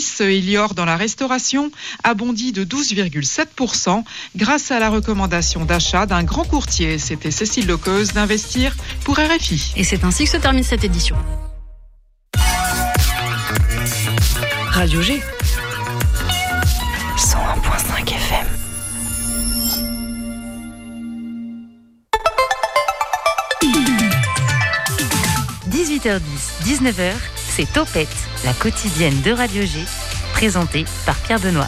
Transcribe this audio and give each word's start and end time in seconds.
services, 0.00 0.20
Elior 0.20 0.74
dans 0.74 0.84
la 0.84 0.96
restauration 0.96 1.70
a 2.04 2.14
bondi 2.14 2.52
de 2.52 2.64
12,7% 2.64 4.04
grâce 4.36 4.70
à 4.70 4.78
la 4.78 4.90
recommandation 4.90 5.64
d'achat 5.64 6.06
d'un 6.06 6.22
grand 6.22 6.44
courtier. 6.44 6.98
C'était 6.98 7.30
Cécile 7.30 7.66
Loqueuse 7.66 8.12
d'investir 8.12 8.76
pour 9.04 9.18
RFI. 9.18 9.72
Et 9.76 9.84
c'est 9.84 10.04
ainsi 10.04 10.24
que 10.24 10.30
se 10.30 10.36
termine 10.36 10.64
cette 10.64 10.84
édition. 10.84 11.16
Radio 14.70 15.02
G. 15.02 15.20
101.5 17.16 18.08
FM.– 18.08 18.46
18h10, 25.70 26.64
19h, 26.64 27.12
c'est 27.50 27.70
Topette, 27.72 28.08
la 28.44 28.52
quotidienne 28.52 29.20
de 29.22 29.32
Radio 29.32 29.62
G, 29.62 29.80
présentée 30.32 30.84
par 31.04 31.16
Pierre 31.16 31.40
Benoît. 31.40 31.66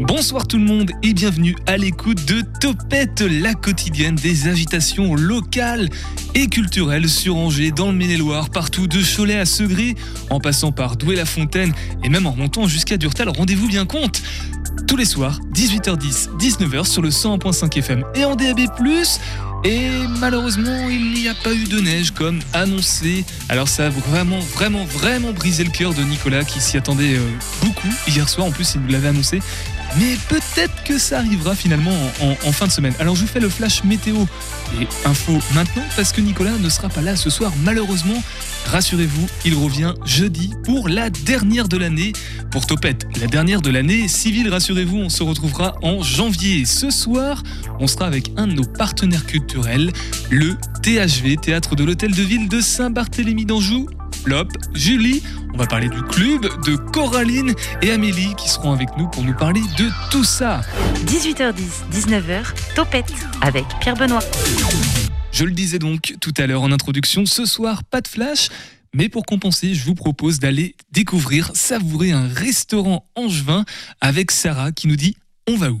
Bonsoir 0.00 0.46
tout 0.46 0.56
le 0.56 0.64
monde 0.64 0.90
et 1.02 1.12
bienvenue 1.12 1.54
à 1.66 1.76
l'écoute 1.76 2.24
de 2.24 2.42
Topette, 2.60 3.20
la 3.20 3.52
quotidienne 3.52 4.14
des 4.14 4.48
agitations 4.48 5.14
locales 5.14 5.90
et 6.34 6.48
culturelles 6.48 7.08
sur 7.08 7.36
Angers, 7.36 7.70
dans 7.70 7.92
le 7.92 7.98
Maine-et-Loire, 7.98 8.48
partout 8.48 8.86
de 8.86 9.00
Cholet 9.02 9.38
à 9.38 9.44
Segré, 9.44 9.94
en 10.30 10.40
passant 10.40 10.72
par 10.72 10.96
Douai-la-Fontaine 10.96 11.74
et 12.02 12.08
même 12.08 12.26
en 12.26 12.32
remontant 12.32 12.66
jusqu'à 12.66 12.96
Durtal. 12.96 13.28
Rendez-vous 13.28 13.68
bien 13.68 13.84
compte 13.84 14.22
tous 14.86 14.96
les 14.96 15.04
soirs, 15.04 15.38
18h10, 15.54 16.30
19h 16.38 16.86
sur 16.86 17.02
le 17.02 17.10
100.5 17.10 17.78
FM 17.78 18.04
et 18.14 18.24
en 18.24 18.36
DAB+. 18.36 18.60
Et 19.62 19.90
malheureusement, 20.20 20.88
il 20.88 21.12
n'y 21.12 21.28
a 21.28 21.34
pas 21.34 21.52
eu 21.52 21.64
de 21.64 21.80
neige 21.80 22.12
comme 22.12 22.40
annoncé. 22.54 23.24
Alors 23.50 23.68
ça 23.68 23.86
a 23.86 23.88
vraiment, 23.90 24.38
vraiment, 24.38 24.84
vraiment 24.84 25.32
brisé 25.32 25.64
le 25.64 25.70
cœur 25.70 25.92
de 25.92 26.02
Nicolas 26.02 26.44
qui 26.44 26.60
s'y 26.60 26.78
attendait 26.78 27.16
euh, 27.16 27.28
beaucoup 27.62 27.88
hier 28.08 28.26
soir. 28.26 28.46
En 28.46 28.52
plus, 28.52 28.74
il 28.74 28.80
nous 28.80 28.88
l'avait 28.88 29.08
annoncé. 29.08 29.40
Mais 29.98 30.16
peut-être 30.28 30.84
que 30.84 30.98
ça 30.98 31.18
arrivera 31.18 31.54
finalement 31.54 31.94
en, 32.20 32.52
fin 32.52 32.66
de 32.66 32.72
semaine. 32.72 32.94
Alors 33.00 33.16
je 33.16 33.22
vous 33.22 33.26
fais 33.26 33.40
le 33.40 33.48
flash 33.48 33.84
météo 33.84 34.16
et 34.80 34.86
info 35.06 35.38
maintenant 35.54 35.82
parce 35.96 36.12
que 36.12 36.20
Nicolas 36.20 36.56
ne 36.58 36.68
sera 36.68 36.88
pas 36.88 37.00
là 37.00 37.16
ce 37.16 37.30
soir 37.30 37.52
malheureusement. 37.64 38.22
Rassurez-vous, 38.66 39.26
il 39.44 39.54
revient 39.54 39.94
jeudi 40.04 40.52
pour 40.64 40.88
la 40.88 41.10
dernière 41.10 41.66
de 41.66 41.76
l'année. 41.76 42.12
Pour 42.50 42.66
Topette, 42.66 43.06
la 43.20 43.26
dernière 43.26 43.62
de 43.62 43.70
l'année 43.70 44.06
civile, 44.06 44.48
rassurez-vous, 44.48 44.98
on 44.98 45.08
se 45.08 45.22
retrouvera 45.22 45.76
en 45.82 46.02
janvier. 46.02 46.64
Ce 46.66 46.90
soir, 46.90 47.42
on 47.80 47.86
sera 47.86 48.06
avec 48.06 48.30
un 48.36 48.46
de 48.46 48.52
nos 48.52 48.64
partenaires 48.64 49.26
culturels, 49.26 49.92
le 50.30 50.56
THV, 50.82 51.36
Théâtre 51.36 51.74
de 51.74 51.84
l'Hôtel 51.84 52.14
de 52.14 52.22
Ville 52.22 52.48
de 52.48 52.60
Saint-Barthélemy 52.60 53.44
d'Anjou. 53.44 53.88
Flop, 54.22 54.48
Julie, 54.74 55.22
on 55.54 55.58
va 55.58 55.66
parler 55.66 55.88
du 55.88 56.02
club, 56.02 56.42
de 56.64 56.76
Coraline 56.76 57.54
et 57.82 57.90
Amélie 57.90 58.34
qui 58.36 58.48
seront 58.48 58.72
avec 58.72 58.88
nous 58.96 59.08
pour 59.08 59.22
nous 59.22 59.34
parler 59.34 59.60
de 59.78 59.88
tout 60.10 60.24
ça. 60.24 60.60
18h10, 61.06 61.54
19h, 61.92 62.74
Topette 62.74 63.12
avec 63.40 63.64
Pierre 63.80 63.96
Benoît. 63.96 64.22
Je 65.32 65.44
le 65.44 65.52
disais 65.52 65.78
donc 65.78 66.14
tout 66.20 66.34
à 66.36 66.46
l'heure 66.46 66.62
en 66.62 66.72
introduction, 66.72 67.26
ce 67.26 67.44
soir, 67.44 67.84
pas 67.84 68.00
de 68.00 68.08
flash. 68.08 68.48
Mais 68.92 69.08
pour 69.08 69.24
compenser, 69.24 69.74
je 69.74 69.84
vous 69.84 69.94
propose 69.94 70.40
d'aller 70.40 70.74
découvrir, 70.90 71.52
savourer 71.54 72.10
un 72.10 72.26
restaurant 72.26 73.04
angevin 73.14 73.64
avec 74.00 74.32
Sarah 74.32 74.72
qui 74.72 74.88
nous 74.88 74.96
dit 74.96 75.16
On 75.48 75.56
va 75.56 75.70
où? 75.70 75.80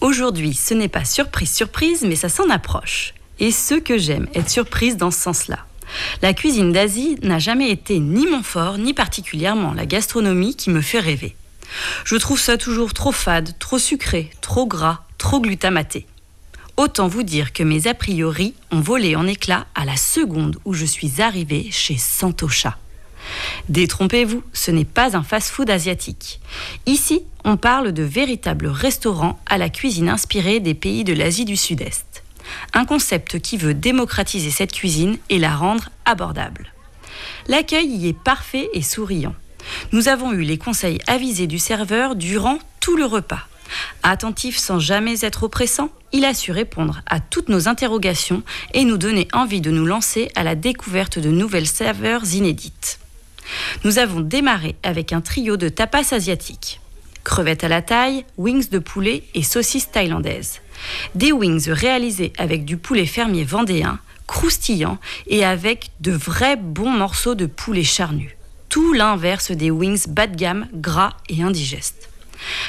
Aujourd'hui, 0.00 0.54
ce 0.54 0.72
n'est 0.72 0.88
pas 0.88 1.04
surprise 1.04 1.52
surprise, 1.52 2.02
mais 2.02 2.16
ça 2.16 2.30
s'en 2.30 2.48
approche. 2.48 3.12
Et 3.38 3.50
ce 3.50 3.74
que 3.74 3.98
j'aime, 3.98 4.28
être 4.34 4.48
surprise 4.48 4.96
dans 4.96 5.10
ce 5.10 5.20
sens-là. 5.20 5.58
La 6.22 6.32
cuisine 6.32 6.72
d'Asie 6.72 7.16
n'a 7.22 7.38
jamais 7.38 7.70
été 7.70 7.98
ni 7.98 8.26
mon 8.26 8.42
fort, 8.42 8.78
ni 8.78 8.94
particulièrement 8.94 9.74
la 9.74 9.86
gastronomie 9.86 10.56
qui 10.56 10.70
me 10.70 10.80
fait 10.80 11.00
rêver. 11.00 11.36
Je 12.04 12.16
trouve 12.16 12.40
ça 12.40 12.56
toujours 12.56 12.94
trop 12.94 13.12
fade, 13.12 13.54
trop 13.58 13.78
sucré, 13.78 14.30
trop 14.40 14.66
gras, 14.66 15.00
trop 15.18 15.40
glutamaté. 15.40 16.06
Autant 16.78 17.08
vous 17.08 17.22
dire 17.22 17.52
que 17.52 17.62
mes 17.62 17.86
a 17.86 17.94
priori 17.94 18.54
ont 18.70 18.80
volé 18.80 19.16
en 19.16 19.26
éclats 19.26 19.66
à 19.74 19.84
la 19.84 19.96
seconde 19.96 20.58
où 20.64 20.72
je 20.72 20.86
suis 20.86 21.20
arrivée 21.20 21.68
chez 21.70 21.98
Santosha. 21.98 22.78
Détrompez-vous, 23.68 24.42
ce 24.52 24.70
n'est 24.70 24.84
pas 24.84 25.16
un 25.16 25.22
fast-food 25.22 25.70
asiatique. 25.70 26.40
Ici, 26.86 27.22
on 27.44 27.56
parle 27.56 27.92
de 27.92 28.02
véritables 28.02 28.66
restaurants 28.66 29.38
à 29.46 29.58
la 29.58 29.68
cuisine 29.68 30.08
inspirée 30.08 30.60
des 30.60 30.74
pays 30.74 31.04
de 31.04 31.12
l'Asie 31.12 31.44
du 31.44 31.56
Sud-Est. 31.56 32.22
Un 32.74 32.84
concept 32.84 33.40
qui 33.40 33.56
veut 33.56 33.74
démocratiser 33.74 34.50
cette 34.50 34.72
cuisine 34.72 35.18
et 35.28 35.38
la 35.38 35.54
rendre 35.54 35.90
abordable. 36.04 36.72
L'accueil 37.46 37.88
y 37.88 38.08
est 38.08 38.18
parfait 38.18 38.68
et 38.72 38.82
souriant. 38.82 39.34
Nous 39.92 40.08
avons 40.08 40.32
eu 40.32 40.42
les 40.42 40.58
conseils 40.58 40.98
avisés 41.06 41.46
du 41.46 41.58
serveur 41.58 42.16
durant 42.16 42.58
tout 42.80 42.96
le 42.96 43.04
repas. 43.04 43.46
Attentif 44.02 44.56
sans 44.56 44.78
jamais 44.78 45.24
être 45.24 45.44
oppressant, 45.44 45.90
il 46.12 46.24
a 46.24 46.34
su 46.34 46.50
répondre 46.50 47.02
à 47.06 47.20
toutes 47.20 47.48
nos 47.48 47.68
interrogations 47.68 48.42
et 48.74 48.84
nous 48.84 48.96
donner 48.96 49.28
envie 49.32 49.60
de 49.60 49.70
nous 49.70 49.86
lancer 49.86 50.30
à 50.34 50.42
la 50.42 50.54
découverte 50.54 51.18
de 51.18 51.30
nouvelles 51.30 51.68
saveurs 51.68 52.34
inédites. 52.34 52.98
Nous 53.84 53.98
avons 53.98 54.20
démarré 54.20 54.76
avec 54.82 55.12
un 55.12 55.20
trio 55.20 55.56
de 55.56 55.68
tapas 55.68 56.14
asiatiques. 56.14 56.80
Crevettes 57.24 57.64
à 57.64 57.68
la 57.68 57.82
taille, 57.82 58.24
wings 58.38 58.68
de 58.70 58.78
poulet 58.78 59.24
et 59.34 59.42
saucisses 59.42 59.90
thaïlandaises. 59.90 60.60
Des 61.14 61.32
wings 61.32 61.70
réalisés 61.70 62.32
avec 62.38 62.64
du 62.64 62.76
poulet 62.76 63.06
fermier 63.06 63.44
vendéen, 63.44 63.98
croustillant 64.26 64.98
et 65.26 65.44
avec 65.44 65.90
de 66.00 66.12
vrais 66.12 66.56
bons 66.56 66.90
morceaux 66.90 67.34
de 67.34 67.46
poulet 67.46 67.84
charnu. 67.84 68.36
Tout 68.68 68.92
l'inverse 68.92 69.50
des 69.50 69.70
wings 69.70 70.06
bas 70.08 70.26
de 70.26 70.36
gamme, 70.36 70.68
gras 70.72 71.16
et 71.28 71.42
indigestes. 71.42 72.09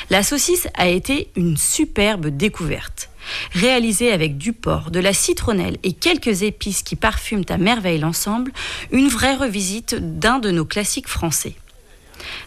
La 0.09 0.23
saucisse 0.23 0.67
a 0.75 0.87
été 0.87 1.29
une 1.35 1.57
superbe 1.57 2.27
découverte. 2.27 3.09
Réalisée 3.53 4.11
avec 4.11 4.37
du 4.37 4.53
porc, 4.53 4.91
de 4.91 4.99
la 4.99 5.13
citronnelle 5.13 5.77
et 5.83 5.93
quelques 5.93 6.41
épices 6.41 6.83
qui 6.83 6.95
parfument 6.95 7.45
à 7.49 7.57
merveille 7.57 7.99
l'ensemble, 7.99 8.51
une 8.91 9.07
vraie 9.07 9.35
revisite 9.35 9.95
d'un 10.19 10.39
de 10.39 10.51
nos 10.51 10.65
classiques 10.65 11.07
français. 11.07 11.55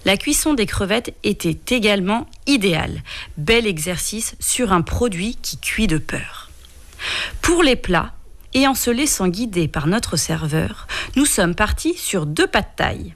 La 0.05 0.17
cuisson 0.17 0.55
des 0.55 0.67
crevettes 0.67 1.15
était 1.23 1.75
également 1.75 2.27
idéale. 2.47 3.03
Bel 3.37 3.67
exercice 3.67 4.35
sur 4.41 4.73
un 4.73 4.83
produit 4.83 5.37
qui 5.41 5.59
cuit 5.59 5.87
de 5.87 5.99
peur. 5.99 6.51
Pour 7.43 7.63
les 7.63 7.77
plats, 7.77 8.15
et 8.55 8.69
en 8.69 8.75
se 8.75 8.91
laissant 8.91 9.29
guider 9.29 9.67
par 9.67 9.87
notre 9.89 10.17
serveur, 10.17 10.87
nous 11.17 11.27
sommes 11.27 11.57
partis 11.57 11.95
sur 11.95 12.25
deux 12.25 12.47
pas 12.47 12.63
de 12.63 12.67
taille. 12.77 13.15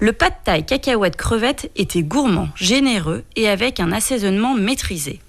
Le 0.00 0.12
pas 0.12 0.30
de 0.30 0.36
taille 0.44 0.66
cacahuète 0.66 1.16
crevette 1.16 1.70
était 1.76 2.02
gourmand, 2.02 2.48
généreux 2.54 3.24
et 3.36 3.48
avec 3.48 3.80
un 3.80 3.92
assaisonnement 3.92 4.54
maîtrisé. 4.54 5.20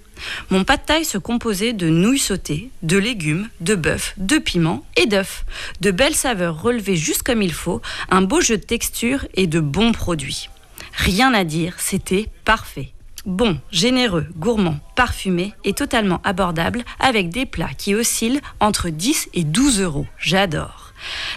Mon 0.50 0.64
pas 0.64 0.76
de 0.76 0.82
taille 0.82 1.04
se 1.04 1.18
composait 1.18 1.72
de 1.72 1.88
nouilles 1.88 2.18
sautées, 2.18 2.70
de 2.82 2.98
légumes, 2.98 3.48
de 3.60 3.74
bœuf, 3.74 4.14
de 4.16 4.38
piments 4.38 4.84
et 4.96 5.06
d'œufs. 5.06 5.44
De 5.80 5.90
belles 5.90 6.14
saveurs 6.14 6.60
relevées 6.60 6.96
juste 6.96 7.22
comme 7.22 7.42
il 7.42 7.52
faut, 7.52 7.80
un 8.10 8.22
beau 8.22 8.40
jeu 8.40 8.58
de 8.58 8.62
texture 8.62 9.26
et 9.34 9.46
de 9.46 9.60
bons 9.60 9.92
produits. 9.92 10.48
Rien 10.94 11.32
à 11.34 11.44
dire, 11.44 11.74
c'était 11.78 12.28
parfait. 12.44 12.92
Bon, 13.26 13.58
généreux, 13.70 14.26
gourmand, 14.36 14.78
parfumé 14.96 15.52
et 15.64 15.74
totalement 15.74 16.22
abordable 16.24 16.84
avec 16.98 17.28
des 17.28 17.44
plats 17.44 17.74
qui 17.76 17.94
oscillent 17.94 18.40
entre 18.60 18.88
10 18.88 19.28
et 19.34 19.44
12 19.44 19.82
euros. 19.82 20.06
J'adore. 20.18 20.89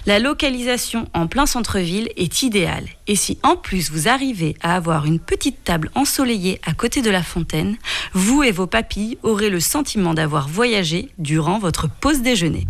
La 0.05 0.19
localisation 0.19 1.07
en 1.13 1.27
plein 1.27 1.45
centre-ville 1.45 2.09
est 2.17 2.43
idéale 2.43 2.87
et 3.07 3.15
si 3.15 3.37
en 3.43 3.55
plus 3.55 3.91
vous 3.91 4.07
arrivez 4.07 4.55
à 4.61 4.75
avoir 4.75 5.05
une 5.05 5.19
petite 5.19 5.63
table 5.63 5.89
ensoleillée 5.95 6.59
à 6.65 6.73
côté 6.73 7.01
de 7.01 7.09
la 7.09 7.23
fontaine, 7.23 7.77
vous 8.13 8.43
et 8.43 8.51
vos 8.51 8.67
papilles 8.67 9.17
aurez 9.23 9.49
le 9.49 9.59
sentiment 9.59 10.13
d'avoir 10.13 10.47
voyagé 10.47 11.09
durant 11.17 11.59
votre 11.59 11.89
pause 11.89 12.21
déjeuner. 12.21 12.67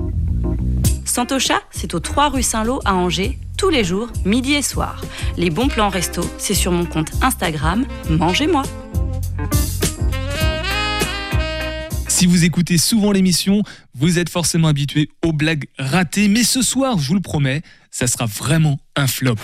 Santocha, 1.05 1.61
c'est 1.71 1.93
au 1.93 1.99
3 1.99 2.29
rue 2.29 2.43
Saint-Lô 2.43 2.79
à 2.85 2.95
Angers, 2.95 3.37
tous 3.57 3.69
les 3.69 3.83
jours, 3.83 4.09
midi 4.25 4.53
et 4.53 4.61
soir. 4.61 5.01
Les 5.37 5.49
bons 5.49 5.67
plans 5.67 5.89
resto, 5.89 6.21
c'est 6.37 6.53
sur 6.53 6.71
mon 6.71 6.85
compte 6.85 7.11
Instagram 7.21 7.85
Mangez-moi. 8.09 8.63
Si 12.23 12.27
vous 12.27 12.45
écoutez 12.45 12.77
souvent 12.77 13.11
l'émission, 13.11 13.63
vous 13.95 14.17
êtes 14.17 14.29
forcément 14.29 14.69
habitué 14.69 15.09
aux 15.25 15.33
blagues 15.33 15.65
ratées, 15.77 16.29
mais 16.29 16.45
ce 16.45 16.61
soir, 16.61 16.97
je 16.97 17.09
vous 17.09 17.15
le 17.15 17.19
promets, 17.19 17.63
ça 17.91 18.07
sera 18.07 18.27
vraiment 18.27 18.79
un 18.95 19.07
flop. 19.07 19.35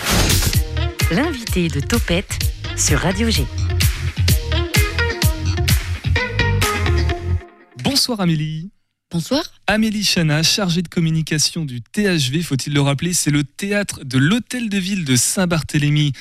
L'invité 1.10 1.68
de 1.68 1.80
Topette 1.80 2.38
sur 2.78 2.98
Radio 3.00 3.28
G. 3.28 3.44
Bonsoir 7.84 8.22
Amélie. 8.22 8.70
Bonsoir. 9.10 9.42
Amélie 9.66 10.02
Chana, 10.02 10.42
chargée 10.42 10.80
de 10.80 10.88
communication 10.88 11.66
du 11.66 11.82
THV, 11.82 12.40
faut-il 12.40 12.72
le 12.72 12.80
rappeler, 12.80 13.12
c'est 13.12 13.30
le 13.30 13.44
théâtre 13.44 14.04
de 14.04 14.16
l'Hôtel 14.16 14.70
de 14.70 14.78
Ville 14.78 15.04
de 15.04 15.16
Saint-Barthélemy 15.16 16.14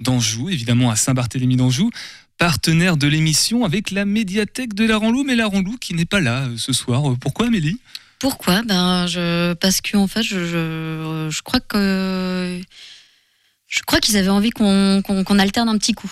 d'Anjou, 0.00 0.48
évidemment 0.48 0.90
à 0.90 0.96
Saint-Barthélemy 0.96 1.56
d'Anjou, 1.56 1.90
partenaire 2.38 2.96
de 2.96 3.06
l'émission 3.06 3.64
avec 3.64 3.90
la 3.90 4.04
médiathèque 4.04 4.74
de 4.74 4.84
la 4.84 4.96
Ranlou, 4.96 5.24
mais 5.24 5.34
la 5.34 5.46
Ranlou 5.46 5.76
qui 5.78 5.94
n'est 5.94 6.04
pas 6.04 6.20
là 6.20 6.44
euh, 6.44 6.56
ce 6.56 6.72
soir. 6.72 7.10
Euh, 7.10 7.16
Pourquoi 7.20 7.46
Amélie? 7.46 7.78
Pourquoi? 8.18 8.62
Ben, 8.62 9.06
Parce 9.60 9.80
qu'en 9.80 10.06
fait, 10.06 10.22
je, 10.22 11.28
je, 11.30 11.42
crois 11.42 11.60
que 11.60 12.60
je 13.66 13.82
crois 13.82 14.00
qu'ils 14.00 14.16
avaient 14.16 14.28
envie 14.28 14.50
qu'on 14.50 15.38
alterne 15.38 15.68
un 15.68 15.76
petit 15.76 15.92
coup. 15.92 16.10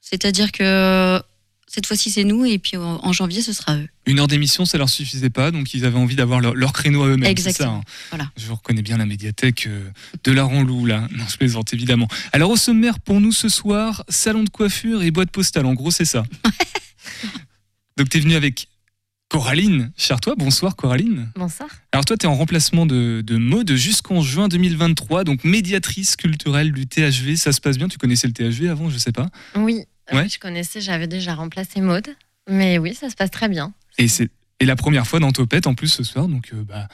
C'est-à-dire 0.00 0.52
que 0.52 1.20
cette 1.68 1.86
fois-ci 1.86 2.10
c'est 2.10 2.24
nous 2.24 2.44
et 2.44 2.58
puis 2.58 2.76
en 2.76 3.12
janvier 3.12 3.42
ce 3.42 3.52
sera 3.52 3.76
eux. 3.76 3.88
Une 4.06 4.20
heure 4.20 4.26
d'émission, 4.26 4.64
ça 4.64 4.78
leur 4.78 4.88
suffisait 4.88 5.28
pas, 5.30 5.50
donc 5.50 5.74
ils 5.74 5.84
avaient 5.84 5.98
envie 5.98 6.16
d'avoir 6.16 6.40
leur, 6.40 6.54
leur 6.54 6.72
créneau 6.72 7.02
à 7.02 7.08
eux-mêmes. 7.08 7.24
ça, 7.24 7.30
Exactement. 7.30 7.76
hein. 7.84 7.90
Voilà. 8.10 8.30
Je 8.38 8.50
reconnais 8.50 8.80
bien 8.82 8.96
la 8.96 9.04
médiathèque 9.04 9.66
euh, 9.66 9.90
de 10.24 10.32
la 10.32 10.44
Ranlou, 10.44 10.86
là. 10.86 11.06
Non, 11.14 11.24
je 11.28 11.36
plaisante, 11.36 11.74
évidemment. 11.74 12.08
Alors, 12.32 12.50
au 12.50 12.56
sommaire, 12.56 13.00
pour 13.00 13.20
nous 13.20 13.32
ce 13.32 13.50
soir, 13.50 14.04
salon 14.08 14.44
de 14.44 14.48
coiffure 14.48 15.02
et 15.02 15.10
boîte 15.10 15.30
postale. 15.30 15.66
En 15.66 15.74
gros, 15.74 15.90
c'est 15.90 16.06
ça. 16.06 16.24
donc, 17.96 18.08
tu 18.08 18.16
es 18.18 18.20
venu 18.20 18.34
avec 18.34 18.68
Coraline 19.28 19.92
Chartois. 19.96 20.34
Bonsoir, 20.36 20.74
Coraline. 20.76 21.30
Bonsoir. 21.36 21.68
Alors, 21.92 22.04
toi, 22.04 22.16
tu 22.16 22.24
es 22.24 22.28
en 22.28 22.34
remplacement 22.34 22.86
de, 22.86 23.20
de 23.24 23.36
Maude 23.36 23.74
jusqu'en 23.74 24.22
juin 24.22 24.48
2023, 24.48 25.24
donc 25.24 25.44
médiatrice 25.44 26.16
culturelle 26.16 26.72
du 26.72 26.86
THV. 26.86 27.36
Ça 27.36 27.52
se 27.52 27.60
passe 27.60 27.76
bien? 27.76 27.88
Tu 27.88 27.98
connaissais 27.98 28.26
le 28.26 28.32
THV 28.32 28.68
avant, 28.68 28.88
je 28.88 28.96
sais 28.98 29.12
pas. 29.12 29.28
Oui, 29.54 29.82
Ouais. 30.12 30.28
je 30.28 30.38
connaissais, 30.38 30.80
j'avais 30.80 31.06
déjà 31.06 31.34
remplacé 31.34 31.80
Maude. 31.80 32.08
Mais 32.48 32.78
oui, 32.78 32.94
ça 32.94 33.10
se 33.10 33.14
passe 33.14 33.30
très 33.30 33.48
bien. 33.48 33.72
Et 33.98 34.08
c'est 34.08 34.30
et 34.60 34.64
la 34.64 34.74
première 34.74 35.06
fois 35.06 35.20
dans 35.20 35.30
Topette 35.30 35.66
en 35.66 35.74
plus 35.74 35.88
ce 35.88 36.02
soir, 36.02 36.26
donc 36.26 36.50
euh, 36.52 36.64
bah, 36.64 36.88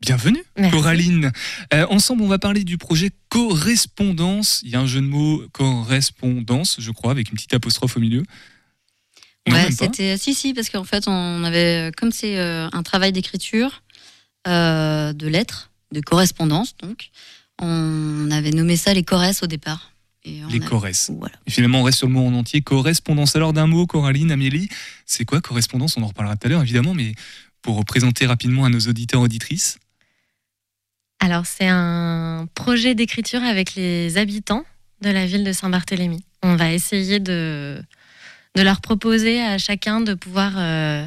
bienvenue 0.00 0.42
Merci. 0.56 0.76
Coraline. 0.76 1.32
Euh, 1.72 1.86
ensemble, 1.88 2.22
on 2.22 2.28
va 2.28 2.38
parler 2.38 2.64
du 2.64 2.76
projet 2.76 3.10
Correspondance. 3.28 4.60
Il 4.64 4.70
y 4.70 4.76
a 4.76 4.80
un 4.80 4.86
jeu 4.86 5.00
de 5.00 5.06
mots 5.06 5.42
correspondance, 5.52 6.76
je 6.80 6.90
crois, 6.90 7.12
avec 7.12 7.28
une 7.28 7.34
petite 7.34 7.54
apostrophe 7.54 7.96
au 7.96 8.00
milieu. 8.00 8.24
Non, 9.46 9.54
Ouais, 9.56 9.70
c'était 9.70 10.16
si 10.16 10.34
si 10.34 10.54
parce 10.54 10.70
qu'en 10.70 10.84
fait 10.84 11.04
on 11.06 11.44
avait 11.44 11.92
comme 11.96 12.12
c'est 12.12 12.38
euh, 12.38 12.68
un 12.72 12.82
travail 12.82 13.12
d'écriture, 13.12 13.82
euh, 14.48 15.12
de 15.12 15.28
lettres, 15.28 15.70
de 15.92 16.00
correspondance 16.00 16.76
donc, 16.78 17.10
on 17.60 18.30
avait 18.30 18.50
nommé 18.50 18.76
ça 18.76 18.94
les 18.94 19.04
Corresses 19.04 19.42
au 19.42 19.46
départ. 19.46 19.93
Et 20.24 20.40
Les 20.50 20.60
a-. 20.60 21.12
Voilà. 21.18 21.34
Et 21.46 21.50
finalement, 21.50 21.80
on 21.80 21.82
reste 21.82 21.98
sur 21.98 22.06
le 22.06 22.12
mot 22.12 22.26
en 22.26 22.34
entier. 22.34 22.62
Correspondance. 22.62 23.36
Alors 23.36 23.52
d'un 23.52 23.66
mot, 23.66 23.86
Coraline, 23.86 24.32
Amélie, 24.32 24.68
c'est 25.06 25.24
quoi 25.24 25.40
correspondance? 25.40 25.96
On 25.96 26.02
en 26.02 26.08
reparlera 26.08 26.36
tout 26.36 26.46
à 26.46 26.50
l'heure, 26.50 26.62
évidemment, 26.62 26.94
mais 26.94 27.14
pour 27.62 27.84
présenter 27.84 28.26
rapidement 28.26 28.64
à 28.64 28.68
nos 28.68 28.80
auditeurs 28.80 29.20
auditrices. 29.20 29.78
Alors, 31.20 31.46
c'est 31.46 31.68
un 31.68 32.46
projet 32.54 32.94
d'écriture 32.94 33.42
avec 33.42 33.74
les 33.74 34.18
habitants 34.18 34.64
de 35.00 35.10
la 35.10 35.26
ville 35.26 35.44
de 35.44 35.52
Saint-Barthélemy. 35.52 36.24
On 36.42 36.56
va 36.56 36.72
essayer 36.72 37.20
de, 37.20 37.82
de 38.54 38.62
leur 38.62 38.80
proposer 38.80 39.42
à 39.42 39.56
chacun 39.56 40.00
de 40.00 40.14
pouvoir 40.14 40.52
euh, 40.56 41.06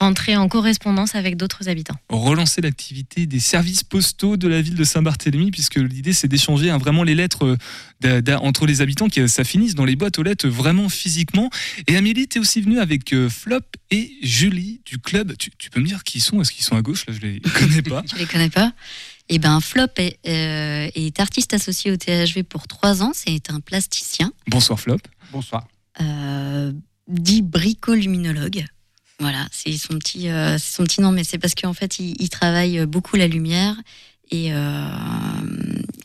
rentrer 0.00 0.34
en 0.36 0.48
correspondance 0.48 1.14
avec 1.14 1.36
d'autres 1.36 1.68
habitants. 1.68 1.96
relancer 2.08 2.62
l'activité 2.62 3.26
des 3.26 3.38
services 3.38 3.84
postaux 3.84 4.36
de 4.38 4.48
la 4.48 4.62
ville 4.62 4.74
de 4.74 4.84
Saint-Barthélemy, 4.84 5.50
puisque 5.50 5.76
l'idée 5.76 6.14
c'est 6.14 6.26
d'échanger 6.26 6.70
hein, 6.70 6.78
vraiment 6.78 7.02
les 7.02 7.14
lettres 7.14 7.56
euh, 8.04 8.36
entre 8.38 8.66
les 8.66 8.80
habitants, 8.80 9.08
que 9.08 9.26
ça 9.26 9.44
finisse 9.44 9.74
dans 9.74 9.84
les 9.84 9.96
boîtes 9.96 10.18
aux 10.18 10.22
lettres 10.22 10.48
vraiment 10.48 10.88
physiquement. 10.88 11.50
Et 11.86 11.96
Amélie, 11.96 12.26
tu 12.28 12.38
es 12.38 12.40
aussi 12.40 12.62
venue 12.62 12.78
avec 12.80 13.12
euh, 13.12 13.28
Flop 13.28 13.60
et 13.90 14.10
Julie 14.22 14.80
du 14.86 14.98
club. 14.98 15.36
Tu, 15.36 15.50
tu 15.58 15.68
peux 15.70 15.80
me 15.80 15.86
dire 15.86 16.02
qui 16.02 16.18
ils 16.18 16.22
sont? 16.22 16.40
Est-ce 16.40 16.50
qu'ils 16.52 16.64
sont 16.64 16.76
à 16.76 16.82
gauche? 16.82 17.06
Là, 17.06 17.12
je 17.14 17.20
les 17.20 17.40
connais 17.58 17.82
pas. 17.82 18.02
Tu 18.02 18.16
les 18.16 18.26
connais 18.26 18.50
pas 18.50 18.72
Eh 19.28 19.38
ben 19.38 19.60
Flop 19.60 19.86
est, 19.98 20.18
euh, 20.26 20.90
est 20.94 21.20
artiste 21.20 21.52
associé 21.52 21.90
au 21.92 21.96
THV 21.96 22.42
pour 22.42 22.66
trois 22.68 23.02
ans. 23.02 23.12
C'est 23.14 23.50
un 23.50 23.60
plasticien, 23.60 24.32
Bonsoir 24.46 24.80
Flop. 24.80 24.98
Bonsoir. 25.30 25.68
euh, 26.00 26.72
dit 27.08 27.42
bricoluminologue. 27.42 28.64
Voilà, 29.20 29.46
c'est 29.52 29.76
son 29.76 29.98
petit, 29.98 30.30
euh, 30.30 30.56
son 30.58 30.84
petit 30.84 31.00
nom, 31.02 31.12
mais 31.12 31.24
c'est 31.24 31.38
parce 31.38 31.54
qu'en 31.54 31.74
fait, 31.74 31.98
il, 31.98 32.16
il 32.20 32.30
travaille 32.30 32.84
beaucoup 32.86 33.16
la 33.16 33.28
lumière 33.28 33.76
et 34.30 34.52
euh, 34.52 34.88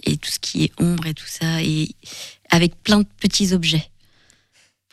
et 0.03 0.17
tout 0.17 0.29
ce 0.29 0.39
qui 0.39 0.65
est 0.65 0.71
ombre 0.77 1.07
et 1.07 1.13
tout 1.13 1.27
ça, 1.27 1.61
et 1.61 1.95
avec 2.49 2.75
plein 2.83 2.99
de 2.99 3.07
petits 3.19 3.53
objets. 3.53 3.89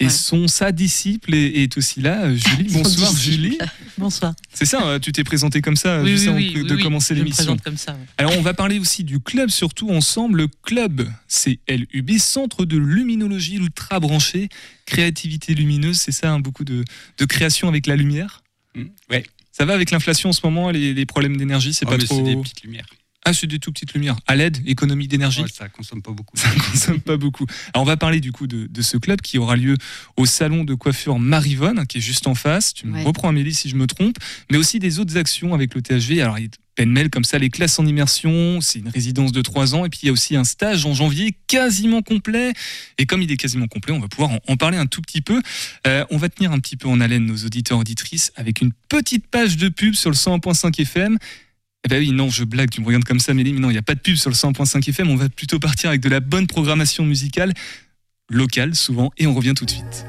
Et 0.05 0.09
son, 0.09 0.49
sa 0.49 0.73
disciple 0.73 1.35
est, 1.35 1.63
est 1.63 1.77
aussi 1.79 2.01
là. 2.01 2.23
Euh, 2.25 2.37
Julie, 2.37 2.73
bonsoir 2.73 3.13
disciple. 3.13 3.33
Julie. 3.33 3.59
Bonsoir. 3.99 4.35
C'est 4.53 4.65
ça, 4.65 4.85
euh, 4.87 4.99
tu 4.99 5.13
t'es 5.13 5.25
présenté 5.25 5.61
comme 5.61 5.77
ça 5.77 6.03
Oui, 6.03 6.11
juste 6.13 6.25
oui, 6.25 6.29
avant 6.29 6.37
oui, 6.63 6.67
de 6.69 6.75
oui, 6.75 6.83
commencer 6.83 7.15
l'émission. 7.15 7.45
présente 7.45 7.63
comme 7.63 7.77
ça. 7.77 7.93
ouais. 7.93 7.99
Alors, 8.19 8.37
on 8.37 8.43
va 8.43 8.55
parler 8.55 8.79
aussi 8.79 9.05
du 9.05 9.21
club, 9.21 9.51
surtout 9.51 9.91
ensemble. 9.91 10.39
Le 10.39 10.49
club, 10.49 11.09
c'est 11.29 11.61
LUB, 11.69 12.19
Centre 12.19 12.65
de 12.65 12.77
Luminologie 12.77 13.57
Ultra 13.57 14.01
Branché, 14.01 14.49
Créativité 14.87 15.55
Lumineuse, 15.55 15.99
c'est 15.99 16.13
ça, 16.13 16.33
hein, 16.33 16.41
beaucoup 16.41 16.65
de, 16.65 16.85
de 17.19 17.25
création 17.25 17.69
avec 17.69 17.87
la 17.87 17.97
lumière? 17.97 18.43
Mm, 18.75 18.85
Ouais. 19.11 19.25
Ça 19.55 19.67
va 19.67 19.75
avec 19.75 19.91
l'inflation 19.91 20.31
en 20.31 20.33
ce 20.33 20.41
moment, 20.45 20.71
les, 20.71 20.95
les 20.95 21.07
problèmes 21.07 21.37
d'énergie, 21.37 21.75
c'est 21.75 21.85
Oh, 21.87 21.91
pas 21.91 21.99
mais 21.99 22.05
trop. 22.05 22.17
c'est 22.17 22.23
des 22.23 22.37
petites 22.41 22.63
lumières. 22.63 22.87
Ah, 23.25 23.33
c'est 23.33 23.47
des 23.47 23.59
tout 23.61 23.71
petites 23.71 23.95
lumières. 23.95 24.17
À 24.27 24.35
l'aide, 24.35 24.59
économie 24.67 25.07
d'énergie. 25.07 25.43
Ouais, 25.43 25.49
ça 25.53 25.69
consomme 25.69 26.03
pas 26.03 26.11
beaucoup. 26.11 26.37
Ça 26.37 26.49
ne 26.53 26.59
consomme 26.73 27.01
pas 27.01 27.17
beaucoup. 27.17 27.47
Alors, 27.73 27.83
on 27.83 27.87
va 27.87 27.97
parler 27.97 28.21
du 28.21 28.33
coup 28.33 28.47
de, 28.49 28.67
de 28.67 28.83
ce 28.83 28.97
club 28.97 29.21
qui 29.21 29.39
aura 29.39 29.55
lieu 29.57 29.77
au 30.17 30.27
salon 30.27 30.65
de 30.65 30.75
coiffure 30.75 31.19
Marivonne, 31.21 31.87
qui 31.87 31.99
est 31.99 32.01
juste 32.03 32.27
en 32.27 32.35
face. 32.35 32.75
Tu 32.75 32.87
me 32.87 32.95
Ouais. 32.97 33.05
reprends 33.05 33.29
Amélie 33.29 33.55
si 33.55 33.69
je 33.69 33.77
me 33.77 33.87
trompe, 33.87 34.17
mais 34.51 34.59
aussi 34.59 34.79
des 34.81 34.99
autres 34.99 35.17
actions 35.17 35.55
avec 35.55 35.75
le 35.75 35.83
THV. 35.83 36.21
Alors, 36.21 36.39
il 36.39 36.45
y 36.45 36.47
a 36.47 36.51
pêle-mêle 36.75 37.11
comme 37.11 37.23
ça, 37.25 37.39
les 37.39 37.51
classes 37.51 37.79
en 37.79 37.85
immersion, 37.87 38.63
c'est 38.63 38.79
une 38.79 38.89
résidence 38.89 39.31
de 39.31 39.43
trois 39.43 39.75
ans, 39.75 39.85
et 39.85 39.91
puis 39.91 40.01
il 40.05 40.07
y 40.07 40.09
a 40.09 40.13
aussi 40.13 40.37
un 40.37 40.45
stage 40.45 40.87
en 40.87 40.95
janvier 40.95 41.35
quasiment 41.47 42.01
complet. 42.01 42.55
Et 42.97 43.05
comme 43.05 43.21
il 43.23 43.31
est 43.31 43.37
quasiment 43.37 43.67
complet, 43.69 43.93
on 43.93 44.01
va 44.01 44.09
pouvoir 44.09 44.31
en, 44.31 44.39
en 44.49 44.57
parler 44.57 44.79
un 44.79 44.87
tout 44.87 45.03
petit 45.03 45.21
peu. 45.21 45.43
Euh, 45.87 46.05
on 46.11 46.17
va 46.17 46.31
tenir 46.31 46.51
un 46.51 46.59
petit 46.61 46.77
peu 46.79 46.89
en 46.89 47.01
haleine 47.01 47.27
nos 47.27 47.37
auditeurs 47.45 47.79
auditrices 47.79 48.33
avec 48.37 48.63
une 48.63 48.73
petite 48.89 49.27
page 49.27 49.59
de 49.59 49.69
pub 49.69 49.95
sur 49.95 50.09
le 50.11 50.17
101.5 50.17 50.81
FM. 50.81 51.19
Eh 51.85 51.89
ben 51.89 51.99
oui, 51.99 52.13
non, 52.13 52.31
je 52.31 52.45
blague, 52.45 52.71
tu 52.71 52.81
me 52.81 52.87
regardes 52.87 53.05
comme 53.05 53.19
ça, 53.19 53.35
mais 53.35 53.43
non, 53.43 53.69
il 53.69 53.73
n'y 53.73 53.79
a 53.79 53.83
pas 53.83 53.97
de 53.97 54.01
pub 54.01 54.15
sur 54.15 54.31
le 54.31 54.37
100.5 54.37 54.89
FM, 54.89 55.11
on 55.11 55.17
va 55.17 55.29
plutôt 55.29 55.59
partir 55.59 55.89
avec 55.91 56.01
de 56.01 56.09
la 56.09 56.21
bonne 56.21 56.47
programmation 56.47 57.05
musicale, 57.05 57.53
locale 58.31 58.77
souvent, 58.77 59.11
et 59.19 59.27
on 59.27 59.35
revient 59.35 59.55
tout 59.55 59.65
de 59.65 59.71
suite. 59.71 60.07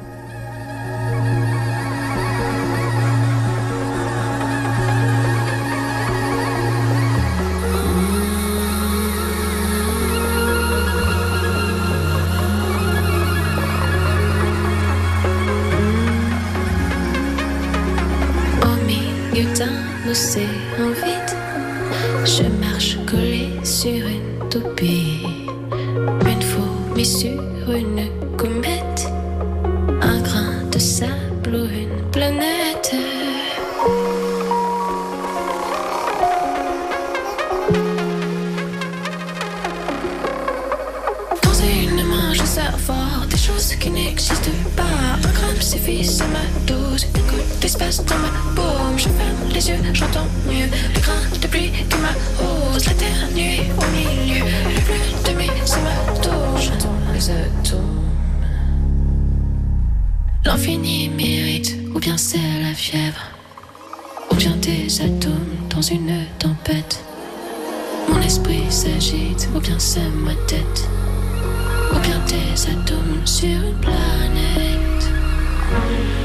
Sur 27.03 27.31
une 27.74 28.07
comète, 28.38 29.07
un 30.01 30.22
grain 30.22 30.63
de 30.72 30.79
sable 30.79 31.50
ou 31.50 31.65
une 31.65 32.12
planète. 32.12 32.95
Dans 41.43 41.53
une 41.53 42.07
main, 42.07 42.33
je 42.33 42.43
sers 42.43 42.79
fort 42.79 43.25
des 43.29 43.38
choses 43.38 43.75
qui 43.75 43.89
n'existent 43.89 44.51
pas. 44.73 44.73
Suffit, 45.84 46.06
c'est 46.06 46.24
ma 46.28 46.40
dose. 46.66 47.06
Une 47.13 47.22
goutte 47.24 47.60
d'espace 47.60 48.04
dans 48.06 48.18
ma 48.18 48.30
paume. 48.56 48.98
Je 48.98 49.04
ferme 49.04 49.50
les 49.54 49.70
yeux, 49.70 49.75
j'entends 49.92 50.28
mieux. 50.48 50.68
Le 50.96 51.00
grain 51.02 51.40
de 51.42 51.48
pluie 51.48 51.72
qui 51.72 51.98
m'arrose. 51.98 52.86
La 52.86 52.94
terre 52.94 53.28
nuit 53.36 53.63
au 53.78 53.86
milieu. 53.92 54.46
Le 54.46 54.82
plus 54.82 55.32
de 55.32 55.38
mes 55.38 55.46
hématomes. 55.46 56.62
J'entends 56.62 56.96
les 57.13 57.30
atomes. 57.30 58.00
L'infini 60.46 61.10
mérite, 61.10 61.75
ou 61.94 62.00
bien 62.00 62.18
c'est 62.18 62.38
la 62.38 62.74
fièvre. 62.74 63.22
Ou 64.32 64.36
bien 64.36 64.56
des 64.62 65.02
atomes 65.02 65.68
dans 65.70 65.82
une 65.82 66.25
tempête. 66.40 67.04
Mon 68.08 68.22
esprit 68.22 68.63
s'agite, 68.70 69.50
ou 69.54 69.60
bien 69.60 69.80
c'est 69.80 70.00
ma 70.16 70.36
tête. 70.48 70.88
Ou 71.94 72.00
bien 72.00 72.22
des 72.25 72.72
atomes 72.72 73.25
sur 73.25 73.50
une 73.50 73.75
planète. 73.82 74.73
Thank 75.74 76.18
you. 76.18 76.23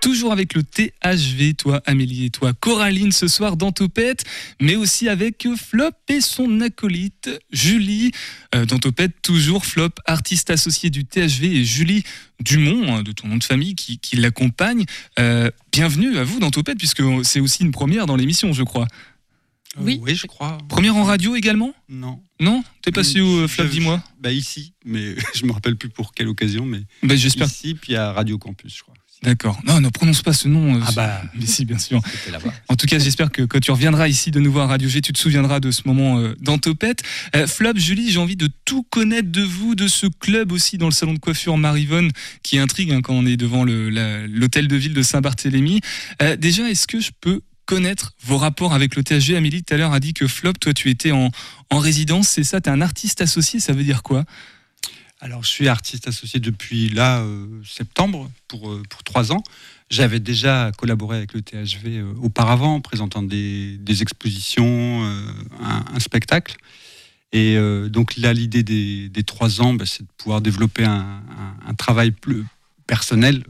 Toujours 0.00 0.32
avec 0.32 0.54
le 0.54 0.64
THV, 0.64 1.54
toi 1.54 1.82
Amélie 1.86 2.24
et 2.24 2.30
toi 2.30 2.52
Coraline 2.52 3.12
ce 3.12 3.28
soir 3.28 3.56
dans 3.56 3.70
Topette, 3.70 4.24
mais 4.60 4.74
aussi 4.74 5.08
avec 5.08 5.46
Flop 5.56 5.92
et 6.08 6.20
son 6.20 6.60
acolyte 6.62 7.30
Julie. 7.52 8.10
Euh, 8.56 8.66
dans 8.66 8.80
Topette, 8.80 9.22
toujours 9.22 9.64
Flop, 9.64 9.90
artiste 10.04 10.50
associé 10.50 10.90
du 10.90 11.04
THV 11.04 11.58
et 11.58 11.64
Julie 11.64 12.02
Dumont, 12.40 12.92
hein, 12.92 13.02
de 13.04 13.12
ton 13.12 13.28
nom 13.28 13.36
de 13.36 13.44
famille, 13.44 13.76
qui, 13.76 13.98
qui 13.98 14.16
l'accompagne. 14.16 14.86
Euh, 15.20 15.48
bienvenue 15.70 16.18
à 16.18 16.24
vous 16.24 16.40
dans 16.40 16.50
Topette, 16.50 16.78
puisque 16.78 17.04
c'est 17.22 17.38
aussi 17.38 17.62
une 17.62 17.70
première 17.70 18.06
dans 18.06 18.16
l'émission, 18.16 18.52
je 18.52 18.64
crois. 18.64 18.88
Oui. 19.80 19.98
oui, 20.02 20.14
je 20.14 20.26
crois. 20.26 20.58
Première 20.68 20.96
en 20.96 21.04
radio 21.04 21.34
également? 21.36 21.72
Non. 21.88 22.20
Non? 22.40 22.62
T'es 22.82 22.92
passé 22.92 23.20
où, 23.20 23.46
je- 23.48 23.62
dis-moi 23.64 24.02
Bah 24.20 24.30
ici, 24.32 24.72
mais 24.84 25.14
je 25.34 25.44
me 25.46 25.52
rappelle 25.52 25.76
plus 25.76 25.88
pour 25.88 26.12
quelle 26.12 26.28
occasion, 26.28 26.64
mais 26.66 26.82
bah, 27.02 27.16
J'espère. 27.16 27.46
ici, 27.46 27.74
puis 27.74 27.96
à 27.96 28.12
Radio 28.12 28.38
Campus, 28.38 28.76
je 28.76 28.82
crois. 28.82 28.94
D'accord. 29.22 29.58
Non, 29.64 29.80
ne 29.80 29.88
prononce 29.88 30.20
pas 30.20 30.34
ce 30.34 30.48
nom. 30.48 30.76
euh, 30.76 30.80
Ah 30.86 30.92
bah, 30.92 31.22
Mais 31.34 31.46
si, 31.46 31.64
bien 31.64 31.78
sûr. 31.78 32.02
En 32.68 32.76
tout 32.76 32.86
cas, 32.86 32.98
j'espère 32.98 33.30
que 33.32 33.40
quand 33.42 33.58
tu 33.60 33.70
reviendras 33.70 34.06
ici 34.08 34.30
de 34.30 34.38
nouveau 34.38 34.60
à 34.60 34.66
Radio 34.66 34.86
G, 34.86 35.00
tu 35.00 35.14
te 35.14 35.18
souviendras 35.18 35.60
de 35.60 35.70
ce 35.70 35.82
moment 35.86 36.18
euh, 36.18 36.34
dans 36.40 36.58
Topette. 36.58 37.02
Euh, 37.34 37.46
Flop, 37.46 37.72
Julie, 37.76 38.10
j'ai 38.10 38.18
envie 38.18 38.36
de 38.36 38.50
tout 38.66 38.82
connaître 38.82 39.30
de 39.32 39.40
vous, 39.42 39.74
de 39.74 39.88
ce 39.88 40.06
club 40.08 40.52
aussi 40.52 40.76
dans 40.76 40.86
le 40.88 40.92
salon 40.92 41.14
de 41.14 41.18
coiffure 41.20 41.56
Marivonne 41.56 42.10
qui 42.42 42.58
intrigue 42.58 42.92
hein, 42.92 43.00
quand 43.00 43.14
on 43.14 43.24
est 43.24 43.38
devant 43.38 43.64
l'hôtel 43.64 44.68
de 44.68 44.76
ville 44.76 44.92
de 44.94 45.02
Saint-Barthélemy. 45.02 45.80
Euh, 46.20 46.36
déjà, 46.36 46.68
est-ce 46.68 46.86
que 46.86 47.00
je 47.00 47.10
peux 47.20 47.40
connaître 47.66 48.12
vos 48.22 48.38
rapports 48.38 48.74
avec 48.74 48.96
le 48.96 49.02
THG 49.02 49.34
Amélie, 49.36 49.62
tout 49.62 49.74
à 49.74 49.76
l'heure, 49.76 49.92
a 49.92 50.00
dit 50.00 50.14
que 50.14 50.26
Flop, 50.26 50.54
toi, 50.54 50.72
tu 50.74 50.90
étais 50.90 51.12
en, 51.12 51.30
en 51.70 51.78
résidence. 51.78 52.28
C'est 52.28 52.44
ça, 52.44 52.60
tu 52.60 52.68
es 52.68 52.72
un 52.72 52.80
artiste 52.80 53.20
associé, 53.20 53.60
ça 53.60 53.72
veut 53.72 53.84
dire 53.84 54.02
quoi? 54.02 54.24
Alors, 55.24 55.42
je 55.42 55.48
suis 55.48 55.68
artiste 55.68 56.06
associé 56.06 56.38
depuis 56.38 56.90
là, 56.90 57.20
euh, 57.20 57.46
septembre, 57.64 58.30
pour, 58.46 58.70
euh, 58.70 58.82
pour 58.90 59.02
trois 59.04 59.32
ans. 59.32 59.42
J'avais 59.88 60.20
déjà 60.20 60.70
collaboré 60.76 61.16
avec 61.16 61.32
le 61.32 61.40
THV 61.40 61.96
euh, 61.96 62.12
auparavant, 62.20 62.74
en 62.74 62.80
présentant 62.82 63.22
des, 63.22 63.78
expositions, 64.02 65.02
un, 65.62 65.98
spectacle. 65.98 66.56
Et 67.32 67.56
donc 67.88 68.16
là, 68.18 68.34
l'idée 68.34 68.62
des, 68.62 69.22
trois 69.24 69.62
ans, 69.62 69.72
bah, 69.72 69.86
c'est 69.86 70.02
de 70.02 70.08
pouvoir 70.18 70.42
développer 70.42 70.84
un, 70.84 71.22
travail 71.78 72.10
plus 72.10 72.44
personnel 72.86 73.44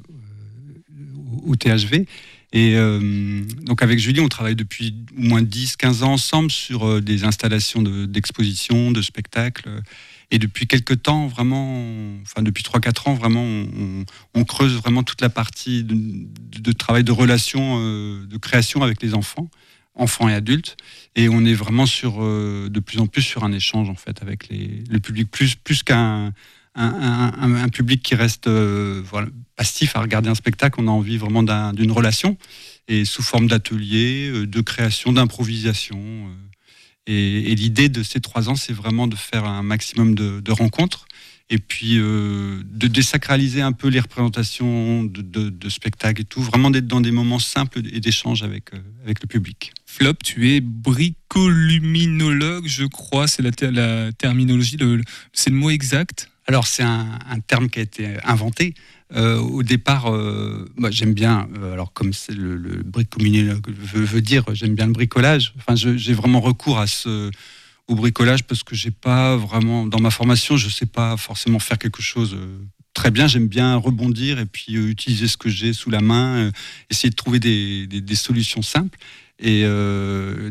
au 1.44 1.56
THV. 1.56 2.06
Et 2.54 2.76
euh, 2.76 3.42
donc 3.62 3.82
avec 3.82 3.99
Julie, 3.99 4.20
on 4.20 4.28
travaille 4.28 4.54
depuis 4.54 4.94
au 5.18 5.23
moins 5.23 5.42
10-15 5.42 6.04
ans 6.04 6.12
ensemble 6.12 6.52
sur 6.52 6.87
euh, 6.87 7.00
des 7.00 7.25
installations 7.25 7.82
de- 7.82 8.06
d'expositions, 8.06 8.92
de, 8.92 9.02
spectacles. 9.02 9.82
Et 10.30 10.38
depuis 10.38 10.68
quelques 10.68 11.02
temps, 11.02 11.26
vraiment, 11.26 11.82
enfin 12.23 12.42
depuis 12.42 12.62
3-4 12.62 13.11
ans, 13.11 13.14
vraiment, 13.14 13.44
on, 14.34 14.44
creuse 14.44 14.76
vraiment 14.76 15.02
toute 15.02 15.20
la 15.20 15.30
partie 15.30 15.82
de, 15.82 16.73
travail 16.73 17.02
de 17.02 17.11
relation, 17.11 17.80
euh, 17.80 18.25
de 18.25 18.37
création 18.37 18.82
avec 18.82 19.02
les 19.02 19.14
enfants, 19.14 19.50
enfants 19.96 20.28
et 20.28 20.34
adultes. 20.34 20.76
Et 21.16 21.28
on 21.28 21.44
est 21.44 21.54
vraiment 21.54 21.87
sur, 21.87 22.20
de 22.20 22.80
plus 22.80 23.00
en 23.00 23.08
plus 23.08 23.23
sur 23.23 23.42
un 23.42 23.52
échange 23.52 23.90
en 23.90 23.94
fait 23.96 24.23
avec 24.23 24.49
le 24.50 24.99
public, 24.99 25.28
plus, 25.30 25.56
plus 25.56 25.82
qu'un 25.82 26.32
un, 26.75 27.69
public 27.69 28.02
qui 28.02 28.14
reste 28.14 28.47
euh, 28.47 29.02
voilà, 29.04 29.28
passif 29.57 29.97
à 29.97 30.00
regarder 30.00 30.28
un 30.28 30.35
spectacle. 30.35 30.81
On 30.81 30.88
a 30.88 30.90
envie 30.90 31.16
vraiment 31.16 31.43
d'un- 31.43 31.73
d'une 31.73 31.93
relation 31.93 32.37
et 32.88 33.04
sous 33.04 33.23
forme 33.23 33.47
d'atelier, 33.47 34.31
euh, 34.31 34.47
de 34.47 34.61
création, 34.61 35.12
d'improvisation. 35.12 35.99
euh. 35.99 36.35
Et, 37.07 37.54
l'idée 37.54 37.88
de 37.88 38.02
ces 38.02 38.21
trois 38.21 38.49
ans, 38.49 38.57
c'est 38.57 38.73
vraiment 38.73 39.07
de 39.07 39.16
faire 39.16 39.45
un 39.45 39.62
maximum 39.62 40.14
de, 40.14 40.50
rencontres 40.50 41.07
et 41.50 41.59
puis 41.59 41.97
de 41.97 42.87
désacraliser 42.88 43.61
un 43.61 43.73
peu 43.73 43.88
les 43.88 44.00
représentations 44.00 45.04
de, 45.04 45.21
de- 45.21 45.50
de 45.50 45.69
spectacles 45.69 46.23
et 46.23 46.25
tout, 46.25 46.40
vraiment 46.40 46.71
d'être 46.71 46.87
dans 46.87 47.02
des 47.02 47.11
moments 47.11 47.38
simples 47.38 47.81
et 47.93 48.00
d'échange 48.00 48.43
avec, 48.43 48.71
avec 49.04 49.21
le 49.21 49.26
public. 49.26 49.75
Flop, 49.85 50.14
tu 50.25 50.52
es 50.52 50.62
bricoluminologue, 50.62 52.66
je 52.66 52.85
crois, 52.85 53.28
c'est 53.28 53.43
la, 53.43 53.52
ter- 53.52 53.71
la 53.71 54.11
terminologie, 54.12 54.78
c'est 55.35 55.50
le 55.50 55.57
mot 55.57 55.69
exact? 55.69 56.31
Alors 56.46 56.66
c'est 56.66 56.82
un, 56.82 57.18
terme 57.46 57.68
qui 57.68 57.78
a 57.78 57.82
été 57.82 58.16
inventé. 58.24 58.74
Euh, 59.14 59.38
au 59.38 59.62
départ, 59.62 60.12
euh, 60.12 60.68
moi 60.76 60.90
j'aime 60.90 61.14
bien, 61.14 61.48
euh, 61.58 61.72
alors 61.72 61.92
comme 61.92 62.12
c'est 62.12 62.34
le, 62.34 62.56
le 62.56 62.82
veut, 62.84 64.20
dire, 64.20 64.44
j'aime 64.52 64.74
bien 64.74 64.86
le 64.86 64.92
bricolage. 64.92 65.54
Enfin, 65.58 65.74
j'ai 65.76 66.12
vraiment 66.12 66.40
recours 66.40 66.78
à 66.78 66.86
ce, 66.86 67.30
au 67.86 67.94
bricolage 67.94 68.44
parce 68.44 68.62
que 68.62 68.74
j'ai 68.74 68.90
pas 68.90 69.36
vraiment, 69.36 69.86
dans 69.86 70.00
ma 70.00 70.10
formation, 70.10 70.56
je 70.56 70.68
sais 70.68 70.86
pas 70.86 71.16
forcément 71.16 71.58
faire 71.58 71.78
quelque 71.78 72.02
chose 72.02 72.36
très 72.92 73.10
bien. 73.10 73.26
J'aime 73.26 73.48
bien 73.48 73.76
rebondir 73.76 74.38
et 74.38 74.46
puis 74.46 74.74
utiliser 74.74 75.28
ce 75.28 75.36
que 75.36 75.48
j'ai 75.48 75.72
sous 75.72 75.90
la 75.90 76.00
main, 76.00 76.50
essayer 76.90 77.10
de 77.10 77.16
trouver 77.16 77.40
des, 77.40 77.86
des- 77.86 78.14
solutions 78.16 78.62
simples. 78.62 78.98
Et 79.38 79.62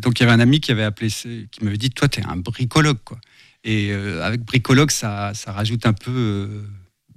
donc 0.01 0.19
il 0.19 0.21
y 0.21 0.23
avait 0.23 0.33
un 0.33 0.39
ami 0.39 0.59
qui 0.59 0.71
avait 0.71 0.83
appelé, 0.83 1.09
qui 1.09 1.63
m'avait 1.63 1.77
dit, 1.77 1.89
toi 1.89 2.07
tu 2.07 2.19
es 2.19 2.25
un 2.25 2.37
bricologue 2.37 2.99
quoi. 3.03 3.19
Et 3.63 3.91
euh, 3.91 4.23
avec 4.23 4.41
bricologue, 4.41 4.91
ça, 4.91 5.31
ça 5.33 5.51
rajoute 5.51 5.85
un 5.85 5.93
peu 5.93 6.11
euh, 6.11 6.63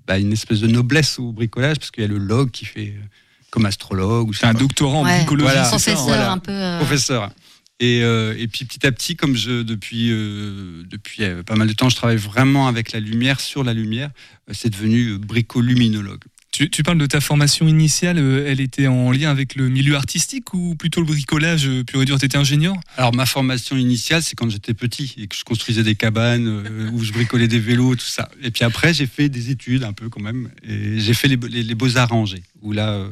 bah, 0.07 0.19
une 0.19 0.33
espèce 0.33 0.61
de 0.61 0.69
noblesse 0.69 1.19
au 1.19 1.33
bricolage, 1.33 1.79
parce 1.79 1.91
qu'il 1.91 2.03
y 2.03 2.05
a 2.05 2.09
le 2.09 2.19
log 2.19 2.51
qui 2.51 2.65
fait 2.65 2.95
euh, 2.97 3.03
comme 3.51 3.67
astrologue. 3.67 4.29
ou 4.29 4.33
un 4.43 4.53
pas, 4.53 4.59
doctorant 4.59 5.01
en 5.01 5.05
bricologie. 5.05 5.51
Voilà. 5.51 5.69
Professeur 5.69 6.03
voilà. 6.03 6.33
un 6.33 6.39
peu. 6.39 6.53
euh, 6.53 6.79
professeur. 6.79 7.31
Et, 7.79 8.01
euh, 8.03 8.35
et 8.39 8.49
puis 8.49 8.65
petit 8.65 8.87
à 8.87 8.93
petit, 8.93 9.17
comme 9.17 9.37
je 9.37 9.63
depuis 9.63 10.11
euh, 10.11 10.83
depuis 10.89 11.25
euh, 11.25 11.43
pas 11.43 11.57
mal 11.57 11.69
de 11.69 11.75
temps, 11.75 11.91
je 11.91 11.97
travaille 11.97 12.17
vraiment 12.17 12.69
avec 12.69 12.93
la 12.93 13.01
lumière, 13.01 13.39
sur 13.39 13.65
la 13.65 13.75
lumière, 13.75 14.11
euh, 14.49 14.53
c'est 14.55 14.71
devenu 14.71 15.19
bricoluminologue. 15.19 16.23
Tu, 16.57 16.71
tu 16.71 16.83
parles 16.83 16.97
de 16.97 17.05
ta 17.05 17.21
formation 17.21 17.69
initiale, 17.69 18.17
euh, 18.19 18.47
elle 18.49 18.63
était 18.63 18.87
en 18.87 19.13
lien 19.13 19.31
avec 19.31 19.57
le 19.57 19.69
milieu 19.69 19.95
artistique 19.95 20.55
ou 20.55 20.75
plutôt 20.75 21.01
le 21.01 21.07
bricolage 21.07 21.69
euh, 21.69 21.85
pur 21.85 22.01
et 22.01 22.07
dur? 22.07 22.19
T'étais 22.19 22.39
ingénieur? 22.39 22.75
Alors 22.97 23.15
ma 23.15 23.27
formation 23.27 23.77
initiale, 23.77 24.23
c'est 24.23 24.35
quand 24.37 24.49
j'étais 24.49 24.73
petit 24.73 25.15
et 25.19 25.27
que 25.27 25.37
je 25.37 25.45
construisais 25.45 25.83
des 25.83 25.97
cabanes, 25.97 26.47
euh, 26.49 26.91
où 26.95 27.05
je 27.05 27.13
bricolais 27.13 27.47
des 27.47 27.59
vélos, 27.59 27.97
tout 27.97 28.07
ça. 28.07 28.31
Et 28.43 28.51
puis 28.51 28.65
après, 28.65 28.95
j'ai 28.95 29.07
fait 29.07 29.29
des 29.29 29.51
études 29.51 29.85
un 29.85 29.93
peu 29.93 30.09
quand 30.09 30.23
même, 30.23 30.49
et 30.67 30.99
j'ai 30.99 31.13
fait 31.13 31.29
les, 31.29 31.37
les- 31.37 31.75
beaux-arts 31.75 32.11
à 32.11 32.17
Angers, 32.17 32.43
où 32.63 32.73
là, 32.73 33.07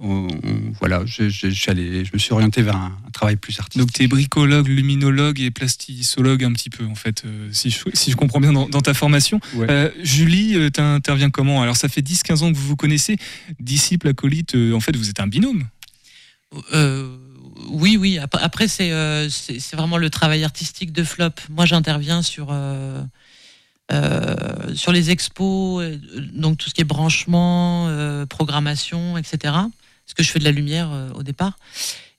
on- 0.00 0.26
on- 0.28 0.72
voilà, 0.80 1.02
je, 1.06 1.28
je- 1.28 1.48
je 1.50 1.54
suis 1.54 1.70
allé, 1.70 2.04
je 2.04 2.10
me 2.12 2.18
suis 2.18 2.32
orienté 2.32 2.62
vers 2.62 2.76
un, 2.76 2.92
un 3.06 3.10
travail 3.10 3.36
plus 3.36 3.58
artistique. 3.58 3.80
Donc 3.80 3.92
tu 3.92 4.02
es 4.02 4.08
bricologue, 4.08 4.66
luminologue 4.66 5.40
et 5.40 5.50
plasticologue 5.50 6.42
un 6.44 6.52
petit 6.52 6.70
peu 6.70 6.84
en 6.86 6.94
fait, 6.94 7.22
euh, 7.24 7.48
si, 7.52 7.70
je, 7.70 7.78
si 7.94 8.10
je 8.10 8.16
comprends 8.16 8.40
bien 8.40 8.52
dans, 8.52 8.68
dans 8.68 8.80
ta 8.80 8.94
formation. 8.94 9.40
Ouais. 9.54 9.66
Euh, 9.70 9.90
Julie, 10.02 10.56
euh, 10.56 10.70
t'interviens 10.70 11.30
comment? 11.30 11.62
Alors 11.62 11.76
ça 11.76 11.88
fait 11.88 12.00
10-15 12.02 12.42
ans 12.42 12.52
que 12.52 12.56
vous 12.56 12.66
vous 12.68 12.76
connaissez, 12.76 13.16
disciple, 13.60 14.08
acolyte, 14.08 14.54
euh, 14.54 14.72
en 14.74 14.80
fait 14.80 14.96
vous 14.96 15.10
êtes 15.10 15.20
un 15.20 15.26
binôme. 15.26 15.66
Euh, 16.72 17.16
oui, 17.68 17.96
oui. 17.96 18.18
Ap- 18.18 18.38
Après, 18.40 18.66
c'est 18.68 18.90
euh, 18.92 19.28
vraiment 19.74 19.98
le 19.98 20.08
travail 20.10 20.42
artistique 20.44 20.92
de 20.92 21.04
Flop. 21.04 21.30
Moi, 21.50 21.66
j'interviens 21.66 22.22
sur 22.22 22.48
euh, 22.50 23.02
euh, 23.92 24.74
sur 24.74 24.92
les 24.92 25.10
expos, 25.10 25.84
donc 26.32 26.58
tout 26.58 26.68
ce 26.68 26.74
qui 26.74 26.80
est 26.80 26.84
branchement, 26.84 27.86
euh, 27.88 28.24
programmation, 28.26 29.16
etc. 29.18 29.54
Parce 30.10 30.16
que 30.16 30.22
je 30.24 30.32
fais 30.32 30.40
de 30.40 30.44
la 30.44 30.50
lumière 30.50 30.90
euh, 30.90 31.12
au 31.12 31.22
départ. 31.22 31.56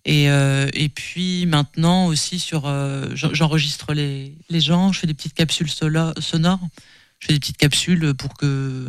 Et, 0.05 0.29
euh, 0.29 0.69
et 0.73 0.87
puis 0.87 1.45
maintenant 1.45 2.07
aussi 2.07 2.39
sur, 2.39 2.63
euh, 2.65 3.09
j'en- 3.15 3.33
j'enregistre 3.33 3.93
les, 3.93 4.33
les 4.49 4.61
gens, 4.61 4.93
je 4.93 4.99
fais 4.99 5.07
des 5.07 5.13
petites 5.13 5.33
capsules 5.33 5.69
sonores, 5.69 6.13
je 7.19 7.27
fais 7.27 7.33
des 7.33 7.39
petites 7.39 7.57
capsules 7.57 8.13
pour 8.15 8.33
que 8.35 8.87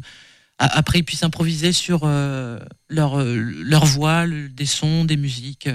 après 0.59 1.01
ils 1.01 1.03
puissent 1.03 1.25
improviser 1.25 1.73
sur 1.73 2.07
leur, 2.07 3.25
leur 3.25 3.85
voix, 3.85 4.27
des 4.29 4.67
sons, 4.67 5.05
des 5.05 5.17
musiques. 5.17 5.69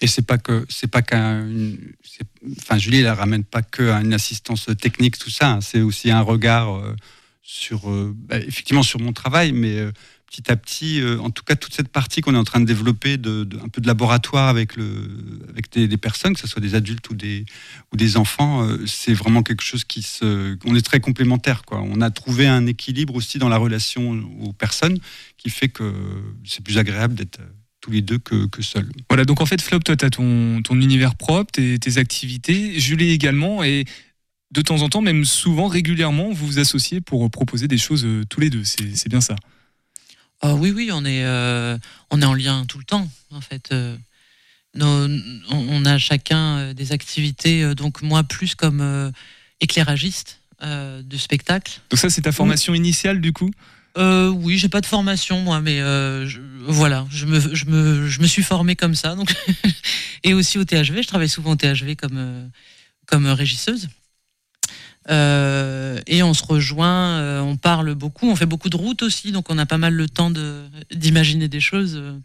Et 0.00 0.06
c'est 0.08 0.26
pas 0.26 0.38
que 0.38 0.66
c'est 0.68 0.88
pas 0.88 1.02
qu'un, 1.02 1.48
enfin 2.58 2.78
Julie, 2.78 2.98
elle 2.98 3.08
ramène 3.08 3.44
pas 3.44 3.62
que 3.62 3.90
à 3.90 4.00
une 4.00 4.12
assistance 4.12 4.66
technique 4.80 5.18
tout 5.18 5.30
ça. 5.30 5.52
hein. 5.52 5.60
c'est 5.60 5.80
aussi 5.80 6.10
un 6.10 6.20
regard 6.20 6.82
sur, 7.42 7.88
bah, 8.14 8.38
effectivement 8.38 8.82
sur 8.82 9.00
mon 9.00 9.12
travail, 9.12 9.52
mais 9.52 9.86
petit 10.28 10.50
à 10.50 10.56
petit, 10.56 11.00
euh, 11.00 11.18
en 11.20 11.30
tout 11.30 11.42
cas 11.42 11.56
toute 11.56 11.74
cette 11.74 11.88
partie 11.88 12.20
qu'on 12.20 12.34
est 12.34 12.38
en 12.38 12.44
train 12.44 12.60
de 12.60 12.66
développer, 12.66 13.14
un 13.14 13.68
peu 13.68 13.80
de 13.80 13.86
laboratoire 13.86 14.48
avec 14.48 14.76
le, 14.76 15.08
avec 15.50 15.72
des, 15.72 15.96
personnes, 15.96 16.34
que 16.34 16.40
ce 16.40 16.46
soit 16.46 16.60
des 16.60 16.74
adultes 16.74 17.08
ou 17.10 17.14
des 17.14 17.46
ou 17.92 17.96
des 17.96 18.16
enfants, 18.16 18.62
euh, 18.62 18.84
c'est 18.86 19.14
vraiment 19.14 19.42
quelque 19.42 19.62
chose 19.62 19.84
qui 19.84 20.02
se, 20.02 20.56
on 20.64 20.74
est 20.74 20.84
très 20.84 21.00
complémentaires 21.00 21.62
quoi. 21.64 21.80
On 21.82 22.00
a 22.00 22.10
trouvé 22.10 22.46
un 22.46 22.66
équilibre 22.66 23.14
aussi 23.14 23.38
dans 23.38 23.48
la 23.48 23.56
relation 23.56 24.22
aux 24.40 24.52
personnes 24.52 24.98
qui 25.38 25.50
fait 25.50 25.68
que 25.68 25.92
c'est 26.44 26.62
plus 26.62 26.78
agréable 26.78 27.14
d'être 27.14 27.40
euh, 27.40 27.48
tous 27.80 27.90
les 27.90 28.02
deux 28.02 28.18
que, 28.18 28.46
que 28.46 28.60
seuls. 28.60 28.90
Voilà, 29.08 29.24
donc 29.24 29.40
en 29.40 29.46
fait 29.46 29.62
Flop, 29.62 29.80
toi 29.80 29.96
tu 29.96 30.04
as 30.04 30.10
ton, 30.10 30.60
ton 30.62 30.78
univers 30.80 31.14
propre, 31.14 31.52
tes, 31.52 31.98
activités, 31.98 32.78
Julie 32.78 33.12
également, 33.12 33.64
et 33.64 33.84
de 34.50 34.62
temps 34.62 34.82
en 34.82 34.88
temps, 34.88 35.00
même 35.02 35.24
souvent, 35.24 35.68
régulièrement, 35.68 36.30
vous 36.32 36.46
vous 36.46 36.58
associez 36.58 37.00
pour 37.00 37.30
proposer 37.30 37.68
des 37.68 37.78
choses 37.78 38.06
tous 38.28 38.40
les 38.40 38.50
deux, 38.50 38.64
c'est 38.64 39.08
bien 39.08 39.20
ça. 39.20 39.36
Ah 40.40 40.54
oui, 40.54 40.70
oui, 40.70 40.90
on 40.92 41.04
est, 41.04 41.24
euh, 41.24 41.76
on 42.10 42.22
est 42.22 42.24
en 42.24 42.34
lien 42.34 42.64
tout 42.66 42.78
le 42.78 42.84
temps, 42.84 43.08
en 43.32 43.40
fait. 43.40 43.70
Euh, 43.72 43.96
nos- 44.74 45.08
on 45.50 45.84
a 45.84 45.98
chacun 45.98 46.58
euh, 46.58 46.74
des 46.74 46.92
activités, 46.92 47.74
donc 47.74 48.02
moi 48.02 48.22
plus 48.22 48.54
comme 48.54 48.80
euh, 48.80 49.10
éclairagiste, 49.60 50.40
euh, 50.62 51.02
de 51.02 51.16
spectacle. 51.16 51.80
Donc 51.90 51.98
ça, 51.98 52.10
c'est 52.10 52.22
ta 52.22 52.32
formation 52.32 52.74
initiale 52.74 53.20
du 53.20 53.32
coup? 53.32 53.50
Euh, 53.96 54.28
oui, 54.28 54.58
j'ai 54.58 54.68
pas 54.68 54.80
de 54.80 54.86
formation 54.86 55.40
moi, 55.40 55.60
mais 55.60 55.80
euh, 55.80 56.28
je- 56.28 56.40
voilà, 56.68 57.04
je 57.10 57.26
me, 57.26 57.40
je, 57.54 57.64
me, 57.64 58.06
je 58.08 58.20
me 58.20 58.26
suis 58.26 58.42
formée 58.44 58.76
comme 58.76 58.94
ça. 58.94 59.16
Donc 59.16 59.34
et 60.22 60.34
aussi 60.34 60.58
au 60.58 60.64
THV, 60.64 61.02
je 61.02 61.08
travaille 61.08 61.28
souvent 61.28 61.52
au 61.52 61.56
THV 61.56 61.96
comme 61.96 62.16
euh, 62.16 62.46
comme 63.06 63.26
régisseuse. 63.26 63.88
Euh, 65.10 66.00
et 66.06 66.22
on 66.22 66.34
se 66.34 66.44
rejoint, 66.44 67.18
euh, 67.18 67.40
on 67.40 67.56
parle 67.56 67.94
beaucoup, 67.94 68.28
on 68.30 68.36
fait 68.36 68.46
beaucoup 68.46 68.68
de 68.68 68.76
routes 68.76 69.02
aussi, 69.02 69.32
donc 69.32 69.46
on 69.50 69.56
a 69.58 69.66
pas 69.66 69.78
mal 69.78 69.94
le 69.94 70.08
temps 70.08 70.30
de 70.30 70.62
d'imaginer 70.94 71.48
des 71.48 71.60
choses. 71.60 71.94
euh, 71.96 72.18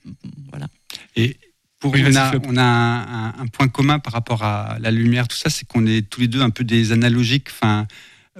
voilà. 0.50 0.68
Et 1.16 1.38
pour, 1.80 1.94
Oui, 1.94 2.04
on, 2.06 2.16
a, 2.16 2.30
Flop. 2.32 2.42
on 2.46 2.58
a 2.58 2.62
un, 2.64 3.26
un- 3.28 3.34
un 3.40 3.48
point 3.48 3.68
commun 3.68 4.00
par 4.00 4.14
rapport 4.14 4.44
à 4.44 4.78
la 4.80 4.92
lumière, 4.92 5.28
tout 5.28 5.38
ça, 5.38 5.50
c'est 5.50 5.66
qu'on 5.68 5.86
est 5.86 6.08
tous 6.10 6.22
les 6.22 6.28
deux 6.28 6.42
un 6.42 6.50
peu 6.50 6.64
des 6.64 6.92
analogiques. 6.92 7.48
Enfin, 7.52 7.88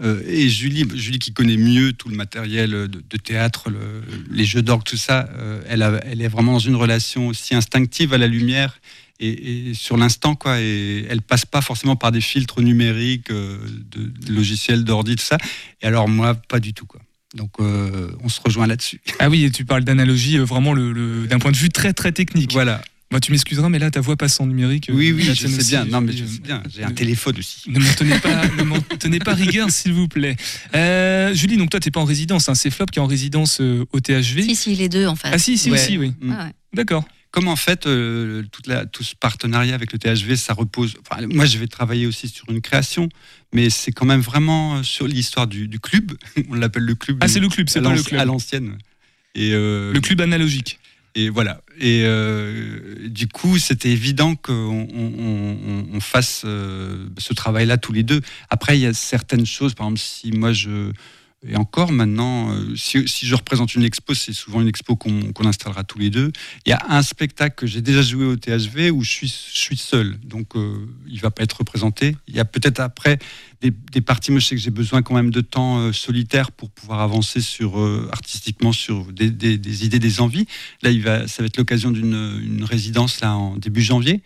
euh, 0.02 0.22
et 0.28 0.50
Julie, 0.50 0.86
Julie 0.96 1.20
qui 1.20 1.34
connaît 1.34 1.58
mieux 1.58 1.94
tout 1.94 2.10
le 2.10 2.16
matériel 2.16 2.72
de, 2.72 2.88
de 2.88 3.18
théâtre, 3.18 3.70
le- 3.70 4.02
les 4.32 4.44
jeux 4.46 4.62
d'orgue, 4.62 4.84
tout 4.84 4.98
ça, 4.98 5.30
euh, 5.38 5.62
elle, 5.70 5.84
a- 5.84 6.02
elle 6.06 6.22
est 6.22 6.28
vraiment 6.28 6.54
dans 6.54 6.60
une 6.60 6.76
relation 6.76 7.28
aussi 7.28 7.54
instinctive 7.56 8.14
à 8.14 8.18
la 8.18 8.28
lumière 8.28 8.80
et, 9.28 9.70
et 9.70 9.74
sur 9.74 9.98
l'instant, 9.98 10.36
quoi. 10.36 10.60
Et 10.62 11.06
elle 11.10 11.22
passe 11.22 11.46
pas 11.46 11.62
forcément 11.62 11.96
par 11.96 12.12
des 12.12 12.22
filtres 12.22 12.62
numériques, 12.62 13.32
euh, 13.32 13.58
de, 13.92 14.04
de 14.06 14.34
logiciels 14.34 14.84
d'ordi, 14.84 15.16
tout 15.16 15.24
ça. 15.26 15.38
Et 15.82 15.86
alors 15.88 16.08
moi, 16.10 16.36
pas 16.36 16.60
du 16.60 16.74
tout, 16.74 16.86
quoi. 16.86 17.02
Donc 17.36 17.52
euh, 17.60 18.12
on 18.24 18.30
se 18.30 18.40
rejoint 18.42 18.68
là-dessus. 18.68 19.02
Ah 19.20 19.30
oui, 19.30 19.44
et 19.46 19.52
tu 19.52 19.66
parles 19.66 19.84
d'analogie 19.84 20.38
euh, 20.38 20.44
vraiment 20.44 20.74
le, 20.74 20.92
le- 20.94 21.26
d'un 21.28 21.40
point 21.40 21.52
de 21.52 21.58
vue 21.58 21.70
très 21.70 21.94
très 21.94 22.12
technique. 22.12 22.52
Voilà. 22.54 22.82
Moi, 23.12 23.20
tu 23.20 23.32
m'excuseras, 23.32 23.70
mais 23.70 23.78
là, 23.78 23.92
ta 23.92 24.02
voix 24.02 24.16
passe 24.18 24.40
en 24.40 24.48
numérique. 24.48 24.90
Oui, 24.92 25.12
oui, 25.12 25.22
je 25.22 25.34
sais 25.34 25.46
aussi, 25.46 25.70
bien. 25.70 25.86
Non, 25.86 26.02
mais 26.02 26.12
Julie, 26.14 26.28
je 26.28 26.34
sais 26.34 26.40
bien. 26.42 26.64
J'ai 26.68 26.84
un 26.84 26.90
téléphone 26.92 27.38
aussi. 27.38 27.62
Ne 27.70 27.78
m'en 27.78 27.94
tenez 27.94 28.18
pas, 28.18 28.48
ne 28.58 28.64
m'en 28.64 28.80
tenez 28.80 29.20
pas 29.20 29.36
rigueur, 29.36 29.70
s'il 29.70 29.94
vous 29.94 30.08
plaît. 30.08 30.36
Euh, 30.74 31.32
Julie, 31.36 31.58
donc 31.58 31.70
toi, 31.70 31.80
t'es 31.80 31.92
pas 31.92 32.00
en 32.00 32.06
résidence, 32.06 32.50
hein, 32.50 32.56
c'est 32.56 32.72
Flop 32.72 32.88
qui 32.88 32.98
est 32.98 33.02
en 33.04 33.06
résidence 33.06 33.60
euh, 33.62 33.86
au 33.92 34.00
THV. 34.00 34.42
Si, 34.44 34.56
si, 34.56 34.76
les 34.76 34.90
deux 34.90 35.06
en 35.06 35.16
fait. 35.16 35.30
Ah 35.32 35.38
si, 35.38 35.60
si 35.60 35.70
Ouais. 35.70 35.80
aussi, 35.80 35.98
oui. 36.00 36.14
Mm. 36.22 36.32
Ouais. 36.32 36.52
D'accord. 36.74 37.04
Comme 37.34 37.48
en 37.48 37.56
fait, 37.56 37.88
euh, 37.88 38.44
toute 38.52 38.68
la, 38.68 38.86
tout 38.86 39.04
ce 39.04 39.16
partenariat 39.16 39.74
avec 39.74 39.92
le 39.92 39.98
THV, 39.98 40.36
ça 40.36 40.54
repose. 40.54 40.94
Enfin, 41.02 41.26
moi, 41.28 41.46
je 41.48 41.58
vais 41.58 41.66
travailler 41.66 42.06
aussi 42.06 42.28
sur 42.28 42.48
une 42.50 42.62
création, 42.62 43.10
mais 43.54 43.72
c'est 43.72 43.92
quand 43.92 44.06
même 44.06 44.22
vraiment 44.22 44.76
euh, 44.78 44.84
sur 44.84 45.08
l'histoire 45.08 45.48
du, 45.48 45.68
du 45.68 45.80
club. 45.80 46.12
On 46.50 46.54
l'appelle 46.54 46.84
le 46.84 46.94
club. 46.94 47.18
Ah, 47.22 47.28
c'est 47.28 47.40
le 47.40 47.50
club, 47.50 47.70
c'est 47.70 47.82
pas 47.82 47.94
le 47.96 48.04
club. 48.04 48.22
À 48.22 48.26
l'ancienne. 48.26 48.78
Et 49.34 49.52
euh, 49.54 49.92
Le 49.92 50.00
club 50.00 50.22
analogique. 50.22 50.80
Et 51.16 51.30
voilà. 51.30 51.62
Et 51.80 52.04
euh, 52.06 53.08
du 53.10 53.28
coup, 53.28 53.58
c'était 53.58 53.90
évident 53.90 54.36
qu'on 54.36 54.54
on, 54.54 55.14
on- 55.20 55.88
on 55.92 56.00
fasse 56.00 56.42
ce 56.42 57.34
travail-là 57.36 57.78
tous 57.78 57.94
les 57.94 58.04
deux. 58.04 58.22
Après, 58.52 58.78
il 58.78 58.82
y 58.82 58.86
a 58.86 58.94
certaines 58.94 59.46
choses. 59.48 59.74
Par 59.74 59.88
exemple, 59.88 60.00
si 60.00 60.32
moi 60.32 60.54
je 60.54 60.92
et 61.46 61.58
encore 61.58 61.92
maintenant, 61.92 62.54
euh, 62.54 62.76
si, 62.76 63.06
je 63.08 63.36
représente 63.36 63.76
une 63.76 63.84
expo, 63.84 64.14
c'est 64.14 64.34
souvent 64.34 64.62
une 64.62 64.68
expo 64.68 64.96
qu'on 64.96 65.46
installera 65.46 65.84
tous 65.84 66.00
les 66.00 66.10
deux. 66.10 66.32
Il 66.66 66.70
y 66.70 66.74
a 66.74 66.82
un 66.90 67.02
spectacle 67.02 67.56
que 67.56 67.68
j'ai 67.68 67.82
déjà 67.82 68.02
joué 68.02 68.26
au 68.26 68.36
THV 68.36 68.92
où 68.92 69.04
je 69.04 69.26
suis, 69.26 69.78
seul, 69.78 70.18
donc 70.24 70.56
euh, 70.56 70.88
il 71.08 71.20
va 71.20 71.32
pas 71.32 71.44
être 71.44 71.58
représenté. 71.58 72.16
Il 72.28 72.36
y 72.36 72.40
a 72.40 72.46
peut-être 72.46 72.80
après 72.80 73.20
des, 73.62 74.02
parties, 74.02 74.32
moi 74.32 74.40
je 74.40 74.48
sais 74.48 74.56
que 74.56 74.62
j'ai 74.62 74.72
besoin 74.72 75.02
quand 75.02 75.16
même 75.16 75.32
de 75.32 75.42
temps 75.42 75.80
euh, 75.80 75.94
solitaire 75.94 76.52
pour 76.52 76.70
pouvoir 76.70 77.02
avancer 77.02 77.42
sur 77.42 77.80
euh, 77.80 78.10
artistiquement 78.12 78.72
sur 78.72 79.12
des, 79.12 79.28
idées, 79.86 80.00
des 80.00 80.22
envies. 80.22 80.48
Là, 80.82 81.28
ça 81.28 81.44
va 81.44 81.48
être 81.48 81.58
l'occasion 81.58 81.92
d'une 81.92 82.14
une 82.44 82.64
résidence 82.64 83.22
là 83.22 83.36
en 83.36 83.58
début 83.58 83.82
janvier 83.82 84.22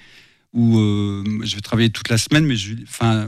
où 0.53 0.79
euh, 0.79 1.23
je 1.43 1.55
vais 1.55 1.61
travailler 1.61 1.89
toute 1.89 2.09
la 2.09 2.17
semaine, 2.17 2.45
mais 2.45 2.55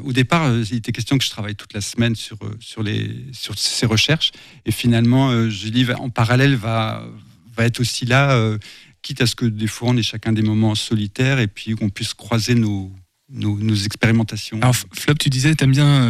au 0.04 0.14
départ, 0.14 0.46
euh, 0.46 0.64
il 0.72 0.78
était 0.78 0.92
question 0.92 1.18
que 1.18 1.24
je 1.24 1.30
travaille 1.30 1.56
toute 1.56 1.74
la 1.74 1.82
semaine 1.82 2.16
sur, 2.16 2.38
euh, 2.44 2.56
sur, 2.60 2.82
les, 2.82 3.26
sur 3.34 3.58
ces 3.58 3.86
recherches. 3.86 4.32
Et 4.66 4.72
finalement, 4.72 5.30
euh, 5.30 5.50
Julie, 5.50 5.84
va- 5.84 6.00
en 6.00 6.10
parallèle, 6.10 6.56
va, 6.56 7.06
va 7.56 7.66
être 7.66 7.82
aussi 7.82 8.06
là, 8.06 8.58
quitte 9.02 9.22
à 9.22 9.28
ce 9.28 9.36
que 9.36 9.46
des 9.46 9.68
fois, 9.68 9.90
on 9.90 9.98
ait 9.98 10.04
chacun 10.04 10.32
des 10.32 10.42
moments 10.42 10.76
solitaires 10.76 11.40
et 11.40 11.48
puis 11.48 11.76
qu'on 11.76 11.90
puisse 11.90 12.14
croiser 12.14 12.56
nos, 12.56 12.92
nos, 13.30 13.76
expérimentations. 13.76 14.58
Alors, 14.62 14.76
Flop, 14.94 15.16
tu 15.16 15.30
disais, 15.30 15.54
t'aimes 15.56 15.72
bien 15.72 16.10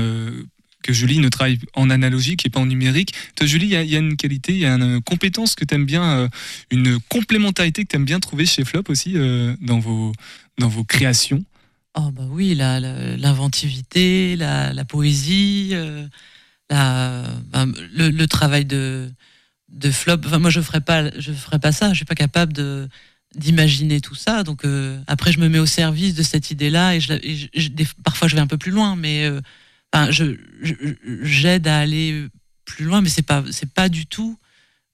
que 0.83 0.93
Julie 0.93 1.19
ne 1.19 1.27
travaille 1.27 1.59
en 1.73 1.89
analogique 1.89 2.45
et 2.45 2.49
pas 2.49 2.59
en 2.61 2.65
numérique. 2.65 3.13
Toi, 3.35 3.45
Julie, 3.45 3.65
il 3.65 3.71
y, 3.71 3.95
a- 3.95 3.99
une 3.99 4.15
qualité, 4.15 4.53
il 4.53 4.59
y 4.59 4.65
a 4.65 4.75
une 4.75 5.01
compétence 5.01 5.55
que 5.55 5.65
t'aimes 5.65 5.85
bien, 5.85 6.03
euh, 6.03 6.27
une 6.71 6.99
complémentarité 7.09 7.83
que 7.83 7.87
t'aimes 7.89 8.05
bien 8.05 8.19
trouver 8.19 8.45
chez 8.45 8.63
Flop 8.63 8.83
aussi 8.87 9.15
dans, 9.59 9.79
vos, 9.79 10.13
dans 10.59 10.67
vos 10.67 10.83
créations. 10.83 11.43
Oh 11.95 12.11
bah 12.11 12.23
oui, 12.29 12.53
l'inventivité, 12.53 14.35
la, 14.35 14.73
la 14.73 14.85
poésie, 14.85 15.71
euh, 15.73 16.07
la, 16.69 17.23
ben, 17.47 17.73
le, 17.93 18.25
travail 18.27 18.65
de, 18.65 19.09
de 19.69 19.89
flop. 19.91 20.17
Enfin, 20.25 20.37
moi, 20.39 20.51
je 20.51 20.61
ferais 20.61 20.81
pas, 20.81 21.09
ferais 21.11 21.59
pas 21.59 21.71
ça. 21.71 21.89
Je 21.89 21.95
suis 21.95 22.05
pas 22.05 22.15
capable 22.15 22.53
d'imaginer 23.35 24.01
tout 24.01 24.15
ça. 24.15 24.43
Donc 24.43 24.65
euh, 24.65 24.99
après, 25.07 25.31
je 25.31 25.39
me 25.39 25.49
mets 25.49 25.59
au 25.59 25.65
service 25.65 26.13
de 26.13 26.23
cette 26.23 26.51
idée-là 26.51 26.95
et, 26.95 26.99
parfois 28.03 28.27
je 28.27 28.35
vais 28.35 28.41
un 28.41 28.47
peu 28.47 28.57
plus 28.57 28.71
loin, 28.71 28.95
mais 28.95 29.25
euh, 29.25 29.41
je 30.11 30.35
j'aide 31.23 31.67
à 31.67 31.79
aller 31.79 32.27
plus 32.65 32.85
loin, 32.85 33.01
mais 33.01 33.09
c'est 33.09 33.23
pas 33.23 33.43
pas 33.73 33.89
du 33.89 34.05
tout 34.05 34.37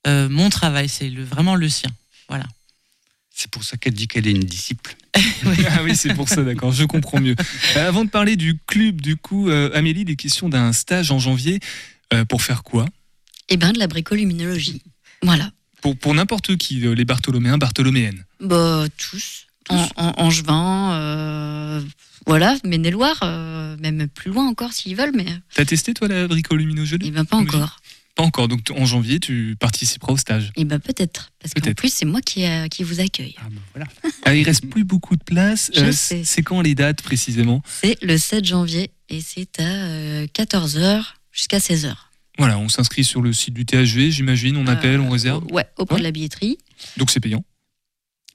mon 0.06 0.48
travail. 0.50 0.88
C'est 0.88 1.10
vraiment 1.10 1.56
le 1.56 1.68
sien. 1.68 1.90
Voilà. 2.28 2.46
C'est 3.38 3.50
pour 3.50 3.64
ça 3.64 3.76
qu'elle 3.76 3.92
dit 3.92 4.08
qu'elle 4.08 4.26
est 4.26 4.30
une 4.30 4.44
disciple. 4.44 4.96
ah 5.14 5.82
oui, 5.84 5.94
c'est 5.94 6.14
pour 6.14 6.26
ça, 6.26 6.42
d'accord, 6.42 6.72
je 6.72 6.84
comprends 6.84 7.20
mieux. 7.20 7.36
Euh, 7.76 7.86
avant 7.86 8.06
de 8.06 8.08
parler 8.08 8.34
du 8.36 8.58
club, 8.66 9.02
du 9.02 9.16
coup, 9.16 9.50
euh, 9.50 9.70
Amélie, 9.74 10.06
des 10.06 10.16
questions 10.16 10.48
d'un 10.48 10.72
stage 10.72 11.10
en 11.10 11.18
janvier. 11.18 11.60
euh, 12.14 12.24
pour 12.24 12.40
faire 12.40 12.62
quoi? 12.62 12.86
Et 13.50 13.58
ben 13.58 13.72
de 13.72 13.78
la 13.78 13.88
bricoluminologie. 13.88 14.82
Voilà. 15.22 15.50
Pour, 15.82 15.98
pour 15.98 16.14
n'importe 16.14 16.56
qui, 16.56 16.86
euh, 16.86 16.94
les 16.94 17.04
Bartholoméens, 17.04 17.58
Bartholoméennes. 17.58 18.24
Bah, 18.40 18.86
tous. 18.96 19.46
En, 19.68 19.86
en, 19.96 20.14
Angevin, 20.16 20.92
euh, 20.94 21.82
voilà, 22.26 22.56
Maine-et-Loire, 22.64 23.18
euh, 23.22 23.76
même 23.80 24.08
plus 24.08 24.30
loin 24.30 24.46
encore 24.48 24.72
s'ils 24.72 24.96
veulent, 24.96 25.14
mais 25.14 25.26
T'as 25.54 25.64
testé, 25.64 25.92
toi, 25.92 26.08
la 26.08 26.26
bricoluminologie 26.26 26.96
eh 27.04 27.10
ben, 27.10 27.24
pas 27.24 27.36
encore. 27.36 27.80
Pas 28.16 28.22
encore, 28.24 28.48
donc 28.48 28.60
en 28.74 28.84
janvier, 28.86 29.20
tu 29.20 29.56
participeras 29.60 30.12
au 30.14 30.16
stage. 30.16 30.50
Et 30.56 30.64
ben 30.64 30.80
peut-être, 30.80 31.32
parce 31.38 31.52
qu'en 31.54 31.72
plus 31.74 31.92
c'est 31.92 32.06
moi 32.06 32.20
qui, 32.22 32.44
euh, 32.46 32.66
qui 32.68 32.82
vous 32.82 32.98
accueille. 33.00 33.36
Ah, 33.38 33.48
ben 33.50 33.60
voilà. 33.74 33.86
Ah, 34.24 34.34
il 34.34 34.42
reste 34.42 34.66
plus 34.68 34.84
beaucoup 34.84 35.16
de 35.16 35.22
place. 35.22 35.70
Euh, 35.76 35.92
c'est 35.92 36.42
quand 36.42 36.62
les 36.62 36.74
dates 36.74 37.02
précisément? 37.02 37.62
C'est 37.82 38.02
le 38.02 38.16
7 38.16 38.44
janvier 38.44 38.90
et 39.10 39.20
c'est 39.20 39.60
à 39.60 40.24
14h 40.26 41.04
jusqu'à 41.30 41.58
16h. 41.58 41.94
Voilà, 42.38 42.58
on 42.58 42.68
s'inscrit 42.68 43.04
sur 43.04 43.20
le 43.22 43.32
site 43.32 43.54
du 43.54 43.64
THV, 43.66 44.10
j'imagine, 44.10 44.56
on 44.56 44.66
appelle, 44.66 45.00
on 45.00 45.10
réserve. 45.10 45.44
Ouais, 45.52 45.66
auprès 45.76 45.94
Ouais. 45.96 46.00
de 46.00 46.04
la 46.04 46.10
billetterie. 46.10 46.58
Donc 46.96 47.10
c'est 47.10 47.20
payant. 47.20 47.44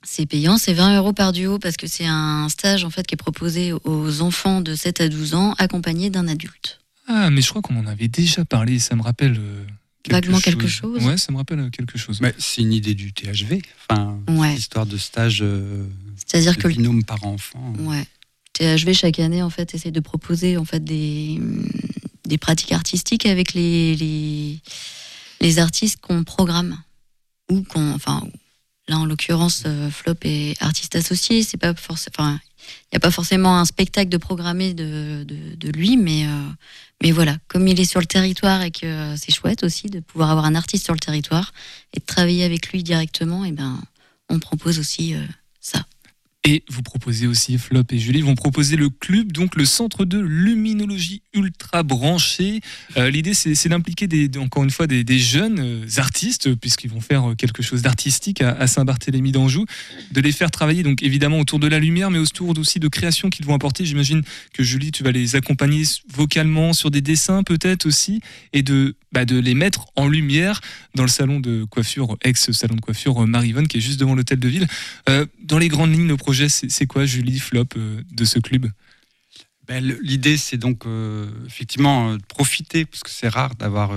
C'est 0.03 0.25
payant, 0.25 0.57
c'est 0.57 0.73
20 0.73 0.97
euros 0.97 1.13
par 1.13 1.31
duo 1.31 1.59
parce 1.59 1.77
que 1.77 1.85
c'est 1.85 2.07
un 2.07 2.49
stage 2.49 2.83
en 2.83 2.89
fait 2.89 3.05
qui 3.05 3.13
est 3.13 3.17
proposé 3.17 3.73
aux 3.83 4.21
enfants 4.21 4.61
de 4.61 4.73
7 4.75 5.01
à 5.01 5.09
12 5.09 5.35
ans 5.35 5.53
accompagnés 5.59 6.09
d'un 6.09 6.27
adulte. 6.27 6.80
Ah, 7.13 7.29
mais 7.29 7.41
je 7.41 7.49
crois 7.49 7.61
qu'on 7.61 7.75
en 7.77 7.87
avait 7.87 8.07
déjà 8.07 8.45
parlé, 8.45 8.79
ça 8.79 8.95
me 8.95 9.01
rappelle. 9.01 9.37
euh, 9.37 9.63
Vaguement 10.09 10.39
quelque 10.39 10.67
chose. 10.67 11.03
Ouais, 11.05 11.17
ça 11.17 11.31
me 11.31 11.37
rappelle 11.37 11.59
euh, 11.59 11.69
quelque 11.69 11.97
chose. 11.97 12.21
Mais 12.21 12.33
c'est 12.39 12.61
une 12.61 12.73
idée 12.73 12.95
du 12.95 13.13
THV. 13.13 13.61
Enfin, 13.89 14.17
Ouais. 14.29 14.55
histoire 14.55 14.85
de 14.87 14.97
stage 14.97 15.41
euh, 15.43 15.85
C'est-à-dire 16.15 16.57
que 16.57 16.67
binôme 16.67 17.03
parent-enfant. 17.03 17.73
Ouais. 17.79 18.05
THV 18.53 18.93
chaque 18.93 19.19
année 19.19 19.43
en 19.43 19.49
fait 19.49 19.75
essaie 19.75 19.91
de 19.91 19.99
proposer 19.99 20.57
en 20.57 20.65
fait 20.65 20.83
des, 20.83 21.39
des 22.25 22.37
pratiques 22.37 22.71
artistiques 22.71 23.25
avec 23.25 23.53
les, 23.53 23.95
les, 23.95 24.59
les 25.39 25.59
artistes 25.59 25.99
qu'on 26.01 26.23
programme 26.23 26.77
ou 27.49 27.61
qu'on 27.63 27.93
enfin 27.93 28.23
là 28.87 28.97
en 28.97 29.05
l'occurrence 29.05 29.63
euh, 29.65 29.89
Flop 29.89 30.15
est 30.23 30.61
artiste 30.61 30.95
associé. 30.95 31.43
C'est 31.43 31.57
pas 31.57 31.73
forcément 31.73 32.37
il 32.91 32.93
n'y 32.93 32.97
a 32.97 32.99
pas 32.99 33.11
forcément 33.11 33.57
un 33.57 33.65
spectacle 33.65 34.09
de 34.09 34.17
programmé 34.17 34.73
de, 34.73 35.23
de, 35.23 35.69
lui 35.69 35.97
mais 35.97 36.25
euh, 36.25 36.49
mais 37.01 37.11
voilà. 37.11 37.37
Comme 37.47 37.67
il 37.67 37.79
est 37.79 37.85
sur 37.85 37.99
le 37.99 38.05
territoire 38.05 38.61
et 38.61 38.71
que 38.71 38.85
euh, 38.85 39.15
c'est 39.17 39.33
chouette 39.33 39.63
aussi 39.63 39.87
de 39.89 39.99
pouvoir 39.99 40.31
avoir 40.31 40.45
un 40.45 40.55
artiste 40.55 40.85
sur 40.85 40.93
le 40.93 40.99
territoire 40.99 41.53
et 41.93 41.99
de 41.99 42.05
travailler 42.05 42.43
avec 42.43 42.71
lui 42.71 42.83
directement 42.83 43.45
et 43.45 43.51
ben 43.51 43.81
on 44.29 44.39
propose 44.39 44.79
aussi 44.79 45.15
Et 46.43 46.63
vous 46.69 46.81
proposez 46.81 47.27
aussi, 47.27 47.59
Flop 47.59 47.83
et 47.91 47.99
Julie, 47.99 48.21
vont 48.21 48.33
proposer 48.33 48.75
le 48.75 48.89
club, 48.89 49.31
donc 49.31 49.55
le 49.55 49.63
centre 49.63 50.05
de 50.05 50.19
luminologie 50.19 51.21
ultra 51.35 51.83
branché. 51.83 52.61
Euh, 52.97 53.11
L'idée, 53.11 53.35
c'est 53.35 53.69
d'impliquer 53.69 54.07
encore 54.39 54.63
une 54.63 54.71
fois 54.71 54.87
des, 54.87 55.19
jeunes 55.19 55.59
euh, 55.59 55.85
artistes, 55.97 56.55
puisqu'ils 56.55 56.89
vont 56.89 56.99
faire 56.99 57.29
euh, 57.29 57.35
quelque 57.35 57.61
chose 57.61 57.83
d'artistique 57.83 58.41
à, 58.41 58.65
Saint-Barthélemy 58.65 59.31
d'Anjou, 59.31 59.67
de 60.11 60.19
les 60.19 60.31
faire 60.31 60.49
travailler, 60.49 60.81
donc 60.81 61.03
évidemment 61.03 61.39
autour 61.39 61.59
de 61.59 61.67
la 61.67 61.77
lumière, 61.77 62.09
mais 62.09 62.17
autour 62.17 62.57
aussi 62.57 62.79
de 62.79 62.87
créations 62.87 63.29
qu'ils 63.29 63.45
vont 63.45 63.53
apporter. 63.53 63.85
J'imagine 63.85 64.23
que 64.51 64.63
Julie, 64.63 64.91
tu 64.91 65.03
vas 65.03 65.11
les 65.11 65.35
accompagner 65.35 65.83
vocalement 66.11 66.73
sur 66.73 66.89
des 66.89 67.01
dessins 67.01 67.43
peut-être 67.43 67.85
aussi, 67.85 68.19
et 68.51 68.63
de, 68.63 68.95
bah, 69.11 69.25
les 69.25 69.53
mettre 69.53 69.85
en 69.95 70.07
lumière 70.07 70.59
dans 70.95 71.03
le 71.03 71.09
salon 71.09 71.39
de 71.39 71.65
coiffure, 71.65 72.17
ex-salon 72.23 72.75
de 72.75 72.81
coiffure 72.81 73.27
Marivonne, 73.27 73.67
qui 73.67 73.77
est 73.77 73.81
juste 73.81 73.99
devant 73.99 74.15
l'hôtel 74.15 74.39
de 74.39 74.47
ville. 74.47 74.67
Dans 75.43 75.57
les 75.59 75.67
grandes 75.67 75.91
lignes, 75.91 76.07
le 76.07 76.17
c'est 76.33 76.85
quoi, 76.85 77.05
Julie, 77.05 77.39
Flop, 77.39 77.65
euh, 77.77 78.01
de 78.11 78.25
ce 78.25 78.39
club? 78.39 78.67
Ben, 79.67 79.83
L'idée, 80.01 80.37
c'est 80.37 80.57
donc 80.57 80.85
euh, 80.85 81.29
effectivement 81.45 82.11
euh, 82.11 82.17
de 82.17 82.23
profiter, 82.23 82.85
parce 82.85 83.03
que 83.03 83.09
c'est 83.09 83.29
rare 83.29 83.55
d'avoir 83.55 83.91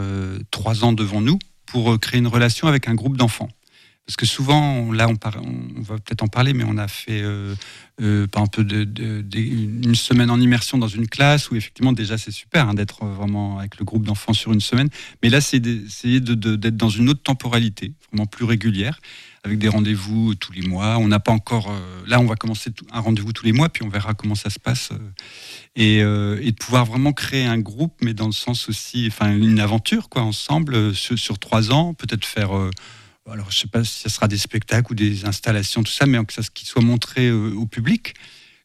trois 0.51 0.85
ans 0.85 0.93
devant 0.93 1.21
nous, 1.21 1.39
pour 1.67 1.99
créer 1.99 2.19
une 2.21 2.29
relation 2.29 2.69
avec 2.69 2.89
un 2.89 2.95
groupe 2.95 3.17
d'enfants. 3.17 3.49
Parce 4.07 4.17
que 4.17 4.27
souvent, 4.27 4.93
là, 4.93 5.09
on, 5.09 5.13
va 5.83 5.95
peut-être 5.99 6.23
en 6.23 6.29
parler, 6.29 6.53
mais 6.53 6.65
on 6.67 6.77
a 6.77 6.89
fait 6.89 7.23
euh, 7.23 7.55
euh, 8.03 8.27
un 8.35 8.47
peu 8.47 8.63
une 8.63 9.95
semaine 9.95 10.29
en 10.31 10.39
immersion 10.39 10.77
dans 10.77 10.89
une 10.89 11.09
classe 11.09 11.51
où 11.51 11.57
effectivement 11.57 11.93
déjà 11.95 12.19
c'est 12.19 12.31
super 12.31 12.69
hein, 12.69 12.75
d'être 12.75 13.07
vraiment 13.07 13.59
avec 13.59 13.79
le 13.79 13.87
groupe 13.87 14.05
d'enfants 14.05 14.35
sur 14.35 14.53
une 14.53 14.61
semaine. 14.61 14.91
Mais 15.23 15.31
là, 15.31 15.41
c'est 15.41 15.59
d'essayer 15.59 16.21
de- 16.21 16.35
de- 16.35 16.57
d'être 16.57 16.77
dans 16.77 16.91
une 16.91 17.09
autre 17.09 17.23
temporalité, 17.23 17.95
vraiment 18.13 18.27
plus 18.27 18.45
régulière, 18.45 19.01
avec 19.43 19.59
des 19.59 19.69
rendez-vous 19.69 20.35
tous 20.35 20.53
les 20.53 20.67
mois. 20.69 20.99
On 20.99 21.09
n'a 21.09 21.21
pas 21.21 21.33
encore. 21.33 21.71
euh, 21.71 22.03
là, 22.07 22.21
on 22.21 22.27
va 22.27 22.35
commencer 22.37 22.71
un 22.93 23.01
rendez-vous 23.01 23.33
tous 23.33 23.47
les 23.47 23.53
mois, 23.53 23.71
puis 23.71 23.85
on 23.85 23.89
verra 23.89 24.13
comment 24.13 24.35
ça 24.35 24.51
se 24.51 24.59
passe. 24.59 24.91
euh, 24.93 24.99
et, 25.77 26.03
euh, 26.03 26.39
de 26.45 26.51
pouvoir 26.51 26.85
vraiment 26.85 27.15
créer 27.15 27.47
un 27.47 27.59
groupe, 27.59 27.95
mais 28.03 28.13
dans 28.13 28.27
le 28.27 28.33
sens 28.33 28.69
aussi, 28.69 29.07
enfin, 29.09 29.35
une 29.35 29.61
aventure, 29.61 30.11
quoi, 30.11 30.23
ensemble, 30.23 30.75
euh, 30.75 30.93
sur 30.93 31.39
trois 31.39 31.73
ans, 31.73 31.95
peut-être 31.95 32.27
faire. 32.27 32.51
Euh, 33.29 33.33
alors, 33.33 33.51
je 33.51 33.59
sais 33.59 33.69
pas 33.69 33.85
si 33.85 34.01
ça 34.01 34.09
sera 34.09 34.29
des 34.29 34.39
spectacles 34.39 34.93
ou 34.93 34.95
des 34.95 35.25
installations, 35.25 35.83
tout 35.83 35.93
ça, 35.93 36.07
mais 36.07 36.23
que 36.25 36.33
ça 36.33 36.43
qui 36.53 36.67
soit 36.67 36.83
montré 36.83 37.29
euh, 37.29 37.53
au 37.55 37.67
public. 37.67 38.15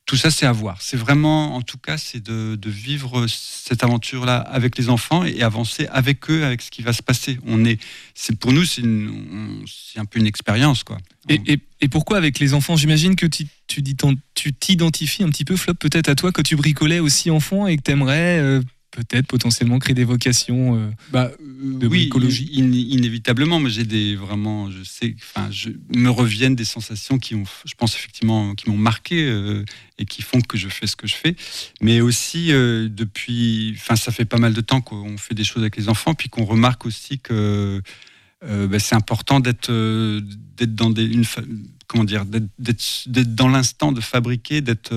Tout 0.06 0.15
ça, 0.15 0.32
c'est 0.32 0.48
à 0.48 0.52
voir. 0.52 0.82
C'est 0.82 0.98
vraiment, 0.98 1.56
en 1.56 1.62
tout 1.62 1.78
cas, 1.78 2.00
c'est 2.00 2.24
de, 2.24 2.58
vivre 2.65 3.28
cette 3.28 3.84
aventure-là 3.84 4.38
avec 4.38 4.76
les 4.76 4.89
enfants 4.89 5.24
et 5.24 5.43
avancer 5.43 5.86
avec 5.91 6.32
eux, 6.32 6.43
avec 6.43 6.63
ce 6.63 6.72
qui 6.72 6.82
va 6.82 6.93
se 6.93 7.04
passer. 7.04 7.38
On 7.45 7.63
est, 7.63 7.80
c'est 8.15 8.36
pour 8.36 8.52
nous, 8.52 8.65
c'est 8.65 8.82
un 8.82 10.06
peu 10.06 10.19
une 10.19 10.26
expérience, 10.26 10.84
quoi. 10.84 10.98
Et, 11.30 11.88
pourquoi 11.89 12.17
avec 12.17 12.39
les 12.39 12.56
enfants? 12.56 12.76
J'imagine 12.76 13.15
que 13.15 13.28
tu 13.28 13.45
tu 13.67 14.54
t'identifies 14.54 15.24
un 15.24 15.30
petit 15.30 15.45
peu, 15.45 15.56
Flop, 15.56 15.76
peut-être 15.76 16.10
à 16.10 16.15
toi, 16.15 16.32
que 16.32 16.41
tu 16.41 16.56
bricolais 16.56 17.00
aussi 17.00 17.30
enfant 17.30 17.67
et 17.67 17.78
que 17.78 17.84
tu 17.84 17.91
aimerais 17.91 18.62
peut-être 18.91 19.28
potentiellement 19.28 19.78
créer 19.80 19.93
des 19.93 20.04
vocations 20.04 20.75
euh, 20.75 20.89
Bah, 21.12 21.32
de 21.39 21.88
oui, 21.88 22.10
in- 22.58 22.71
inévitablement, 22.73 23.60
mais 23.60 23.69
j'ai 23.69 23.84
des 23.84 24.15
vraiment, 24.15 24.69
je 24.71 24.84
sais, 24.84 25.15
enfin, 25.19 25.49
je 25.52 25.69
me 25.95 26.10
reviennent 26.10 26.56
des 26.56 26.65
sensations 26.65 27.17
qui 27.19 27.36
ont, 27.36 27.43
je 27.65 27.73
pense 27.75 27.95
effectivement, 27.95 28.56
qui 28.56 28.69
m'ont 28.69 28.78
marqué 28.78 29.25
euh, 29.28 29.63
et 29.97 30.06
qui 30.06 30.21
font 30.21 30.41
que 30.41 30.58
je 30.58 30.69
fais 30.69 30.88
ce 30.88 30.95
que 30.95 31.08
je 31.08 31.15
fais. 31.15 31.36
Mais 31.82 32.02
aussi 32.02 32.52
euh, 32.52 32.89
depuis, 32.89 33.73
enfin, 33.78 33.95
ça 33.95 34.12
fait 34.12 34.25
pas 34.25 34.38
mal 34.38 34.54
de 34.54 34.62
temps 34.62 34.82
qu'on 34.82 35.17
fait 35.17 35.36
des 35.36 35.43
choses 35.43 35.62
avec 35.62 35.78
les 35.78 35.88
enfants, 35.89 36.13
puis 36.15 36.30
qu'on 36.30 36.45
remarque 36.45 36.86
aussi 36.86 37.19
que 37.19 37.82
euh, 38.45 38.67
bah, 38.67 38.80
c'est 38.80 38.95
important 38.95 39.39
d'être 39.39 39.69
d'être 39.71 40.75
dans 40.75 40.89
des, 40.89 41.06
une, 41.06 41.25
comment 41.88 42.04
dire, 42.06 42.25
d'être- 42.25 43.08
dans 43.08 43.47
l'instant, 43.49 43.91
de 43.91 44.02
fabriquer, 44.02 44.62
d'être 44.62 44.91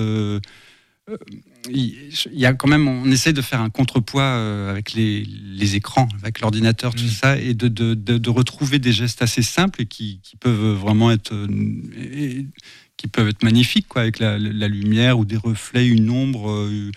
il 1.69 2.11
il 2.31 2.39
y 2.39 2.45
a 2.45 2.53
quand 2.53 2.67
même, 2.67 2.87
on 2.87 3.09
essaie 3.11 3.33
de 3.33 3.41
faire 3.41 3.61
un 3.61 3.69
contrepoids 3.69 4.23
euh, 4.23 4.69
avec 4.69 4.93
les, 4.93 5.23
les 5.25 5.75
écrans, 5.75 6.07
avec 6.21 6.39
l'ordinateur, 6.41 6.93
tout 6.95 7.07
ça, 7.07 7.37
et 7.37 7.53
de, 7.53 7.67
de, 7.67 7.93
de, 7.93 8.17
de 8.17 8.29
retrouver 8.29 8.79
des 8.79 8.91
gestes 8.91 9.21
assez 9.21 9.41
simples 9.41 9.81
et 9.81 9.85
qui, 9.85 10.19
qui 10.23 10.35
peuvent 10.37 10.73
vraiment 10.73 11.11
être, 11.11 11.33
euh, 11.33 12.43
qui 12.97 13.07
peuvent 13.07 13.27
être 13.27 13.43
magnifiques, 13.43 13.87
quoi, 13.87 14.03
avec 14.03 14.19
la, 14.19 14.37
la 14.37 14.67
lumière 14.67 15.19
ou 15.19 15.25
des 15.25 15.37
reflets, 15.37 15.87
une 15.87 16.09
ombre. 16.09 16.49
euh, 16.51 16.91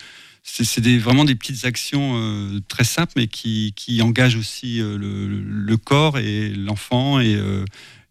c'est 0.49 0.81
des, 0.81 0.99
vraiment 0.99 1.25
des 1.25 1.35
petites 1.35 1.65
actions 1.65 2.13
euh, 2.17 2.61
très 2.69 2.85
simples, 2.85 3.15
mais 3.17 3.27
qui, 3.27 3.73
qui 3.75 4.01
engagent 4.01 4.37
aussi 4.37 4.81
euh, 4.81 4.97
le, 4.97 5.27
le 5.43 5.77
corps 5.77 6.19
et 6.19 6.51
l'enfant. 6.51 7.19
Et 7.19 7.35
euh, 7.35 7.65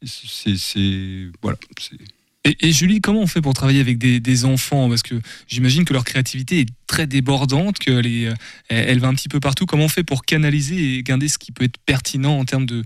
c'est 0.03 0.57
c'est- 0.57 1.29
voilà. 1.41 1.57
c'est- 1.79 1.95
Et, 2.45 2.71
Julie, 2.71 3.01
comment 3.01 3.21
on 3.21 3.27
fait 3.27 3.41
pour 3.41 3.55
travailler 3.55 3.79
avec 3.79 3.97
des, 3.97 4.45
enfants? 4.45 4.87
Parce 4.87 5.01
que 5.01 5.15
j'imagine 5.47 5.83
que 5.83 5.93
leur 5.93 6.03
créativité 6.03 6.59
est 6.59 6.69
très 6.85 7.07
débordante, 7.07 7.79
qu'elle 7.79 8.05
euh, 8.05 8.33
elle 8.69 8.99
va 8.99 9.07
un 9.07 9.15
petit 9.15 9.29
peu 9.29 9.39
partout. 9.39 9.65
Comment 9.65 9.85
on 9.85 9.89
fait 9.89 10.03
pour 10.03 10.25
canaliser 10.25 10.97
et 10.97 11.03
garder 11.03 11.27
ce 11.27 11.39
qui 11.39 11.51
peut 11.51 11.63
être 11.63 11.79
pertinent 11.85 12.37
en 12.37 12.45
termes 12.45 12.67
de, 12.67 12.83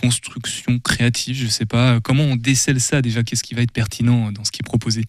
construction 0.00 0.78
créative? 0.78 1.36
Je 1.36 1.48
sais 1.48 1.66
pas. 1.66 1.98
Comment 2.00 2.22
on 2.22 2.36
décèle 2.36 2.80
ça 2.80 3.02
déjà? 3.02 3.24
Qu'est-ce 3.24 3.42
qui 3.42 3.54
va 3.54 3.62
être 3.62 3.72
pertinent 3.72 4.30
dans 4.30 4.44
ce 4.44 4.52
qui 4.52 4.60
est 4.60 4.68
proposé? 4.68 5.04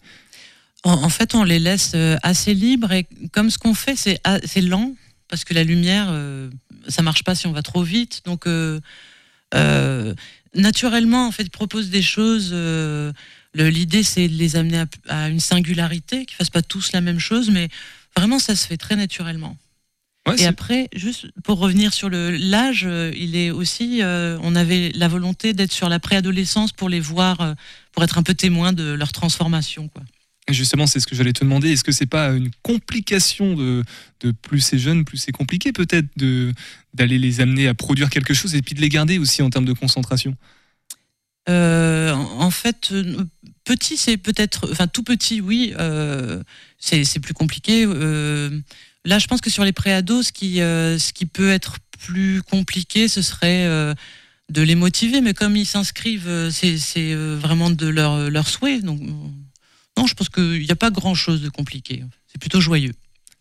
En, 0.82 1.08
fait, 1.08 1.34
on 1.36 1.44
les 1.44 1.60
laisse 1.60 1.92
euh, 1.94 2.16
assez 2.22 2.54
libres 2.54 2.92
et 2.92 3.06
comme 3.32 3.50
ce 3.50 3.58
qu'on 3.58 3.74
fait, 3.74 3.96
c'est 3.96 4.20
a- 4.24 4.40
c'est 4.44 4.60
lent 4.60 4.94
parce 5.28 5.44
que 5.44 5.54
la 5.54 5.64
lumière, 5.64 6.08
euh, 6.10 6.48
ça 6.88 7.02
marche 7.02 7.24
pas 7.24 7.34
si 7.34 7.46
on 7.46 7.52
va 7.52 7.62
trop 7.62 7.82
vite. 7.82 8.22
Donc, 8.24 8.46
naturellement, 10.56 11.26
en 11.26 11.30
fait, 11.32 11.44
ils 11.44 11.50
proposent 11.50 11.90
des 11.90 12.02
choses. 12.02 12.50
euh, 12.52 13.12
L'idée, 13.54 14.02
c'est 14.02 14.28
de 14.28 14.34
les 14.34 14.56
amener 14.56 14.78
à, 14.80 14.86
à 15.08 15.28
une 15.28 15.40
singularité, 15.40 16.26
qu'ils 16.26 16.36
fassent 16.36 16.50
pas 16.50 16.62
tous 16.62 16.92
la 16.92 17.00
même 17.00 17.18
chose, 17.18 17.50
mais 17.50 17.68
vraiment, 18.16 18.38
ça 18.38 18.54
se 18.54 18.66
fait 18.66 18.76
très 18.76 18.96
naturellement. 18.96 19.56
Ouais, 20.26 20.34
Et 20.42 20.46
après, 20.46 20.88
juste 20.94 21.28
pour 21.44 21.58
revenir 21.58 21.94
sur 21.94 22.10
l'âge, 22.10 22.84
euh, 22.84 23.12
il 23.16 23.36
est 23.36 23.50
aussi, 23.50 24.02
euh, 24.02 24.38
on 24.42 24.56
avait 24.56 24.90
la 24.94 25.06
volonté 25.08 25.52
d'être 25.52 25.72
sur 25.72 25.88
la 25.88 26.00
préadolescence 26.00 26.72
pour 26.72 26.88
les 26.88 26.98
voir, 27.00 27.40
euh, 27.40 27.54
pour 27.92 28.02
être 28.02 28.18
un 28.18 28.22
peu 28.24 28.34
témoin 28.34 28.72
de 28.72 28.92
leur 28.92 29.12
transformation, 29.12 29.88
quoi. 29.88 30.02
Justement, 30.48 30.86
c'est 30.86 31.00
ce 31.00 31.08
que 31.08 31.16
j'allais 31.16 31.32
te 31.32 31.42
demander. 31.42 31.72
Est-ce 31.72 31.82
que 31.82 31.90
c'est 31.90 32.06
pas 32.06 32.28
une 32.30 32.50
complication 32.62 33.54
de, 33.54 33.82
plus 34.42 34.60
c'est 34.60 34.78
jeune, 34.78 35.04
plus 35.04 35.18
c'est 35.18 35.32
compliqué 35.32 35.72
peut-être 35.72 36.06
d'aller 36.94 37.18
les 37.18 37.40
amener 37.40 37.66
à 37.66 37.74
produire 37.74 38.10
quelque 38.10 38.32
chose 38.32 38.54
et 38.54 38.62
puis 38.62 38.74
de 38.74 38.80
les 38.80 38.88
garder 38.88 39.18
aussi 39.18 39.42
en 39.42 39.50
termes 39.50 39.64
de 39.64 39.72
concentration? 39.72 40.36
Euh, 41.48 42.12
en 42.12 42.50
fait, 42.50 42.90
euh, 42.92 43.24
petit, 43.64 43.96
c'est 43.96 44.16
peut-être, 44.16 44.68
enfin 44.70 44.86
tout 44.86 45.02
petit, 45.02 45.40
oui, 45.40 45.74
euh, 45.78 46.42
c'est 46.78 47.18
plus 47.20 47.34
compliqué. 47.34 47.84
Là, 47.84 49.20
je 49.20 49.26
pense 49.26 49.40
que 49.40 49.50
sur 49.50 49.64
les 49.64 49.72
préados, 49.72 50.22
ce 50.22 50.32
qui, 50.32 50.56
ce 50.56 51.12
qui 51.12 51.26
peut 51.26 51.50
être 51.50 51.78
plus 51.98 52.42
compliqué, 52.42 53.08
ce 53.08 53.22
serait 53.22 53.94
de 54.48 54.62
les 54.62 54.74
motiver, 54.76 55.20
mais 55.20 55.34
comme 55.34 55.56
ils 55.56 55.66
s'inscrivent, 55.66 56.50
c'est 56.50 57.14
vraiment 57.14 57.70
de 57.70 57.86
leur, 57.88 58.48
souhait. 58.48 58.80
Non, 59.96 60.06
je 60.06 60.14
pense 60.14 60.28
qu'il 60.28 60.60
n'y 60.60 60.70
a 60.70 60.76
pas 60.76 60.90
grand-chose 60.90 61.40
de 61.40 61.48
compliqué. 61.48 62.04
C'est 62.26 62.38
plutôt 62.40 62.60
joyeux. 62.60 62.92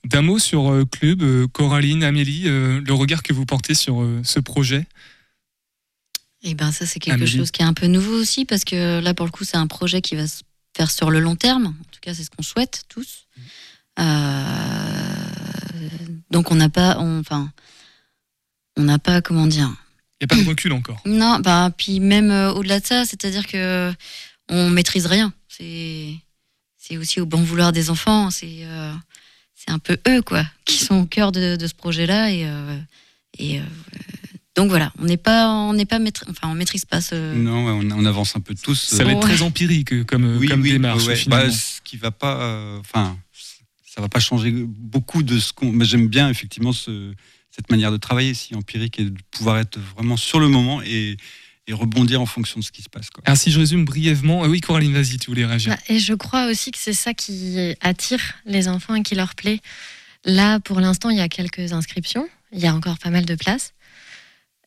D'un 0.05 0.21
mot 0.21 0.37
sur 0.39 0.71
euh, 0.71 0.85
Club, 0.85 1.21
euh, 1.23 1.47
Coraline, 1.47 2.03
Amélie, 2.03 2.43
euh, 2.47 2.79
le 2.85 2.93
regard 2.93 3.23
que 3.23 3.33
vous 3.33 3.45
portez 3.45 3.73
sur 3.73 4.01
euh, 4.03 4.21
ce 4.23 4.39
projet? 4.39 4.85
Et 6.43 6.53
ben 6.53 6.71
ça 6.71 6.85
c'est 6.85 6.99
quelque 6.99 7.15
Amélie. 7.15 7.37
chose 7.37 7.49
qui 7.49 7.63
est 7.63 7.65
un 7.65 7.73
peu 7.73 7.87
nouveau 7.87 8.13
aussi 8.21 8.45
parce 8.45 8.63
que 8.65 8.99
là 8.99 9.13
pour 9.15 9.25
le 9.25 9.31
coup 9.31 9.43
c'est 9.43 9.57
un 9.57 9.65
projet 9.65 10.01
qui 10.01 10.15
va 10.15 10.27
se 10.27 10.43
faire 10.77 10.91
sur 10.91 11.09
le 11.09 11.19
long 11.19 11.35
terme. 11.35 11.65
En 11.67 11.71
tout 11.91 11.99
cas 12.01 12.13
c'est 12.13 12.23
ce 12.23 12.29
qu'on 12.29 12.43
souhaite 12.43 12.83
tous. 12.87 13.25
Euh, 13.99 14.03
donc 16.29 16.51
on 16.51 16.55
n'a 16.55 16.69
pas, 16.69 16.97
on- 16.99 17.19
enfin 17.19 17.51
on 18.77 18.83
n'a 18.83 18.99
pas 18.99 19.21
comment 19.21 19.47
dire. 19.47 19.73
Il 20.21 20.27
n'y 20.27 20.33
a 20.33 20.35
pas 20.35 20.43
de 20.43 20.47
recul 20.47 20.71
encore. 20.73 21.01
Non, 21.05 21.39
bah 21.39 21.71
puis 21.75 21.99
même 21.99 22.29
euh, 22.29 22.53
au-delà 22.53 22.79
de 22.79 22.85
ça, 22.85 23.05
c'est-à-dire 23.05 23.47
que 23.47 23.91
on 24.49 24.69
maîtrise 24.69 25.07
rien. 25.07 25.33
C'est 25.49 26.13
c'est 26.87 26.97
aussi 26.97 27.19
au 27.21 27.25
bon 27.25 27.41
vouloir 27.41 27.71
des 27.71 27.89
enfants. 27.89 28.29
C'est 28.29 28.59
euh, 28.63 28.93
c'est 29.55 29.71
un 29.71 29.79
peu 29.79 29.97
eux 30.07 30.21
quoi 30.21 30.45
qui 30.65 30.77
sont 30.77 30.95
au 31.01 31.05
cœur 31.05 31.31
de, 31.31 31.55
de 31.55 31.67
ce 31.67 31.73
projet-là 31.73 32.31
et 32.31 32.45
euh, 32.45 32.77
et 33.39 33.59
euh, 33.59 33.63
donc 34.55 34.69
voilà, 34.69 34.93
on 34.99 35.05
n'est 35.05 35.17
pas 35.17 35.49
on 35.49 35.73
n'est 35.73 35.85
pas 35.85 35.99
maîtri- 35.99 36.25
enfin 36.29 36.47
on 36.49 36.53
maîtrise 36.55 36.85
pas 36.85 37.01
ce. 37.01 37.15
Non, 37.35 37.67
on, 37.67 37.91
on 37.91 38.05
avance 38.05 38.35
un 38.35 38.39
peu 38.39 38.55
tous. 38.55 38.75
Ça 38.79 39.03
va 39.03 39.11
être 39.11 39.19
très 39.21 39.41
empirique 39.41 40.05
comme, 40.05 40.37
Oui, 40.37 40.47
comme 40.47 40.61
oui, 40.61 40.71
démarche. 40.71 41.05
ouais, 41.07 41.15
finalement. 41.15 41.47
Bah, 41.47 41.51
ce 41.51 41.81
qui 41.81 41.97
va 41.97 42.11
pas, 42.11 42.39
euh, 42.41 42.79
enfin, 42.79 43.17
ça 43.85 44.01
va 44.01 44.07
pas 44.09 44.19
changer 44.19 44.51
beaucoup 44.51 45.23
de 45.23 45.39
ce 45.39 45.51
qu'on. 45.53 45.71
Mais 45.71 45.85
j'aime 45.85 46.07
bien 46.07 46.29
effectivement 46.29 46.71
ce- 46.73 47.13
cette 47.51 47.69
manière 47.71 47.91
de 47.91 47.97
travailler, 47.97 48.33
si 48.33 48.53
empirique, 48.55 48.99
et 48.99 49.05
de 49.05 49.17
pouvoir 49.31 49.57
être 49.57 49.79
vraiment 49.95 50.17
sur 50.17 50.39
le 50.39 50.47
moment 50.49 50.81
et, 50.83 51.17
et 51.67 51.73
rebondir 51.73 52.21
en 52.21 52.25
fonction 52.25 52.59
de 52.59 52.65
ce 52.65 52.71
qui 52.71 52.81
se 52.81 52.89
passe. 52.89 53.09
Quoi. 53.09 53.23
Alors 53.25 53.37
si 53.37 53.51
je 53.51 53.59
résume 53.59 53.85
brièvement, 53.85 54.43
euh, 54.43 54.47
oui 54.47 54.61
Coraline, 54.61 54.93
vas-y, 54.93 55.17
tu 55.17 55.27
voulais 55.27 55.45
réagir. 55.45 55.73
Bah, 55.73 55.81
et 55.89 55.99
je 55.99 56.13
crois 56.13 56.47
aussi 56.47 56.71
que 56.71 56.77
c'est 56.79 56.93
ça 56.93 57.13
qui 57.13 57.57
attire 57.81 58.21
les 58.45 58.67
enfants 58.67 58.95
et 58.95 59.03
qui 59.03 59.15
leur 59.15 59.35
plaît. 59.35 59.61
Là, 60.25 60.59
pour 60.59 60.79
l'instant, 60.79 61.09
il 61.09 61.17
y 61.17 61.21
a 61.21 61.29
quelques 61.29 61.73
inscriptions. 61.73 62.27
Il 62.51 62.59
y 62.59 62.67
a 62.67 62.73
encore 62.73 62.97
pas 62.97 63.09
mal 63.09 63.25
de 63.25 63.35
places. 63.35 63.73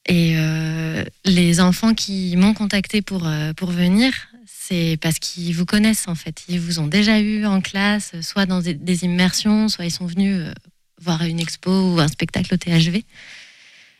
Et 0.07 0.35
euh, 0.37 1.05
les 1.25 1.61
enfants 1.61 1.95
qui 1.95 2.35
m'ont 2.37 2.55
contacté 2.55 3.03
pour, 3.03 3.27
euh, 3.27 3.53
pour 3.53 3.71
venir, 3.71 4.13
c'est 4.47 4.99
parce 5.01 5.19
qu'ils 5.19 5.55
vous 5.55 5.67
connaissent 5.67 6.09
en 6.09 6.15
fait. 6.15 6.45
Ils 6.49 6.61
vous 6.61 6.81
ont 6.81 6.87
déjà 6.87 7.21
eu 7.21 7.45
en 7.45 7.61
classe, 7.61 8.13
soit 8.23 8.47
dans 8.47 8.61
des, 8.61 8.75
des 8.75 9.05
immersions, 9.05 9.69
soit 9.69 9.85
ils 9.85 9.91
sont 9.91 10.07
venus 10.07 10.37
euh, 10.39 10.53
voir 11.01 11.23
une 11.25 11.41
expo 11.41 11.71
ou 11.71 12.01
un 12.01 12.09
spectacle 12.09 12.55
au 12.55 12.57
THV. 12.57 13.05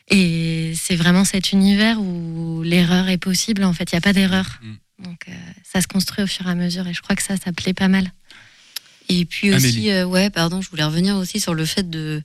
Et 0.09 0.73
c'est 0.75 0.95
vraiment 0.95 1.25
cet 1.25 1.51
univers 1.51 1.99
où 2.01 2.61
l'erreur 2.63 3.09
est 3.09 3.17
possible. 3.17 3.63
En 3.63 3.73
fait, 3.73 3.91
il 3.91 3.95
n'y 3.95 3.99
a 3.99 4.01
pas 4.01 4.13
d'erreur. 4.13 4.59
Donc, 4.99 5.25
euh, 5.27 5.33
ça 5.63 5.81
se 5.81 5.87
construit 5.87 6.23
au 6.23 6.27
fur 6.27 6.47
et 6.47 6.51
à 6.51 6.55
mesure. 6.55 6.87
Et 6.87 6.93
je 6.93 7.01
crois 7.01 7.15
que 7.15 7.23
ça, 7.23 7.35
ça 7.37 7.51
plaît 7.51 7.73
pas 7.73 7.87
mal. 7.87 8.11
Et 9.07 9.25
puis 9.25 9.53
aussi, 9.53 9.89
euh, 9.89 10.05
ouais, 10.05 10.29
pardon, 10.29 10.61
je 10.61 10.69
voulais 10.69 10.83
revenir 10.83 11.15
aussi 11.15 11.39
sur 11.39 11.53
le 11.53 11.65
fait 11.65 11.89
de 11.89 12.21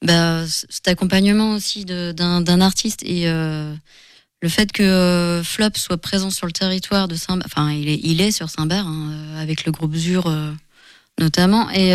bah, 0.00 0.44
cet 0.46 0.88
accompagnement 0.88 1.52
aussi 1.52 1.84
d'un 1.84 2.60
artiste 2.60 3.02
et 3.04 3.28
euh, 3.28 3.74
le 4.40 4.48
fait 4.48 4.72
que 4.72 5.42
Flop 5.44 5.72
soit 5.74 5.98
présent 5.98 6.30
sur 6.30 6.46
le 6.46 6.52
territoire 6.52 7.06
de 7.06 7.16
Saint, 7.16 7.38
enfin, 7.44 7.70
il 7.70 7.88
est, 7.88 8.00
il 8.02 8.22
est 8.22 8.32
sur 8.32 8.48
Saint-Bar 8.48 8.86
hein, 8.86 9.12
avec 9.38 9.66
le 9.66 9.72
groupe 9.72 9.94
Zur 9.94 10.34
notamment 11.20 11.70
et 11.70 11.94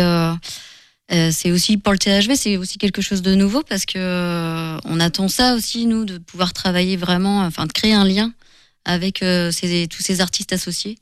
euh, 1.12 1.30
c'est 1.32 1.50
aussi 1.52 1.76
pour 1.78 1.92
le 1.92 1.98
THV, 1.98 2.36
c'est 2.36 2.56
aussi 2.58 2.76
quelque 2.78 3.00
chose 3.02 3.22
de 3.22 3.34
nouveau 3.34 3.62
parce 3.62 3.86
que 3.86 3.98
euh, 3.98 4.78
on 4.84 5.00
attend 5.00 5.28
ça 5.28 5.54
aussi 5.54 5.86
nous 5.86 6.04
de 6.04 6.18
pouvoir 6.18 6.52
travailler 6.52 6.96
vraiment, 6.96 7.40
enfin 7.40 7.66
de 7.66 7.72
créer 7.72 7.94
un 7.94 8.04
lien 8.04 8.32
avec 8.84 9.22
euh, 9.22 9.50
tous 9.90 10.02
ces 10.02 10.20
artistes 10.20 10.52
associés. 10.52 10.98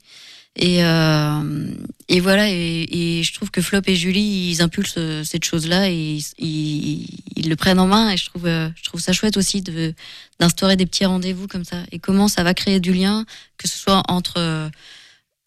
Et, 0.59 0.83
euh, 0.83 1.69
et 2.07 2.19
voilà, 2.19 2.49
et, 2.49 2.87
et 3.19 3.23
je 3.23 3.31
trouve 3.33 3.51
que 3.51 3.61
Flop 3.61 3.81
et 3.85 3.95
Julie, 3.95 4.49
ils 4.51 4.61
impulsent 4.63 4.95
euh, 4.97 5.23
cette 5.23 5.45
chose-là 5.45 5.87
et 5.89 5.93
ils, 6.15 6.23
ils- 6.39 7.07
ils 7.35 7.47
le 7.49 7.55
prennent 7.55 7.79
en 7.79 7.85
main. 7.85 8.09
Et 8.09 8.17
je 8.17 8.25
trouve, 8.25 8.45
je 8.47 8.83
trouve 8.83 8.99
ça 8.99 9.13
chouette 9.13 9.37
aussi 9.37 9.61
de 9.61 9.93
d'instaurer 10.39 10.75
des 10.75 10.85
petits 10.87 11.05
rendez-vous 11.05 11.47
comme 11.47 11.63
ça. 11.65 11.83
Et 11.91 11.99
comment 11.99 12.27
ça 12.27 12.43
va 12.43 12.53
créer 12.55 12.79
du 12.79 12.91
lien, 12.93 13.25
que 13.57 13.67
ce 13.67 13.77
soit 13.77 14.01
entre 14.07 14.69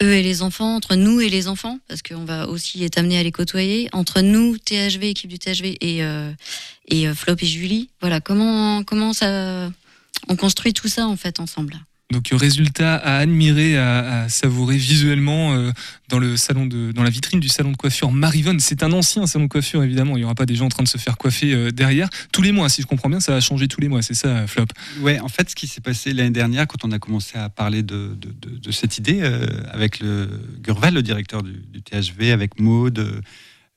eux 0.03 0.15
et 0.15 0.23
les 0.23 0.43
enfants, 0.43 0.77
entre 0.77 0.95
nous 0.95 1.21
et 1.21 1.29
les 1.29 1.49
enfants, 1.49 1.79
parce 1.89 2.03
qu'on 2.03 2.25
va 2.25 2.49
aussi 2.49 2.83
être 2.85 2.99
amené 2.99 3.19
à 3.19 3.23
les 3.23 3.33
côtoyer, 3.33 3.89
entre 3.93 4.21
nous, 4.21 4.57
THV, 4.59 5.11
équipe 5.11 5.31
du 5.31 5.39
THV, 5.39 5.77
et, 5.81 6.03
euh, 6.05 6.33
et 6.89 7.09
euh, 7.09 7.15
Flop 7.15 7.37
et 7.41 7.47
Julie. 7.47 7.91
Voilà, 8.01 8.21
comment, 8.21 8.83
comment 8.85 9.13
ça. 9.13 9.71
On 10.29 10.37
construit 10.37 10.73
tout 10.73 10.89
ça 10.89 11.07
en 11.07 11.17
fait 11.17 11.41
ensemble? 11.41 11.81
Donc 12.11 12.33
euh, 12.33 12.37
résultat 12.37 12.97
à 12.97 13.19
admirer, 13.19 13.77
à, 13.79 14.29
savourer 14.29 14.77
visuellement 14.77 15.55
euh, 15.55 15.71
dans 16.09 16.19
le 16.19 16.37
salon 16.37 16.67
de, 16.67 16.93
dans 16.93 17.03
la 17.03 17.11
vitrine 17.11 17.41
du 17.41 17.49
salon 17.49 17.71
de 17.73 17.77
coiffure 17.77 18.11
Marivonne. 18.11 18.59
C'est 18.61 18.83
un 18.83 18.93
ancien 18.93 19.27
salon 19.27 19.45
de 19.45 19.51
coiffure 19.51 19.83
évidemment. 19.83 20.17
Il 20.17 20.21
n'y 20.21 20.25
aura 20.25 20.35
pas 20.35 20.47
des 20.47 20.57
gens 20.57 20.67
en 20.67 20.71
train 20.71 20.83
de 20.83 20.89
se 20.89 20.99
faire 20.99 21.17
coiffer 21.17 21.55
euh, 21.55 21.71
derrière 21.71 22.09
tous 22.33 22.43
les 22.43 22.53
mois. 22.53 22.69
Si 22.69 22.83
je 22.83 22.87
comprends 22.87 23.09
bien, 23.09 23.21
ça 23.21 23.33
va 23.33 23.41
changer 23.41 23.69
tous 23.69 23.81
les 23.81 23.89
mois. 23.89 24.03
C'est 24.03 24.15
ça, 24.15 24.47
Flop. 24.47 24.67
Ouais, 25.01 25.21
en 25.21 25.29
fait, 25.29 25.51
ce 25.51 25.55
qui 25.55 25.67
s'est 25.67 25.81
passé 25.81 26.13
l'année 26.13 26.31
dernière, 26.31 26.67
quand 26.67 26.85
on 26.85 26.91
a 26.93 26.99
commencé 26.99 27.39
à 27.39 27.49
parler 27.49 27.83
de, 27.83 28.17
de, 28.21 28.59
de- 28.59 28.73
cette 28.73 28.99
idée, 28.99 29.21
avec 29.73 30.03
Gurval, 30.63 30.95
le 30.95 31.03
directeur 31.03 31.43
du, 31.43 31.53
du 31.73 31.83
THV, 31.83 32.31
avec 32.33 32.61
Maude, 32.61 33.23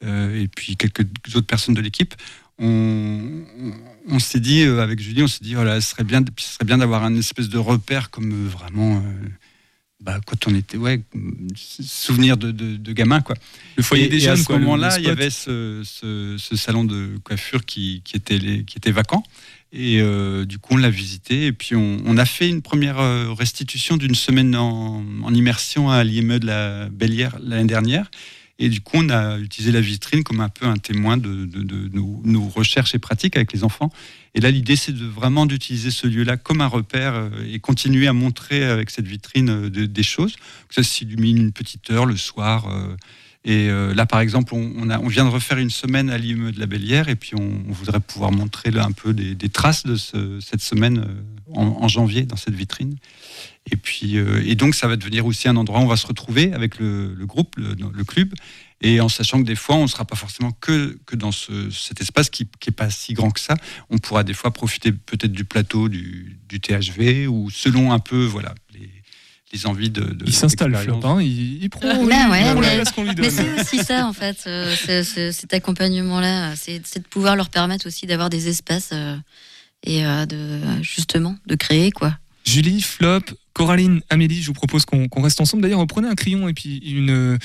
et 0.06 0.48
puis 0.56 0.76
quelques 0.78 1.06
autres 1.36 1.48
personnes 1.48 1.74
de 1.74 1.82
l'équipe, 1.82 2.14
on, 2.60 4.20
s'est 4.20 4.40
dit, 4.40 4.64
euh, 4.64 4.82
avec 4.82 5.00
Julie, 5.00 5.24
on 5.24 5.28
s'est 5.28 5.44
dit, 5.44 5.54
voilà, 5.56 5.82
ce 5.82 5.90
serait 5.92 6.04
bien, 6.04 6.24
ce 6.38 6.54
serait 6.54 6.66
bien 6.66 6.78
d'avoir 6.78 7.04
un 7.04 7.16
espèce 7.16 7.50
de 7.50 7.58
repère 7.58 8.10
comme 8.10 8.32
euh, 8.32 8.50
vraiment. 8.50 8.98
euh, 8.98 9.28
bah, 10.02 10.20
quand 10.26 10.48
on 10.48 10.54
était, 10.56 10.76
ouais, 10.76 11.02
souvenir 11.56 12.36
de, 12.36 12.52
de, 12.52 12.76
de 12.76 12.92
gamin, 12.92 13.22
quoi. 13.22 13.36
Le 13.78 13.84
foyer 13.84 14.06
Et- 14.06 14.10
des 14.10 14.18
et 14.18 14.20
jeunes, 14.20 14.34
à 14.34 14.36
ce 14.36 14.52
moment-là, 14.52 14.98
il 15.00 15.06
y 15.06 15.10
avait 15.10 15.30
ce, 15.30 15.82
ce- 15.86 16.36
ce 16.38 16.56
salon 16.58 16.84
de 16.84 17.18
coiffure 17.24 17.64
qui, 17.66 18.02
qui 18.04 18.18
était, 18.18 18.38
les- 18.38 18.66
qui 18.66 18.78
était 18.78 18.92
vacant. 18.92 19.24
Et 19.72 20.04
du 20.46 20.60
coup, 20.60 20.74
on 20.76 20.78
l'a 20.78 20.90
visité. 20.92 21.48
Et 21.48 21.52
puis, 21.54 21.76
on, 21.76 21.98
on 22.06 22.18
a 22.18 22.26
fait 22.26 22.48
une 22.48 22.62
première 22.62 22.98
restitution 23.36 23.98
d'une 23.98 24.14
semaine 24.14 24.56
en, 24.56 25.04
en 25.24 25.34
immersion 25.34 25.90
à 25.90 26.04
l'IME 26.04 26.38
de 26.38 26.46
la 26.46 26.90
Bellière 26.90 27.38
l'année 27.42 27.66
dernière. 27.68 28.12
Et 28.64 28.70
du 28.70 28.80
coup, 28.80 28.96
on 28.96 29.10
a 29.10 29.40
utilisé 29.40 29.74
la 29.74 29.82
vitrine 29.82 30.24
comme 30.24 30.40
un 30.40 30.48
peu 30.48 30.66
un 30.66 30.78
témoin 30.78 31.18
de, 31.18 31.50
nos, 31.92 32.48
recherches 32.48 32.96
et 32.96 33.00
pratiques 33.00 33.36
avec 33.36 33.52
les 33.52 33.66
enfants. 33.66 33.92
Et 34.36 34.40
là, 34.40 34.52
l'idée, 34.52 34.78
c'est 34.78 34.94
de 34.94 35.06
vraiment 35.06 35.46
d'utiliser 35.46 35.92
ce 35.92 36.08
lieu-là 36.08 36.38
comme 36.38 36.62
un 36.62 36.68
repère 36.68 37.14
euh, 37.14 37.30
et 37.52 37.60
continuer 37.60 38.08
à 38.08 38.14
montrer 38.14 38.64
avec 38.64 38.90
cette 38.90 39.06
vitrine 39.06 39.50
euh, 39.50 39.70
de- 39.70 39.86
des 39.86 40.02
choses. 40.02 40.38
Ça 40.70 40.82
s'illumine 40.82 41.36
une 41.38 41.52
petite 41.52 41.92
heure 41.92 42.06
le 42.06 42.16
soir. 42.16 42.70
euh, 42.70 42.96
et 43.44 43.68
là, 43.68 44.06
par 44.06 44.22
exemple, 44.22 44.54
on, 44.56 45.08
vient 45.10 45.26
de 45.26 45.30
refaire 45.30 45.58
une 45.58 45.70
semaine 45.70 46.10
à 46.10 46.18
l'IME 46.18 46.54
de 46.54 46.60
la 46.62 46.66
Bellière, 46.66 47.10
et 47.10 47.16
puis 47.18 47.32
on, 47.36 47.74
voudrait 47.74 48.00
pouvoir 48.00 48.32
montrer 48.32 48.70
un 48.80 48.94
peu 48.94 49.14
des, 49.14 49.50
traces 49.50 49.84
de 49.86 49.98
ce- 49.98 50.40
cette 50.40 50.62
semaine 50.62 51.06
en 51.54 51.90
janvier 51.90 52.22
dans 52.22 52.38
cette 52.38 52.56
vitrine. 52.56 52.96
Et 53.72 53.78
puis, 53.78 54.18
euh, 54.18 54.44
et 54.46 54.56
donc, 54.56 54.76
ça 54.76 54.88
va 54.88 54.98
devenir 54.98 55.26
aussi 55.26 55.48
un 55.48 55.56
endroit 55.56 55.80
où 55.80 55.84
on 55.84 55.88
va 55.88 55.96
se 55.98 56.06
retrouver 56.08 56.52
avec 56.54 56.80
le, 56.80 57.14
le 57.16 57.26
groupe, 57.26 57.56
le, 57.58 57.76
le 57.94 58.04
club, 58.04 58.34
et 58.82 59.00
en 59.00 59.08
sachant 59.08 59.42
que 59.42 59.48
des 59.48 59.56
fois, 59.56 59.76
on 59.78 59.84
ne 59.84 59.88
sera 59.88 60.04
pas 60.04 60.18
forcément 60.18 60.52
que, 60.52 60.98
que 61.06 61.16
dans 61.16 61.32
ce- 61.32 61.70
cet 61.72 62.02
espace 62.02 62.30
qui 62.30 62.44
n'est 62.68 62.74
pas 62.74 62.90
si 62.90 63.14
grand 63.14 63.32
que 63.32 63.40
ça. 63.40 63.56
On 63.90 63.98
pourra 64.00 64.26
des 64.26 64.34
fois 64.34 64.52
profiter 64.52 64.92
peut-être 64.92 65.32
du 65.32 65.46
plateau 65.46 65.88
du, 65.88 66.38
du 66.50 66.60
THV, 66.60 67.28
ou 67.28 67.50
selon 67.50 67.94
un 67.94 68.00
peu, 68.00 68.26
voilà, 68.26 68.54
les, 68.74 68.90
les 69.54 69.66
envies 69.66 69.90
de. 69.90 70.02
de 70.02 70.26
Il 70.28 70.34
s'installe, 70.36 70.72
d'expérience. 70.74 71.02
Flop. 71.02 71.10
hein. 71.10 71.22
Il, 71.22 71.64
il 71.64 71.70
prend, 71.70 71.80
Bah 71.88 71.94
il 72.02 72.06
ouais, 72.06 72.42
prend 72.52 72.60
mais, 72.60 72.76
place 72.76 72.92
qu'on 72.92 73.04
lui 73.06 73.12
mais 73.18 73.30
c'est 73.30 73.62
aussi 73.62 73.78
ça 73.82 74.06
en 74.08 74.12
fait, 74.14 74.44
euh, 74.48 74.76
c'est- 74.76 75.06
c'est- 75.06 75.32
cet 75.32 75.54
accompagnement-là, 75.54 76.56
c'est 76.58 76.82
c'est 76.86 77.00
de 77.00 77.08
pouvoir 77.08 77.38
leur 77.38 77.50
permettre 77.50 77.88
aussi 77.88 78.08
d'avoir 78.08 78.30
des 78.30 78.50
espaces 78.50 78.90
euh, 78.92 79.16
et 79.86 80.06
euh, 80.06 80.26
de 80.26 80.60
justement 80.82 81.38
de 81.48 81.56
créer 81.56 81.92
quoi. 81.92 82.18
Julie, 82.46 82.82
Flop, 82.82 83.22
Coraline, 83.54 84.02
Amélie, 84.10 84.42
je 84.42 84.48
vous 84.48 84.54
propose 84.54 84.86
qu'on 84.86 85.22
reste 85.22 85.40
ensemble. 85.40 85.62
D'ailleurs, 85.64 85.86
prenez 85.86 86.08
un 86.08 86.16
crayon 86.16 86.48
et 86.48 86.54
puis 86.54 86.78
une, 86.78 87.38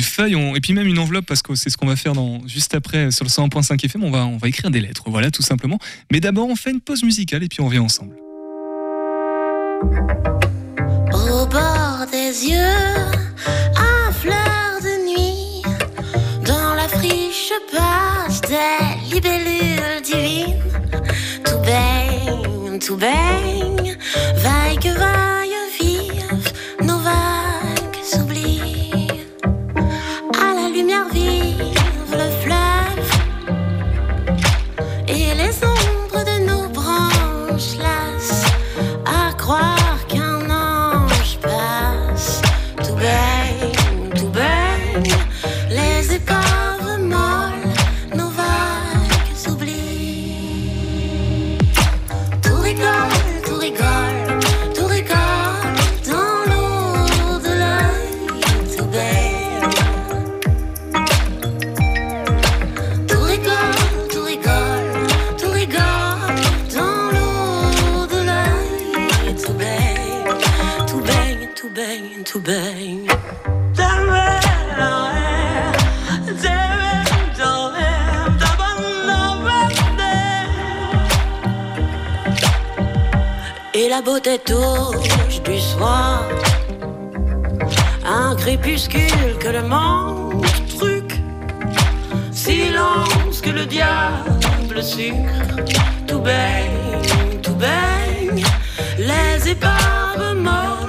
feuille 0.00 0.36
et 0.54 0.60
puis 0.60 0.72
même 0.72 0.86
une 0.86 0.98
enveloppe 0.98 1.26
parce 1.26 1.42
que 1.42 1.54
c'est 1.54 1.68
ce 1.68 1.76
qu'on 1.76 1.86
va 1.86 1.96
faire 1.96 2.14
juste 2.46 2.74
après 2.74 3.10
sur 3.10 3.24
le 3.24 3.30
101.5 3.30 3.84
FM. 3.84 4.04
On 4.04 4.10
va, 4.10 4.26
on 4.26 4.38
va 4.38 4.48
écrire 4.48 4.70
des 4.70 4.80
lettres, 4.80 5.04
voilà, 5.06 5.30
tout 5.30 5.42
simplement. 5.42 5.78
Mais 6.10 6.20
d'abord, 6.20 6.48
on 6.48 6.56
fait 6.56 6.70
une 6.70 6.80
pause 6.80 7.02
musicale 7.02 7.42
et 7.42 7.48
puis 7.48 7.60
on 7.60 7.66
revient 7.66 7.80
ensemble. 7.80 8.16
Au 11.12 11.46
bord 11.46 12.06
des 12.10 12.48
yeux, 12.48 12.56
à 13.76 14.12
fleur 14.12 14.80
de 14.80 15.06
nuit, 15.06 15.62
dans 16.46 16.74
la 16.74 16.88
friche 16.88 17.52
passe 17.70 18.40
des 18.40 19.14
libellules 19.14 20.02
divines. 20.02 20.62
Tout 21.44 21.58
baigne, 21.58 22.78
tout 22.78 22.96
baigne, 22.96 23.95
vaille 24.36 24.78
que 24.78 24.92
vaille 24.98 25.54
vive, 25.80 26.52
nos 26.82 26.98
vagues 26.98 28.02
s'oublient. 28.02 29.10
À 30.38 30.54
la 30.54 30.68
lumière 30.68 31.08
vive, 31.12 32.12
le 32.12 32.30
fleuve 32.42 33.10
et 35.08 35.34
les 35.34 35.54
ombres 35.64 36.24
de 36.24 36.36
nos 36.46 36.68
branches 36.68 37.76
lassent 37.78 38.52
à 39.04 39.32
croire 39.34 39.75
la 83.96 84.02
beauté 84.02 84.38
touche 84.38 85.42
du 85.42 85.58
soir. 85.58 86.22
Un 88.04 88.36
crépuscule 88.36 89.34
que 89.40 89.48
le 89.48 89.62
manque 89.62 90.44
truc. 90.78 91.10
Silence 92.30 93.40
que 93.40 93.50
le 93.50 93.64
diable 93.64 94.82
sucre. 94.82 95.38
Tout 96.06 96.20
baigne, 96.20 97.40
tout 97.42 97.54
baigne. 97.54 98.44
Les 98.98 99.48
épaves 99.48 100.34
molles 100.46 100.85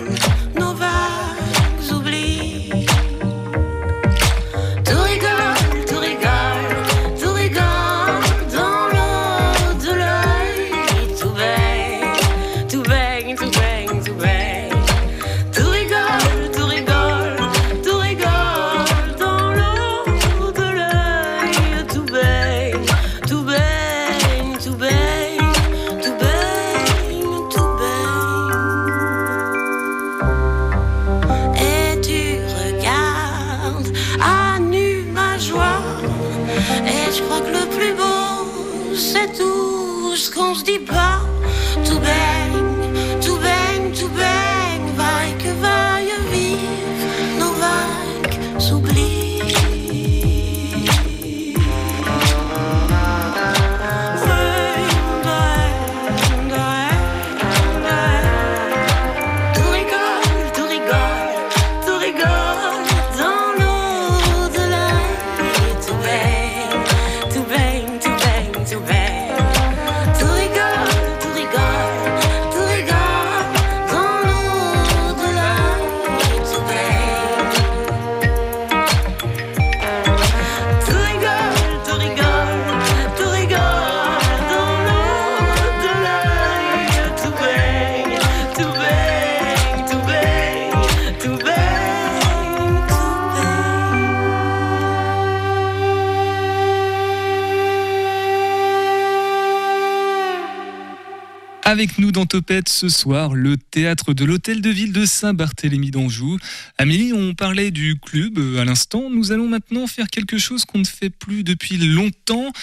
Avec 101.67 101.97
nous 101.97 102.13
dans 102.13 102.25
Topette 102.25 102.69
ce 102.69 102.87
soir, 102.87 103.35
le 103.35 103.57
théâtre 103.57 104.13
de 104.13 104.23
l'Hôtel 104.23 104.61
de 104.61 104.69
Ville 104.69 104.93
de 104.93 105.05
Saint-Barthélemy 105.05 105.91
d'Anjou. 105.91 106.39
Amélie, 106.77 107.11
on 107.11 107.33
parlait 107.33 107.71
du 107.71 107.99
club 107.99 108.39
euh, 108.39 108.61
à 108.61 108.63
l'instant. 108.63 109.09
Nous 109.09 109.33
allons 109.33 109.49
maintenant 109.49 109.85
faire 109.85 110.07
quelque 110.07 110.37
chose 110.37 110.63
qu'on 110.63 110.77
ne 110.77 110.85
fait 110.85 111.09
plus 111.09 111.43
depuis 111.43 111.75
longtemps. 111.75 112.53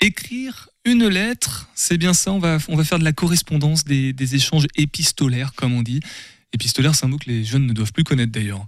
Écrire 0.00 0.70
une 0.84 1.06
lettre, 1.06 1.68
c'est 1.76 1.98
bien 1.98 2.12
ça, 2.12 2.32
on 2.32 2.40
va, 2.40 2.58
faire 2.58 2.98
de 2.98 3.04
la 3.04 3.12
correspondance, 3.12 3.84
des, 3.84 4.12
des 4.12 4.34
échanges 4.34 4.66
épistolaires, 4.74 5.52
comme 5.54 5.72
on 5.72 5.84
dit. 5.84 6.00
Épistolaire, 6.52 6.96
c'est 6.96 7.06
un 7.06 7.10
mot 7.10 7.18
que 7.18 7.30
les 7.30 7.44
jeunes 7.44 7.64
ne 7.64 7.72
doivent 7.72 7.92
plus 7.92 8.02
connaître 8.02 8.32
d'ailleurs. 8.32 8.66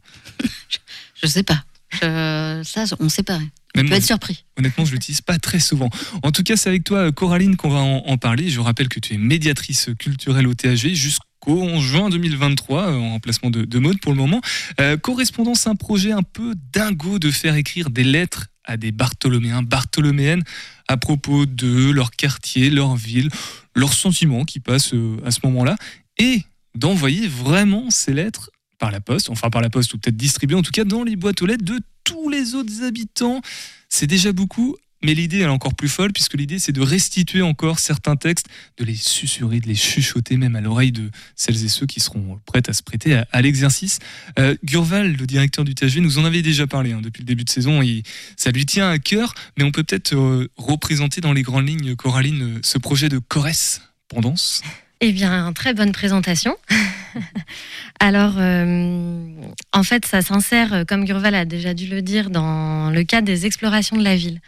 Je 1.21 1.27
sais 1.27 1.43
pas. 1.43 1.65
Je- 1.93 2.63
ça, 2.65 2.85
on 3.01 3.09
sait 3.09 3.23
pas. 3.23 3.39
Même 3.77 3.87
moi, 3.89 3.97
être 3.99 4.05
surpris. 4.05 4.45
Honnêtement, 4.59 4.85
je 4.85 4.93
l'utilise 4.93 5.21
pas 5.21 5.39
très 5.39 5.61
souvent. 5.61 5.91
En 6.23 6.33
tout 6.33 6.43
cas, 6.43 6.57
c'est 6.57 6.69
avec 6.69 6.85
toi, 6.85 7.13
Coraline, 7.13 7.57
qu'on 7.57 7.71
va 7.71 7.79
en, 7.79 7.99
en 8.07 8.19
parler. 8.19 8.49
Je 8.51 8.61
rappelle 8.61 8.89
que 8.89 8.99
tu 9.01 9.15
es 9.15 9.17
médiatrice 9.19 9.91
culturelle 9.99 10.47
au 10.49 10.55
THV 10.55 10.95
jusqu'au 10.95 11.63
11 11.63 11.83
juin 11.83 12.11
2023, 12.11 12.89
euh, 12.91 12.97
en 12.99 13.11
remplacement 13.11 13.51
de, 13.51 13.65
de 13.65 13.79
mode 13.79 14.01
pour 14.01 14.13
le 14.13 14.19
moment. 14.19 14.41
Euh, 14.81 14.97
correspondance, 14.97 15.67
un 15.69 15.77
projet 15.77 16.11
un 16.13 16.23
peu 16.23 16.55
dingo 16.73 17.19
de 17.21 17.31
faire 17.31 17.55
écrire 17.55 17.91
des 17.91 18.05
lettres 18.05 18.49
à 18.65 18.77
des 18.77 18.91
Bartholoméens, 18.93 19.63
Bartholoméennes, 19.63 20.43
à 20.89 20.97
propos 20.97 21.47
de 21.47 21.91
leur 21.91 22.11
quartier, 22.11 22.71
leur 22.71 22.97
ville, 22.97 23.31
leurs 23.77 23.95
sentiments 23.95 24.45
qui 24.45 24.59
passent 24.61 24.95
euh, 24.95 25.17
à 25.25 25.31
ce 25.31 25.39
moment-là, 25.45 25.77
et 26.19 26.43
d'envoyer 26.75 27.27
vraiment 27.29 27.89
ces 27.91 28.13
lettres 28.13 28.51
par 28.81 28.91
la 28.91 29.01
poste, 29.01 29.31
enfin 29.31 29.51
par 29.51 29.61
la 29.61 29.71
poste 29.71 29.95
ou 29.95 29.99
peut-être 29.99 30.17
distribuées 30.17 30.57
en 30.57 30.63
tout 30.63 30.73
cas 30.73 30.85
dans 30.85 31.05
les 31.05 31.15
boîtes 31.15 31.41
aux 31.43 31.47
lettres 31.47 31.65
de 31.65 31.79
tous 32.03 32.29
les 32.29 32.57
autres 32.57 32.83
habitants. 32.83 33.41
C'est 33.89 34.09
déjà 34.09 34.33
beaucoup, 34.33 34.77
mais 35.03 35.15
l'idée 35.15 35.41
est 35.41 35.47
encore 35.47 35.75
plus 35.75 35.89
folle 35.89 36.13
puisque 36.13 36.35
l'idée 36.35 36.59
c'est 36.59 36.73
de 36.73 36.81
restituer 36.81 37.43
encore 37.43 37.79
certains 37.79 38.17
textes, 38.17 38.47
de 38.79 38.85
les 38.85 38.97
susurrer, 38.97 39.61
de 39.61 39.69
les 39.69 39.75
chuchoter 39.75 40.37
même 40.37 40.57
à 40.57 40.61
l'oreille 40.61 40.93
de 40.93 41.11
celles 41.37 41.63
et 41.63 41.69
ceux 41.69 41.87
qui 41.87 42.01
seront 42.01 42.41
prêts 42.47 42.63
à 42.69 42.73
se 42.73 42.83
prêter 42.83 43.21
à, 43.31 43.43
l'exercice. 43.43 43.99
Euh, 44.39 44.57
Gurval, 44.65 45.15
le 45.15 45.27
directeur 45.27 45.65
du 45.65 45.75
THV, 45.75 46.01
nous 46.01 46.19
en 46.19 46.25
avait 46.25 46.43
déjà 46.43 46.67
parlé 46.67 46.93
hein, 46.93 47.01
depuis 47.03 47.21
le 47.21 47.27
début 47.27 47.45
de 47.45 47.51
saison 47.51 47.83
et 47.83 48.03
ça 48.37 48.51
lui 48.51 48.67
tient 48.67 48.89
à 48.89 48.99
cœur, 48.99 49.35
mais 49.59 49.65
on 49.65 49.73
peut 49.73 49.85
peut-être 49.85 50.15
euh, 50.15 50.49
représenter 50.57 51.21
dans 51.21 51.35
les 51.35 51.43
grandes 51.43 51.69
lignes, 51.69 51.95
Coraline, 51.97 52.43
euh, 52.43 52.61
ce 52.63 52.79
projet 52.79 53.11
de 53.11 53.19
correspondance. 53.19 54.63
Eh 55.03 55.13
bien, 55.13 55.53
très 55.53 55.75
bonne 55.75 55.93
présentation. 55.93 56.57
Alors, 58.01 58.35
euh, 58.39 59.27
en 59.73 59.83
fait, 59.83 60.07
ça 60.07 60.23
s'insère, 60.23 60.73
euh, 60.73 60.85
comme 60.85 61.05
Gurval 61.05 61.35
a 61.35 61.45
déjà 61.45 61.75
dû 61.75 61.87
le 61.87 62.03
dire, 62.03 62.31
dans 62.31 62.91
le 62.91 63.03
cadre 63.05 63.27
des 63.27 63.47
explorations 63.47 63.97
de 63.97 64.05
la 64.05 64.17
ville. 64.17 64.41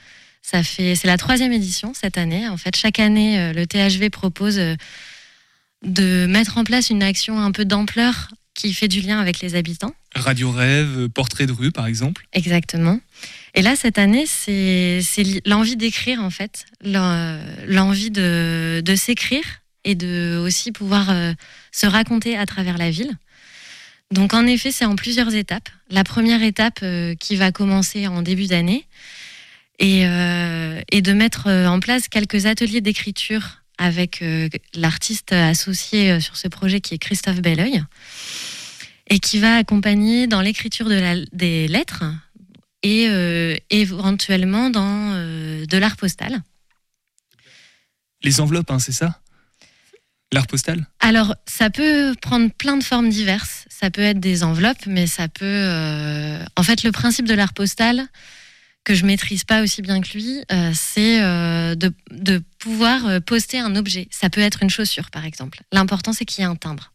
Ça 0.42 0.62
fait, 0.62 0.94
c'est 0.96 1.06
la 1.06 1.16
troisième 1.18 1.52
édition 1.52 1.92
cette 1.94 2.18
année. 2.18 2.48
En 2.48 2.56
fait, 2.56 2.74
chaque 2.76 2.98
année, 2.98 3.38
euh, 3.38 3.52
le 3.52 3.66
THV 3.66 4.10
propose 4.10 4.60
de 5.84 6.26
mettre 6.26 6.58
en 6.58 6.64
place 6.64 6.90
une 6.90 7.02
action 7.02 7.38
un 7.40 7.52
peu 7.52 7.64
d'ampleur 7.64 8.28
qui 8.54 8.74
fait 8.74 8.88
du 8.88 9.00
lien 9.00 9.18
avec 9.18 9.40
les 9.40 9.54
habitants. 9.54 9.94
Radio 10.14 10.50
Rêve, 10.50 11.08
Portrait 11.08 11.46
de 11.46 11.52
rue 11.52 11.72
par 11.72 11.86
exemple. 11.86 12.26
Exactement. 12.34 13.00
Et 13.54 13.62
là, 13.62 13.76
cette 13.76 13.98
année, 13.98 14.24
c'est 14.26 15.00
l'envie 15.46 15.76
d'écrire, 15.76 16.22
en 16.22 16.30
fait, 16.30 16.66
l'en- 16.84 17.38
l'envie 17.66 18.10
de, 18.10 18.82
de 18.84 18.94
s'écrire 18.94 19.61
et 19.84 19.94
de 19.94 20.40
aussi 20.42 20.72
pouvoir 20.72 21.10
euh, 21.10 21.32
se 21.72 21.86
raconter 21.86 22.36
à 22.36 22.46
travers 22.46 22.78
la 22.78 22.90
ville. 22.90 23.12
Donc, 24.10 24.34
en 24.34 24.46
effet, 24.46 24.70
c'est 24.70 24.84
en 24.84 24.94
plusieurs 24.94 25.34
étapes. 25.34 25.68
La 25.90 26.04
première 26.04 26.42
étape 26.42 26.80
euh, 26.82 27.14
qui 27.14 27.36
va 27.36 27.50
commencer 27.50 28.06
en 28.06 28.22
début 28.22 28.46
d'année 28.46 28.86
et, 29.78 30.06
euh, 30.06 30.80
de 30.92 31.12
mettre 31.12 31.48
en 31.48 31.80
place 31.80 32.08
quelques 32.08 32.46
ateliers 32.46 32.80
d'écriture 32.80 33.62
avec 33.78 34.22
l'artiste 34.74 35.32
associé 35.32 36.20
sur 36.20 36.36
ce 36.36 36.46
projet 36.46 36.80
qui 36.80 36.94
est 36.94 36.98
Christophe 36.98 37.40
Belleuil 37.40 37.82
et 39.08 39.18
qui 39.18 39.40
va 39.40 39.56
accompagner 39.56 40.28
dans 40.28 40.40
l'écriture 40.40 40.88
des 40.88 41.66
lettres 41.66 42.04
et 42.84 43.08
éventuellement 43.70 44.70
dans 44.70 45.14
de 45.66 45.76
l'art 45.78 45.96
postal. 45.96 46.42
Les 48.22 48.40
enveloppes, 48.40 48.70
hein, 48.70 48.78
c'est 48.78 48.92
ça? 48.92 49.18
L'art 50.32 50.46
postal 50.46 50.86
Alors, 51.00 51.34
ça 51.46 51.68
peut 51.70 52.14
prendre 52.20 52.50
plein 52.50 52.76
de 52.76 52.82
formes 52.82 53.10
diverses. 53.10 53.66
Ça 53.68 53.90
peut 53.90 54.00
être 54.02 54.18
des 54.20 54.42
enveloppes, 54.44 54.86
mais 54.86 55.06
ça 55.06 55.28
peut. 55.28 55.44
euh, 55.44 56.42
En 56.56 56.62
fait, 56.62 56.82
le 56.84 56.92
principe 56.92 57.26
de 57.28 57.34
l'art 57.34 57.52
postal, 57.52 58.06
que 58.84 58.94
je 58.94 59.04
maîtrise 59.06 59.44
pas 59.44 59.62
aussi 59.62 59.80
bien 59.82 60.00
que 60.00 60.08
lui, 60.14 60.38
euh, 60.50 60.72
c'est 60.74 61.22
euh, 61.22 61.74
de, 61.76 61.92
de 62.10 62.42
pouvoir 62.58 63.20
poster 63.26 63.58
un 63.60 63.76
objet. 63.76 64.08
Ça 64.10 64.30
peut 64.30 64.40
être 64.40 64.62
une 64.62 64.70
chaussure, 64.70 65.10
par 65.10 65.24
exemple. 65.24 65.60
L'important, 65.70 66.12
c'est 66.12 66.24
qu'il 66.24 66.40
y 66.42 66.46
ait 66.46 66.50
un 66.50 66.56
timbre. 66.56 66.92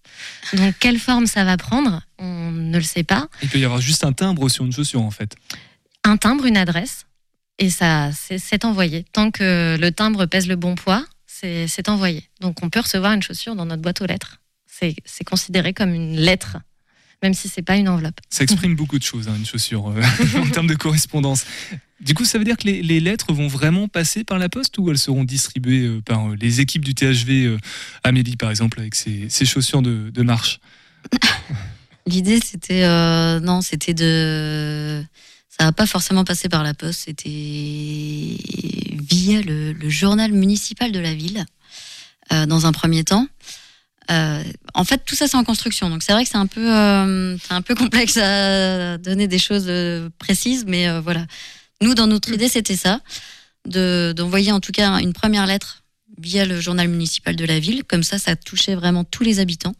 Donc, 0.54 0.76
quelle 0.80 1.00
forme 1.00 1.28
ça 1.28 1.44
va 1.46 1.56
prendre 1.58 2.02
On 2.18 2.52
ne 2.52 2.78
le 2.78 2.84
sait 2.84 3.04
pas. 3.04 3.28
Il 3.44 3.50
peut 3.50 3.60
y 3.60 3.66
avoir 3.66 3.80
juste 3.82 4.04
un 4.04 4.14
timbre 4.14 4.50
sur 4.50 4.66
une 4.66 4.74
chaussure 4.74 5.02
en 5.02 5.12
fait. 5.12 5.36
un 6.04 6.18
timbre, 6.18 6.46
une 6.46 6.58
adresse, 6.58 7.06
et 7.60 7.70
ça, 7.70 8.10
c'est 8.14 8.66
envoyé. 8.66 9.06
Tant 9.14 9.32
que 9.32 9.78
le 9.80 9.92
timbre 9.92 10.26
pèse 10.26 10.48
le 10.48 10.56
bon 10.56 10.76
poids, 10.76 11.06
c'est 11.40 11.90
envoyé. 11.90 12.24
Donc 12.42 12.64
on 12.64 12.70
peut 12.70 12.80
recevoir 12.80 13.14
une 13.14 13.22
chaussure 13.22 13.56
dans 13.56 13.66
notre 13.66 13.82
boîte 13.82 14.02
aux 14.02 14.06
lettres. 14.06 14.42
C'est 14.66 15.24
considéré 15.26 15.74
comme 15.74 15.94
une 15.94 16.18
lettre, 16.18 16.58
même 17.24 17.34
si 17.34 17.48
c'est 17.50 17.64
pas 17.64 17.78
une 17.78 17.90
enveloppe. 17.90 18.20
Ça 18.30 18.44
exprime 18.44 18.76
beaucoup 18.76 19.00
de 19.00 19.04
choses, 19.04 19.28
hein, 19.28 19.36
une 19.36 19.46
chaussure, 19.46 19.90
euh, 19.90 20.02
en 20.38 20.48
termes 20.50 20.68
de 20.68 20.76
correspondance. 20.76 21.46
Du 22.00 22.14
coup, 22.14 22.26
ça 22.26 22.38
veut 22.38 22.44
dire 22.44 22.58
que 22.58 22.66
les, 22.66 22.84
les 22.84 23.00
lettres 23.00 23.34
vont 23.34 23.48
vraiment 23.48 23.88
passer 23.88 24.24
par 24.24 24.38
la 24.38 24.50
poste 24.50 24.78
ou 24.78 24.92
elles 24.92 25.00
seront 25.00 25.24
distribuées 25.24 25.88
euh, 25.88 26.02
par 26.02 26.30
euh, 26.30 26.36
les 26.40 26.62
équipes 26.62 26.86
du 26.86 26.94
THV 26.94 27.58
Amélie, 28.04 28.38
par 28.38 28.52
exemple, 28.52 28.80
avec 28.80 28.94
ses, 28.94 29.30
ses 29.30 29.46
chaussures 29.46 29.82
de, 29.82 30.12
de 30.12 30.22
marche? 30.22 30.60
L'idée, 32.06 32.40
c'était 32.40 32.88
non, 33.42 33.62
c'était 33.62 33.94
de. 33.94 35.04
Ça 35.60 35.66
va 35.66 35.72
pas 35.72 35.88
forcément 35.88 36.24
passer 36.24 36.50
par 36.50 36.64
la 36.64 36.76
poste. 36.76 37.06
C'était 37.06 37.30
via 37.30 39.42
le, 39.42 39.90
journal 39.90 40.32
municipal 40.32 40.92
de 40.92 41.00
la 41.00 41.14
ville, 41.14 41.46
euh, 42.32 42.46
dans 42.46 42.68
un 42.68 42.72
premier 42.72 43.04
temps. 43.04 43.28
Euh, 44.12 44.44
en 44.74 44.84
fait, 44.84 45.04
tout 45.06 45.16
ça, 45.16 45.28
c'est 45.28 45.36
en 45.36 45.44
construction. 45.44 45.90
Donc, 45.90 46.04
c'est 46.04 46.14
vrai 46.14 46.24
que 46.24 46.30
c'est 46.30 46.38
un 46.38 46.46
peu, 46.46 46.74
euh, 46.74 47.36
un 47.50 47.62
peu 47.62 47.74
complexe 47.76 48.18
à 48.18 48.98
donner 49.00 49.28
des 49.28 49.40
choses 49.40 49.72
précises, 50.20 50.66
mais 50.68 51.00
voilà. 51.00 51.26
Nous, 51.82 51.96
dans 51.96 52.08
notre 52.08 52.32
idée, 52.32 52.50
c'était 52.50 52.78
ça, 52.78 53.02
de 53.66 54.14
d'envoyer 54.16 54.52
en 54.52 54.60
tout 54.60 54.72
cas 54.72 55.00
une 55.00 55.14
première 55.14 55.46
lettre 55.46 55.84
via 56.20 56.46
le 56.46 56.60
journal 56.60 56.88
municipal 56.88 57.36
de 57.36 57.46
la 57.46 57.60
ville. 57.60 57.84
Comme 57.84 58.04
ça, 58.04 58.20
ça 58.20 58.36
touchait 58.36 58.76
vraiment 58.76 59.04
tous 59.04 59.24
les 59.24 59.40
habitants. 59.40 59.76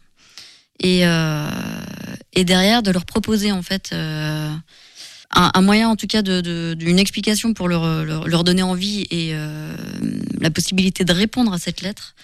Et, 0.80 1.00
et 1.00 2.44
derrière, 2.44 2.82
de 2.82 2.90
leur 2.90 3.04
proposer 3.04 3.50
en 3.50 3.62
fait 3.62 3.92
un, 5.34 5.50
un 5.54 5.60
moyen, 5.60 5.88
en 5.88 5.96
tout 5.96 6.06
cas, 6.06 6.22
de- 6.22 6.40
de- 6.40 6.74
d'une 6.74 6.98
explication 6.98 7.52
pour 7.54 7.68
leur, 7.68 8.04
leur, 8.04 8.26
leur 8.28 8.44
donner 8.44 8.62
envie 8.62 9.02
et 9.10 9.30
euh, 9.34 9.76
la 10.40 10.50
possibilité 10.50 11.04
de 11.04 11.12
répondre 11.12 11.52
à 11.52 11.58
cette 11.58 11.82
lettre. 11.82 12.14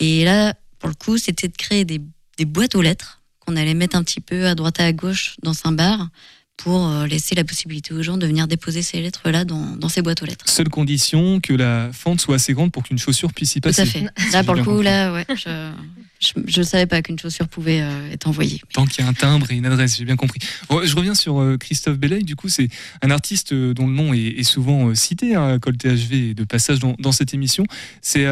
Et 0.00 0.24
là, 0.24 0.54
pour 0.78 0.88
le 0.88 0.94
coup, 0.94 1.18
c'était 1.18 1.48
de 1.48 1.56
créer 1.56 1.84
des, 1.84 2.00
des 2.38 2.44
boîtes 2.44 2.74
aux 2.74 2.82
lettres 2.82 3.20
qu'on 3.40 3.56
allait 3.56 3.74
mettre 3.74 3.96
un 3.96 4.02
petit 4.02 4.20
peu 4.20 4.46
à 4.46 4.54
droite 4.54 4.80
et 4.80 4.84
à 4.84 4.92
gauche 4.92 5.36
dans 5.42 5.52
Saint-Bar 5.52 6.08
pour 6.56 6.88
euh, 6.88 7.06
laisser 7.06 7.34
la 7.36 7.44
possibilité 7.44 7.94
aux 7.94 8.02
gens 8.02 8.16
de 8.16 8.26
venir 8.26 8.48
déposer 8.48 8.82
ces 8.82 9.00
lettres-là 9.00 9.44
dans, 9.44 9.76
dans 9.76 9.88
ces 9.88 10.02
boîtes 10.02 10.22
aux 10.22 10.26
lettres. 10.26 10.48
Seule 10.48 10.68
condition 10.68 11.40
que 11.40 11.52
la 11.52 11.90
fente 11.92 12.20
soit 12.20 12.34
assez 12.36 12.52
grande 12.52 12.72
pour 12.72 12.82
qu'une 12.82 12.98
chaussure 12.98 13.32
puisse 13.32 13.54
y 13.56 13.60
Tout 13.60 13.68
passer. 13.68 13.82
à 13.82 13.86
fait. 13.86 14.06
Là, 14.32 14.42
pour 14.42 14.54
le 14.54 14.64
coup, 14.64 14.70
compris. 14.70 14.84
là, 14.84 15.12
ouais, 15.12 15.26
je, 15.36 15.70
je, 16.18 16.32
je 16.46 16.62
savais 16.62 16.86
pas 16.86 17.00
qu'une 17.02 17.18
chaussure 17.18 17.48
pouvait 17.48 17.80
euh, 17.80 18.10
être 18.10 18.26
envoyée. 18.26 18.60
Tant 18.72 18.86
qu'il 18.86 19.04
y 19.04 19.06
a 19.06 19.10
un 19.10 19.14
timbre 19.14 19.50
et 19.50 19.56
une 19.56 19.66
adresse, 19.66 19.96
j'ai 19.96 20.04
bien 20.04 20.16
compris. 20.16 20.40
Bon, 20.68 20.84
je 20.84 20.94
reviens 20.96 21.14
sur 21.14 21.40
euh, 21.40 21.56
Christophe 21.56 21.98
Belleuil, 21.98 22.24
du 22.24 22.34
coup, 22.34 22.48
c'est 22.48 22.68
un 23.02 23.10
artiste 23.10 23.52
euh, 23.52 23.72
dont 23.72 23.86
le 23.86 23.92
nom 23.92 24.12
est, 24.12 24.18
est 24.18 24.42
souvent 24.42 24.94
cité 24.94 25.36
hein, 25.36 25.54
à 25.54 25.58
Col 25.58 25.76
THV 25.76 26.30
et 26.30 26.34
de 26.34 26.44
passage 26.44 26.80
dans, 26.80 26.94
dans 26.98 27.12
cette 27.12 27.34
émission. 27.34 27.64
C'est 28.02 28.26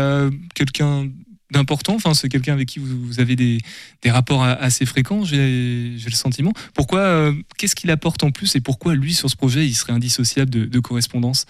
quelqu'un 0.55 1.09
d'important, 1.53 1.95
enfin, 1.95 2.13
c'est 2.15 2.29
quelqu'un 2.29 2.55
avec 2.55 2.69
qui 2.69 2.81
vous, 2.81 3.07
vous 3.07 3.21
avez 3.21 3.37
des, 3.37 3.59
des 4.03 4.11
rapports 4.11 4.43
assez 4.43 4.85
fréquents, 4.85 5.25
j'ai 5.25 5.97
le 6.05 6.15
sentiment. 6.15 6.53
Pourquoi, 6.75 7.33
qu'est-ce 7.57 7.77
qu'il 7.77 7.91
apporte 7.91 8.25
en 8.25 8.31
plus 8.31 8.57
et 8.57 8.61
pourquoi 8.61 8.95
lui, 8.95 9.15
sur 9.15 9.31
ce 9.31 9.37
projet, 9.37 9.67
il 9.67 9.75
serait 9.75 9.93
indissociable 9.93 10.51
de, 10.51 10.65
de 10.65 10.81
correspondance? 10.81 11.47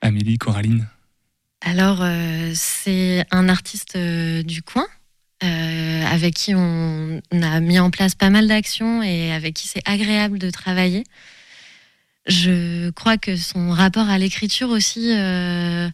Amélie, 0.00 0.38
Coraline 0.38 0.88
Alors, 1.60 2.04
c'est 2.54 3.24
un 3.30 3.48
artiste 3.48 3.96
du 3.96 4.62
coin 4.62 4.86
euh, 5.42 6.04
avec 6.06 6.34
qui 6.34 6.54
on, 6.54 7.20
a 7.32 7.60
mis 7.60 7.78
en 7.78 7.90
place 7.90 8.14
pas 8.14 8.30
mal 8.30 8.46
d'actions 8.48 9.02
et 9.02 9.32
avec 9.32 9.54
qui 9.54 9.68
c'est 9.68 9.82
agréable 9.84 10.38
de 10.38 10.50
travailler. 10.50 11.04
Je 12.26 12.90
crois 12.90 13.18
que 13.18 13.36
son 13.36 13.70
rapport 13.70 14.08
à 14.08 14.18
l'écriture 14.18 14.70
aussi, 14.70 15.12
euh, 15.12 15.90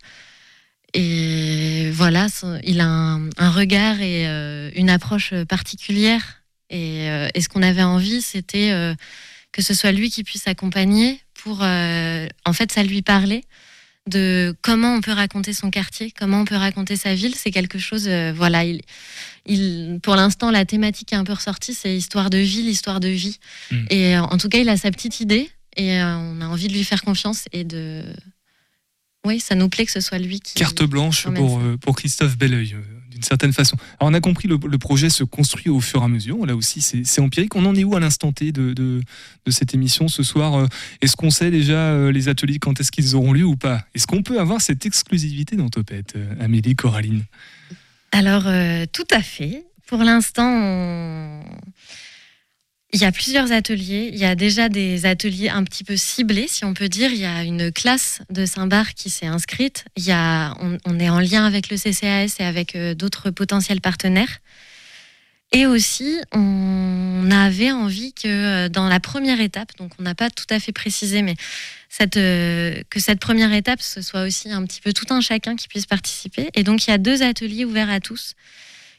et 0.94 1.90
voilà, 1.92 2.28
son- 2.28 2.60
il 2.64 2.80
a 2.80 2.86
un, 2.86 3.50
regard 3.50 4.00
et 4.00 4.28
euh, 4.28 4.70
une 4.76 4.90
approche 4.90 5.34
particulière. 5.48 6.42
Et, 6.68 7.10
euh, 7.10 7.28
ce 7.38 7.48
qu'on 7.48 7.62
avait 7.62 7.82
envie, 7.82 8.22
c'était 8.22 8.70
euh, 8.72 8.94
que 9.52 9.62
ce 9.62 9.74
soit 9.74 9.92
lui 9.92 10.10
qui 10.10 10.22
puisse 10.22 10.46
accompagner 10.46 11.20
pour, 11.34 11.60
euh, 11.62 12.28
en 12.44 12.52
fait, 12.52 12.70
ça 12.70 12.82
lui 12.82 13.02
parlait 13.02 13.42
de 14.10 14.54
comment 14.62 14.94
on 14.94 15.00
peut 15.00 15.12
raconter 15.12 15.52
son 15.54 15.70
quartier, 15.70 16.12
comment 16.16 16.40
on 16.40 16.44
peut 16.44 16.56
raconter 16.56 16.96
sa 16.96 17.14
ville. 17.14 17.34
C'est 17.34 17.50
quelque 17.50 17.78
chose, 17.78 18.06
euh, 18.08 18.32
voilà, 18.34 18.64
il, 18.64 18.82
il, 19.46 19.98
pour 20.02 20.16
l'instant, 20.16 20.50
la 20.50 20.64
thématique 20.64 21.12
est 21.12 21.16
un 21.16 21.24
peu 21.24 21.32
ressortie, 21.32 21.72
c'est 21.72 21.96
histoire 21.96 22.28
de 22.28 22.38
ville, 22.38 22.68
histoire 22.68 23.00
de 23.00 23.08
vie. 23.08 23.38
Mm. 23.70 23.76
Et 23.88 24.16
euh, 24.16 24.22
en 24.22 24.36
tout 24.36 24.48
cas, 24.48 24.58
il 24.58 24.68
a 24.68 24.76
sa 24.76 24.90
petite 24.90 25.20
idée 25.20 25.50
et 25.76 26.00
euh, 26.00 26.16
on 26.16 26.40
a 26.42 26.46
envie 26.46 26.68
de 26.68 26.74
lui 26.74 26.84
faire 26.84 27.02
confiance 27.02 27.44
et 27.52 27.64
de. 27.64 28.02
Oui, 29.24 29.38
ça 29.38 29.54
nous 29.54 29.68
plaît 29.68 29.86
que 29.86 29.92
ce 29.92 30.00
soit 30.00 30.18
lui 30.18 30.40
qui. 30.40 30.54
Carte 30.54 30.82
blanche 30.82 31.26
pour, 31.28 31.60
pour 31.80 31.94
Christophe 31.94 32.36
Belleuil, 32.36 32.76
certaine 33.24 33.52
façon. 33.52 33.76
Alors, 33.98 34.10
on 34.10 34.14
a 34.14 34.20
compris, 34.20 34.48
le, 34.48 34.58
projet 34.78 35.10
se 35.10 35.24
construit 35.24 35.68
au 35.68 35.80
fur 35.80 36.02
et 36.02 36.04
à 36.04 36.08
mesure. 36.08 36.44
Là 36.46 36.56
aussi, 36.56 36.80
c'est 36.80 37.20
empirique. 37.20 37.54
On 37.56 37.64
en 37.66 37.74
est 37.74 37.84
où 37.84 37.96
à 37.96 38.00
l'instant 38.00 38.32
T 38.32 38.52
de, 38.52 39.02
cette 39.48 39.74
émission 39.74 40.08
ce 40.08 40.22
soir 40.22 40.54
euh, 40.54 40.66
Est-ce 41.00 41.16
qu'on 41.16 41.30
sait 41.30 41.50
déjà 41.50 41.92
euh, 41.92 42.12
les 42.12 42.28
ateliers, 42.28 42.58
quand 42.58 42.80
est-ce 42.80 42.92
qu'ils 42.92 43.16
auront 43.16 43.32
lieu 43.32 43.44
ou 43.44 43.56
pas? 43.56 43.84
Est-ce 43.94 44.06
qu'on 44.06 44.22
peut 44.22 44.40
avoir 44.40 44.60
cette 44.60 44.86
exclusivité 44.86 45.56
dans 45.56 45.68
Topette, 45.68 46.14
euh, 46.16 46.34
Amélie, 46.40 46.76
Coraline? 46.76 47.24
Alors, 48.12 48.44
tout 48.92 49.06
à 49.10 49.22
fait. 49.22 49.64
Pour 49.86 50.02
l'instant, 50.02 51.42
il 52.92 53.00
y 53.00 53.04
a 53.04 53.12
plusieurs 53.12 53.52
ateliers. 53.52 54.10
Il 54.12 54.18
y 54.18 54.24
a 54.24 54.34
déjà 54.34 54.68
des 54.68 55.06
ateliers 55.06 55.48
un 55.48 55.64
petit 55.64 55.84
peu 55.84 55.96
ciblés, 55.96 56.48
si 56.48 56.64
on 56.64 56.74
peut 56.74 56.88
dire. 56.88 57.12
Il 57.12 57.18
y 57.18 57.24
a 57.24 57.44
une 57.44 57.70
classe 57.70 58.20
de 58.30 58.46
Saint-Bar 58.46 58.94
qui 58.94 59.10
s'est 59.10 59.26
inscrite. 59.26 59.84
Il 59.96 60.04
y 60.04 60.12
a, 60.12 60.56
on, 60.84 60.98
est 60.98 61.08
en 61.08 61.20
lien 61.20 61.44
avec 61.46 61.70
le 61.70 61.76
CCAS 61.76 62.36
et 62.40 62.44
avec 62.44 62.74
euh, 62.74 62.94
d'autres 62.94 63.30
potentiels 63.30 63.80
partenaires. 63.80 64.40
Et 65.52 65.66
aussi, 65.66 66.18
on 66.32 67.28
avait 67.32 67.72
envie 67.72 68.12
que 68.12 68.28
euh, 68.28 68.68
dans 68.68 68.88
la 68.88 69.00
première 69.00 69.40
étape, 69.40 69.76
donc 69.78 69.92
on 69.98 70.02
n'a 70.02 70.14
pas 70.14 70.30
tout 70.30 70.46
à 70.50 70.60
fait 70.60 70.72
précisé, 70.72 71.22
mais 71.22 71.34
euh, 72.16 72.82
que 72.88 73.00
cette 73.00 73.18
première 73.18 73.52
étape, 73.52 73.82
ce 73.82 74.00
soit 74.00 74.22
aussi 74.22 74.50
un 74.50 74.64
petit 74.64 74.80
peu 74.80 74.92
tout 74.92 75.12
un 75.12 75.20
chacun 75.20 75.56
qui 75.56 75.66
puisse 75.66 75.86
participer. 75.86 76.48
Et 76.54 76.62
donc, 76.62 76.86
il 76.86 76.90
y 76.90 76.92
a 76.92 76.98
deux 76.98 77.22
ateliers 77.22 77.64
ouverts 77.64 77.90
à 77.90 78.00
tous 78.00 78.34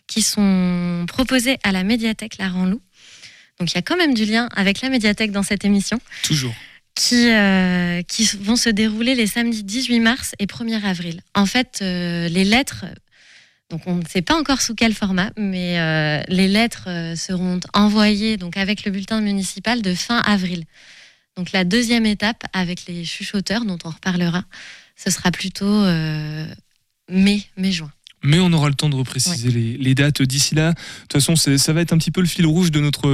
qui 0.07 0.21
sont 0.21 1.05
proposés 1.07 1.57
à 1.63 1.71
la 1.71 1.83
médiathèque 1.83 2.37
La 2.37 2.49
Ranlou. 2.49 2.81
Donc, 3.61 3.73
il 3.73 3.75
y 3.75 3.77
a 3.77 3.83
quand 3.83 3.95
même 3.95 4.15
du 4.15 4.25
lien 4.25 4.49
avec 4.55 4.81
la 4.81 4.89
médiathèque 4.89 5.31
dans 5.31 5.43
cette 5.43 5.63
émission 5.65 5.99
Toujours. 6.23 6.55
qui, 6.95 7.29
euh, 7.29 8.01
qui 8.01 8.27
vont 8.39 8.55
se 8.55 8.69
dérouler 8.69 9.13
les 9.13 9.27
samedis 9.27 9.63
18 9.63 9.99
mars 9.99 10.33
et 10.39 10.47
1er 10.47 10.83
avril. 10.83 11.21
En 11.35 11.45
fait, 11.45 11.77
euh, 11.83 12.27
les 12.27 12.43
lettres, 12.43 12.85
donc 13.69 13.83
on 13.85 13.97
ne 13.97 14.05
sait 14.07 14.23
pas 14.23 14.33
encore 14.33 14.61
sous 14.63 14.73
quel 14.73 14.95
format, 14.95 15.29
mais 15.37 15.79
euh, 15.79 16.23
les 16.27 16.47
lettres 16.47 16.89
seront 17.15 17.59
envoyées 17.73 18.37
donc 18.37 18.57
avec 18.57 18.83
le 18.83 18.89
bulletin 18.89 19.21
municipal 19.21 19.83
de 19.83 19.93
fin 19.93 20.17
avril. 20.17 20.63
Donc 21.37 21.51
la 21.51 21.63
deuxième 21.63 22.07
étape 22.07 22.43
avec 22.53 22.87
les 22.87 23.05
chuchoteurs 23.05 23.63
dont 23.63 23.77
on 23.83 23.91
reparlera, 23.91 24.43
ce 24.95 25.11
sera 25.11 25.29
plutôt 25.29 25.85
mai, 27.09 27.43
mai-juin. 27.57 27.91
Mais 28.23 28.39
on 28.39 28.53
aura 28.53 28.69
le 28.69 28.75
temps 28.75 28.89
de 28.89 28.95
repréciser 28.95 29.49
les, 29.49 29.77
les 29.77 29.95
dates 29.95 30.21
d'ici 30.21 30.53
là. 30.53 30.73
De 30.73 30.77
toute 31.09 31.13
façon, 31.13 31.35
ça 31.35 31.73
va 31.73 31.81
être 31.81 31.91
un 31.91 31.97
petit 31.97 32.11
peu 32.11 32.21
le 32.21 32.27
fil 32.27 32.45
rouge 32.45 32.69
de 32.69 32.79
notre, 32.79 33.07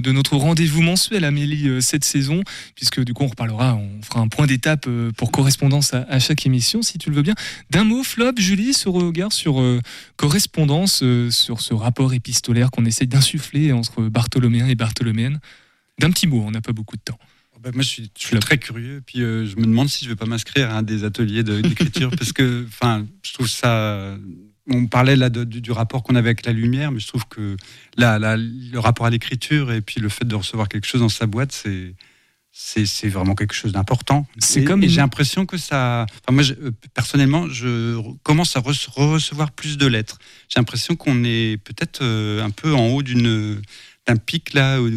de 0.00 0.12
notre 0.12 0.36
rendez-vous 0.36 0.82
mensuel, 0.82 1.24
Amélie, 1.24 1.68
euh, 1.68 1.80
cette 1.80 2.04
saison, 2.04 2.42
puisque 2.76 3.02
du 3.02 3.12
coup, 3.12 3.24
on 3.24 3.28
reparlera, 3.28 3.74
on 3.74 4.00
fera 4.02 4.20
un 4.20 4.28
point 4.28 4.46
d'étape 4.46 4.86
euh, 4.86 5.10
pour 5.16 5.32
correspondance 5.32 5.94
à, 5.94 6.02
à 6.08 6.20
chaque 6.20 6.46
émission, 6.46 6.80
si 6.82 6.98
tu 6.98 7.10
le 7.10 7.16
veux 7.16 7.22
bien. 7.22 7.34
D'un 7.70 7.82
mot, 7.84 8.04
Flop, 8.04 8.34
Julie, 8.36 8.72
ce 8.72 8.88
regard 8.88 9.32
sur 9.32 9.60
euh, 9.60 9.80
correspondance, 10.16 11.02
euh, 11.02 11.30
sur 11.30 11.60
ce 11.60 11.74
rapport 11.74 12.14
épistolaire 12.14 12.70
qu'on 12.70 12.84
essaie 12.84 13.06
d'insuffler 13.06 13.72
entre 13.72 14.02
bartholoméens 14.02 14.68
et 14.68 14.74
bartholoméennes. 14.76 15.40
D'un 15.98 16.10
petit 16.10 16.26
mot, 16.28 16.42
on 16.46 16.52
n'a 16.52 16.60
pas 16.60 16.72
beaucoup 16.72 16.96
de 16.96 17.02
temps. 17.02 17.18
Bah, 17.62 17.70
moi, 17.74 17.82
je 17.82 17.88
suis, 17.88 18.10
je 18.18 18.26
suis 18.26 18.38
très 18.40 18.58
curieux. 18.58 19.02
Puis 19.04 19.22
euh, 19.22 19.46
je 19.46 19.56
me 19.56 19.62
demande 19.62 19.88
si 19.88 20.04
je 20.04 20.10
vais 20.10 20.16
pas 20.16 20.26
m'inscrire 20.26 20.70
à 20.70 20.78
un 20.78 20.82
des 20.82 21.04
ateliers 21.04 21.42
de- 21.44 21.60
d'écriture 21.60 22.10
parce 22.18 22.32
que, 22.32 22.64
enfin, 22.68 23.06
je 23.24 23.32
trouve 23.34 23.48
ça. 23.48 24.16
On 24.70 24.86
parlait 24.86 25.16
là 25.16 25.28
de- 25.28 25.44
du, 25.44 25.72
rapport 25.72 26.02
qu'on 26.04 26.14
avait 26.14 26.28
avec 26.28 26.46
la 26.46 26.52
lumière, 26.52 26.92
mais 26.92 27.00
je 27.00 27.08
trouve 27.08 27.26
que 27.26 27.56
là, 27.96 28.18
là, 28.18 28.36
le 28.36 28.78
rapport 28.78 29.06
à 29.06 29.10
l'écriture 29.10 29.72
et 29.72 29.80
puis 29.80 30.00
le 30.00 30.08
fait 30.08 30.24
de 30.24 30.34
recevoir 30.36 30.68
quelque 30.68 30.86
chose 30.86 31.00
dans 31.00 31.08
sa 31.08 31.26
boîte, 31.26 31.50
c'est 32.54 33.08
vraiment 33.08 33.34
quelque 33.34 33.54
chose 33.54 33.72
d'important. 33.72 34.26
C'est 34.38 34.60
comme 34.64 34.82
j'ai 34.88 35.00
l'impression 35.00 35.46
que 35.46 35.56
ça. 35.56 36.06
enfin, 36.10 36.32
moi, 36.32 36.42
je- 36.42 36.52
euh, 36.54 36.70
personnellement, 36.94 37.48
je 37.48 37.98
commence 38.22 38.56
à 38.56 38.60
re- 38.60 38.90
recevoir 38.94 39.50
plus 39.50 39.78
de 39.78 39.86
lettres. 39.86 40.18
J'ai 40.48 40.60
l'impression 40.60 40.94
qu'on 40.94 41.24
est 41.24 41.56
peut-être 41.64 42.00
euh, 42.02 42.44
un 42.44 42.50
peu 42.50 42.72
en 42.74 42.88
haut 42.88 43.02
d'une 43.02 43.60
d'un 44.06 44.16
pic 44.16 44.52
là 44.52 44.80
où 44.80 44.88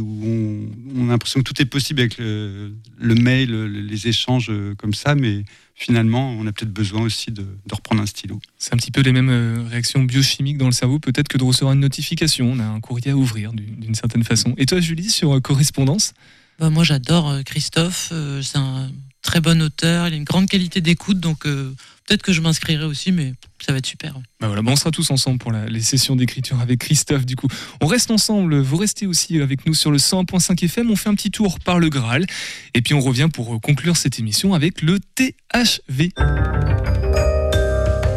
on, 0.96 1.08
a 1.08 1.12
l'impression 1.12 1.42
que 1.42 1.44
tout 1.52 1.62
est 1.62 1.66
possible 1.66 2.00
avec 2.00 2.18
le, 2.18 2.72
mail, 3.00 3.52
le- 3.52 3.68
les 3.68 4.08
échanges 4.08 4.48
euh, 4.50 4.74
comme 4.76 4.94
ça, 4.94 5.14
mais 5.14 5.44
finalement, 5.76 6.32
on 6.32 6.48
a 6.48 6.52
peut-être 6.52 6.74
besoin 6.74 7.02
aussi 7.02 7.32
de, 7.32 7.44
de 7.44 7.76
reprendre 7.76 8.02
un 8.02 8.08
stylo. 8.08 8.40
C'est 8.58 8.74
un 8.74 8.78
petit 8.78 8.92
peu 8.92 9.02
les 9.02 9.12
mêmes 9.12 9.30
euh, 9.30 9.64
réactions 9.70 10.04
biochimiques 10.04 10.58
dans 10.58 10.66
le 10.66 10.72
cerveau, 10.72 11.00
peut-être 11.00 11.28
que 11.28 11.38
de 11.38 11.44
recevoir 11.44 11.74
une 11.74 11.82
notification. 11.82 12.52
On 12.52 12.60
a 12.60 12.66
un 12.66 12.80
courrier 12.80 13.12
à 13.12 13.18
ouvrir 13.18 13.54
d'une 13.54 13.76
d'une 13.76 13.96
certaine 13.96 14.24
façon. 14.24 14.56
Et 14.58 14.66
toi, 14.66 14.80
Julie, 14.80 15.10
sur 15.10 15.36
euh, 15.36 15.40
correspondance? 15.40 16.14
Bah, 16.60 16.70
moi, 16.70 16.84
j'adore 16.84 17.30
euh, 17.30 17.42
Christophe. 17.44 18.10
euh, 18.12 18.42
c'est 18.42 18.58
un 18.58 18.90
très 19.22 19.42
bon 19.42 19.62
auteur. 19.62 20.08
Il 20.08 20.14
a 20.14 20.18
une 20.18 20.24
grande 20.24 20.48
qualité 20.48 20.82
d'écoute. 20.82 21.20
Donc, 21.20 21.46
euh, 21.46 21.74
peut-être 22.08 22.22
que 22.22 22.32
je 22.32 22.42
m'inscrirai 22.42 22.86
aussi, 22.86 23.12
mais 23.12 23.34
ça 23.66 23.72
va 23.72 23.80
être 23.80 23.86
super. 23.86 24.14
Bah 24.40 24.48
voilà, 24.48 24.62
on 24.66 24.76
sera 24.76 24.92
tous 24.92 25.10
ensemble 25.12 25.40
pour 25.40 25.52
les 25.52 25.82
sessions 25.82 26.16
d'écriture 26.16 26.60
avec 26.60 26.80
Christophe. 26.80 27.26
Du 27.26 27.36
coup, 27.36 27.48
on 27.82 27.88
reste 27.88 28.12
ensemble. 28.12 28.60
Vous 28.60 28.78
restez 28.78 29.08
aussi 29.08 29.42
avec 29.42 29.66
nous 29.66 29.74
sur 29.74 29.92
le 29.92 29.98
100.5 29.98 30.64
FM. 30.64 30.92
On 30.92 30.96
fait 30.96 31.10
un 31.10 31.16
petit 31.16 31.32
tour 31.32 31.60
par 31.60 31.80
le 31.80 31.90
Graal. 31.90 32.26
Et 32.74 32.82
puis 32.82 32.94
on 32.94 33.00
revient 33.00 33.30
pour 33.34 33.60
conclure 33.60 33.98
cette 33.98 34.20
émission 34.20 34.54
avec 34.54 34.82
le 34.82 35.00
THV. 35.00 36.12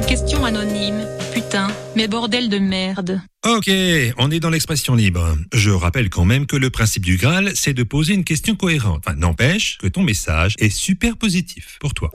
Question 0.08 0.46
anonyme. 0.46 1.06
Putain, 1.34 1.68
mais 1.94 2.08
bordel 2.08 2.48
de 2.48 2.58
merde. 2.58 3.20
Ok, 3.46 3.70
on 4.16 4.30
est 4.30 4.40
dans 4.40 4.48
l'expression 4.48 4.94
libre. 4.94 5.36
Je 5.52 5.70
rappelle 5.70 6.08
quand 6.08 6.24
même 6.24 6.46
que 6.46 6.56
le 6.56 6.70
principe 6.70 7.04
du 7.04 7.18
Graal, 7.18 7.52
c'est 7.54 7.74
de 7.74 7.82
poser 7.82 8.14
une 8.14 8.24
question 8.24 8.56
cohérente. 8.56 9.04
Enfin, 9.06 9.16
n'empêche 9.18 9.76
que 9.76 9.86
ton 9.86 10.02
message 10.02 10.54
est 10.58 10.70
super 10.70 11.18
positif 11.18 11.76
pour 11.78 11.92
toi. 11.92 12.10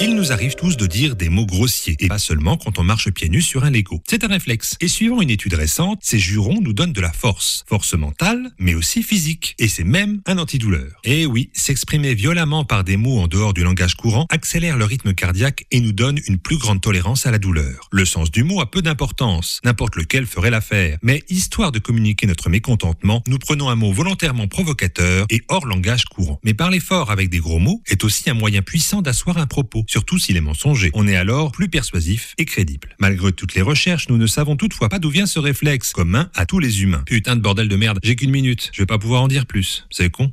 Il 0.00 0.16
nous 0.16 0.32
arrive 0.32 0.54
tous 0.54 0.76
de 0.76 0.86
dire 0.86 1.14
des 1.14 1.28
mots 1.28 1.46
grossiers, 1.46 1.96
et 2.00 2.08
pas 2.08 2.18
seulement 2.18 2.56
quand 2.56 2.78
on 2.78 2.82
marche 2.82 3.10
pieds 3.10 3.28
nus 3.28 3.42
sur 3.42 3.64
un 3.64 3.70
Lego. 3.70 4.02
C'est 4.08 4.24
un 4.24 4.28
réflexe. 4.28 4.76
Et 4.80 4.88
suivant 4.88 5.20
une 5.20 5.30
étude 5.30 5.54
récente, 5.54 6.00
ces 6.02 6.18
jurons 6.18 6.60
nous 6.60 6.72
donnent 6.72 6.92
de 6.92 7.00
la 7.00 7.12
force. 7.12 7.64
Force 7.68 7.94
mentale, 7.94 8.50
mais 8.58 8.74
aussi 8.74 9.02
physique. 9.02 9.54
Et 9.58 9.68
c'est 9.68 9.84
même 9.84 10.20
un 10.26 10.38
antidouleur. 10.38 11.00
Et 11.04 11.26
oui, 11.26 11.50
s'exprimer 11.52 12.14
violemment 12.14 12.64
par 12.64 12.82
des 12.82 12.96
mots 12.96 13.20
en 13.20 13.28
dehors 13.28 13.54
du 13.54 13.62
langage 13.62 13.94
courant 13.94 14.26
accélère 14.28 14.76
le 14.76 14.84
rythme 14.84 15.14
cardiaque 15.14 15.66
et 15.70 15.80
nous 15.80 15.92
donne 15.92 16.18
une 16.26 16.38
plus 16.38 16.58
grande 16.58 16.80
tolérance 16.80 17.26
à 17.26 17.30
la 17.30 17.38
douleur. 17.38 17.88
Le 17.92 18.04
sens 18.04 18.30
du 18.30 18.42
mot 18.42 18.60
a 18.60 18.70
peu 18.70 18.82
d'importance. 18.82 19.60
N'importe 19.64 19.96
lequel 19.96 20.26
ferait 20.26 20.50
l'affaire. 20.50 20.98
Mais 21.02 21.22
histoire 21.28 21.70
de 21.70 21.78
communiquer 21.78 22.26
notre 22.26 22.50
mécontentement, 22.50 23.22
nous 23.28 23.38
prenons 23.38 23.68
un 23.68 23.76
mot 23.76 23.92
volontairement 23.92 24.48
provocateur 24.48 25.26
et 25.30 25.42
hors 25.48 25.66
langage 25.66 26.04
courant. 26.06 26.40
Mais 26.44 26.54
parler 26.54 26.80
fort 26.80 27.10
avec 27.10 27.30
des 27.30 27.38
gros 27.38 27.58
mots 27.58 27.82
est 27.86 28.04
aussi 28.04 28.28
un 28.30 28.34
moyen 28.34 28.62
puissant 28.62 29.02
d'asseoir 29.02 29.38
un 29.38 29.46
propos, 29.46 29.81
surtout 29.86 30.18
s'il 30.18 30.36
est 30.36 30.40
mensonger. 30.40 30.90
On 30.94 31.06
est 31.06 31.16
alors 31.16 31.52
plus 31.52 31.68
persuasif 31.68 32.34
et 32.38 32.44
crédible. 32.44 32.96
Malgré 32.98 33.32
toutes 33.32 33.54
les 33.54 33.62
recherches, 33.62 34.08
nous 34.08 34.18
ne 34.18 34.26
savons 34.26 34.56
toutefois 34.56 34.88
pas 34.88 34.98
d'où 34.98 35.10
vient 35.10 35.26
ce 35.26 35.38
réflexe 35.38 35.92
commun 35.92 36.30
à 36.34 36.46
tous 36.46 36.58
les 36.58 36.82
humains. 36.82 37.02
Putain 37.06 37.36
de 37.36 37.40
bordel 37.40 37.68
de 37.68 37.76
merde, 37.76 37.98
j'ai 38.02 38.16
qu'une 38.16 38.30
minute, 38.30 38.70
je 38.72 38.82
vais 38.82 38.86
pas 38.86 38.98
pouvoir 38.98 39.22
en 39.22 39.28
dire 39.28 39.46
plus. 39.46 39.86
C'est 39.90 40.10
con. 40.10 40.32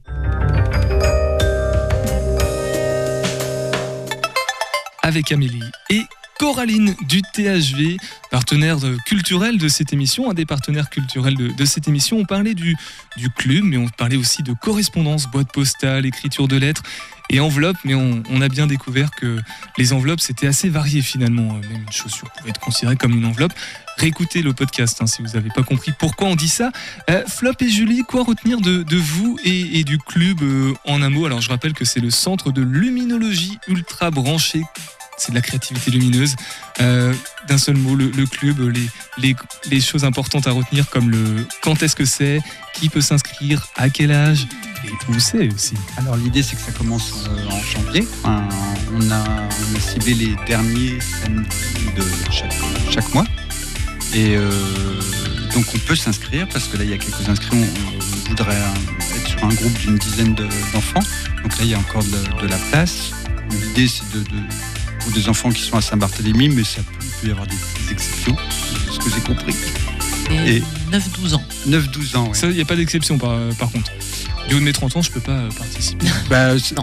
avec 5.10 5.32
Amélie 5.32 5.64
et 5.90 6.04
Coraline 6.40 6.96
du 7.02 7.22
THV, 7.22 7.98
partenaire 8.32 8.78
de- 8.78 8.98
culturel 9.06 9.58
de 9.58 9.68
cette 9.68 9.92
émission, 9.92 10.32
un 10.32 10.34
des 10.34 10.46
partenaires 10.46 10.90
culturels 10.90 11.36
de, 11.36 11.66
cette 11.66 11.90
émission. 11.90 12.18
On 12.18 12.24
parlait 12.24 12.54
du, 12.54 12.78
club, 13.36 13.66
mais 13.66 13.76
on 13.76 13.90
parlait 13.90 14.16
aussi 14.16 14.42
de 14.42 14.54
correspondance, 14.54 15.28
boîte 15.28 15.52
postale, 15.52 16.06
écriture 16.06 16.48
de 16.48 16.56
lettres 16.56 16.84
et 17.30 17.42
enveloppe. 17.42 17.76
Mais 17.84 17.94
on, 17.94 18.42
a 18.42 18.48
bien 18.48 18.68
découvert 18.68 19.12
que 19.12 19.38
les 19.78 19.92
enveloppes, 19.92 20.22
c'était 20.22 20.48
assez 20.48 20.70
varié 20.70 21.02
finalement. 21.02 21.58
Euh, 21.58 21.68
Même 21.68 21.84
une 21.86 21.92
chaussure 21.92 22.32
pouvait 22.32 22.52
être 22.52 22.62
considérée 22.62 22.96
comme 22.96 23.12
une 23.12 23.26
enveloppe. 23.26 23.54
Réécoutez 23.98 24.42
le 24.42 24.54
podcast 24.54 25.02
hein, 25.02 25.08
si 25.08 25.22
vous 25.22 25.34
n'avez 25.34 25.50
pas 25.50 25.64
compris 25.64 25.92
pourquoi 26.00 26.30
on 26.30 26.38
dit 26.38 26.48
ça. 26.48 26.72
Euh, 27.10 27.26
Flop 27.28 27.56
et 27.60 27.70
Julie, 27.70 28.04
quoi 28.04 28.24
retenir 28.24 28.62
de, 28.62 28.96
vous 28.96 29.38
et, 29.44 29.84
du 29.84 29.98
club 29.98 30.42
euh, 30.42 30.74
en 30.86 31.02
un 31.02 31.10
mot? 31.10 31.26
Alors 31.26 31.42
je 31.42 31.50
rappelle 31.50 31.74
que 31.74 31.84
c'est 31.84 32.00
le 32.00 32.12
centre 32.12 32.54
de 32.54 32.62
luminologie 32.62 33.60
ultra 33.68 34.10
branché 34.10 34.64
c'est 35.20 35.32
de 35.32 35.36
la 35.36 35.42
créativité 35.42 35.92
lumineuse. 35.92 36.36
Euh, 36.82 37.14
D'un 37.48 37.58
seul 37.58 37.78
mot, 37.78 37.96
le, 37.96 38.10
club, 38.26 38.60
les, 38.60 38.88
les, 39.18 39.36
les 39.70 39.82
choses 39.82 40.04
importantes 40.04 40.48
à 40.48 40.52
retenir 40.52 40.90
comme 40.90 41.10
le 41.10 41.46
quand 41.62 41.82
est-ce 41.84 41.96
que 41.96 42.06
c'est, 42.06 42.42
qui 42.74 42.90
peut 42.90 43.02
s'inscrire, 43.02 43.68
à 43.76 43.90
quel 43.90 44.12
âge 44.12 44.48
et 44.86 45.12
où 45.12 45.20
c'est 45.20 45.50
aussi. 45.54 45.74
Alors 45.98 46.16
l'idée 46.16 46.42
c'est 46.44 46.56
que 46.56 46.62
ça 46.62 46.72
commence 46.72 47.26
euh, 47.28 47.48
en 47.50 47.62
janvier. 47.62 48.08
On, 48.24 49.12
a, 49.12 49.24
on 49.76 49.80
ciblé 49.80 50.14
les 50.14 50.36
derniers 50.48 51.00
samedis 51.22 51.50
de 51.98 52.04
chaque, 52.92 53.14
mois. 53.14 53.26
Et 54.14 54.36
euh, 54.38 54.50
donc 55.54 55.66
on 55.76 55.78
peut 55.80 55.96
s'inscrire 55.96 56.48
parce 56.50 56.68
que 56.68 56.78
là 56.78 56.84
il 56.86 56.90
y 56.92 56.94
a 56.94 56.98
quelques 56.98 57.28
inscrits. 57.28 57.50
On, 57.54 58.30
voudrait 58.30 58.56
être 59.18 59.28
sur 59.28 59.44
un 59.44 59.50
groupe 59.50 59.74
d'une 59.80 59.98
dizaine 59.98 60.36
de- 60.36 60.48
d'enfants. 60.72 61.00
Donc 61.44 61.58
là 61.58 61.64
il 61.64 61.68
y 61.70 61.74
a 61.74 61.80
encore 61.80 62.04
de, 62.04 62.48
la- 62.48 62.58
place. 62.72 63.12
L'idée 63.52 63.88
c'est 63.88 64.08
de- 64.14 64.24
pour 65.00 65.12
des 65.12 65.28
enfants 65.30 65.50
qui 65.52 65.62
sont 65.62 65.78
à 65.78 65.82
Saint-Barthélemy, 65.82 66.50
mais 66.50 66.64
ça 66.64 66.82
peut, 66.82 66.94
il 67.02 67.10
peut 67.22 67.28
y 67.28 67.32
avoir 67.32 67.48
des, 67.48 67.56
des 67.86 67.92
exceptions, 67.94 68.36
c'est 68.88 68.94
ce 68.94 69.00
que 69.00 69.10
j'ai 69.16 69.22
compris. 69.22 69.56
Et, 70.32 70.58
Et- 70.58 70.64
9-12 70.92 71.36
ans. 71.36 71.44
9-12 71.68 72.18
ans, 72.18 72.28
ouais. 72.30 72.38
Il 72.44 72.50
n'y 72.52 72.62
a 72.62 72.66
pas 72.66 72.76
d'exception 72.76 73.18
par, 73.18 73.36
par 73.58 73.72
contre. 73.72 73.92
Du 74.48 74.56
haut 74.56 74.60
de 74.60 74.64
mes 74.64 74.74
30 74.74 74.96
ans, 74.98 75.02
je 75.04 75.12
peux 75.12 75.20
pas 75.20 75.32
euh, 75.34 75.52
participer. 75.52 76.08
Bah, 76.30 76.58
c'est- 76.58 76.76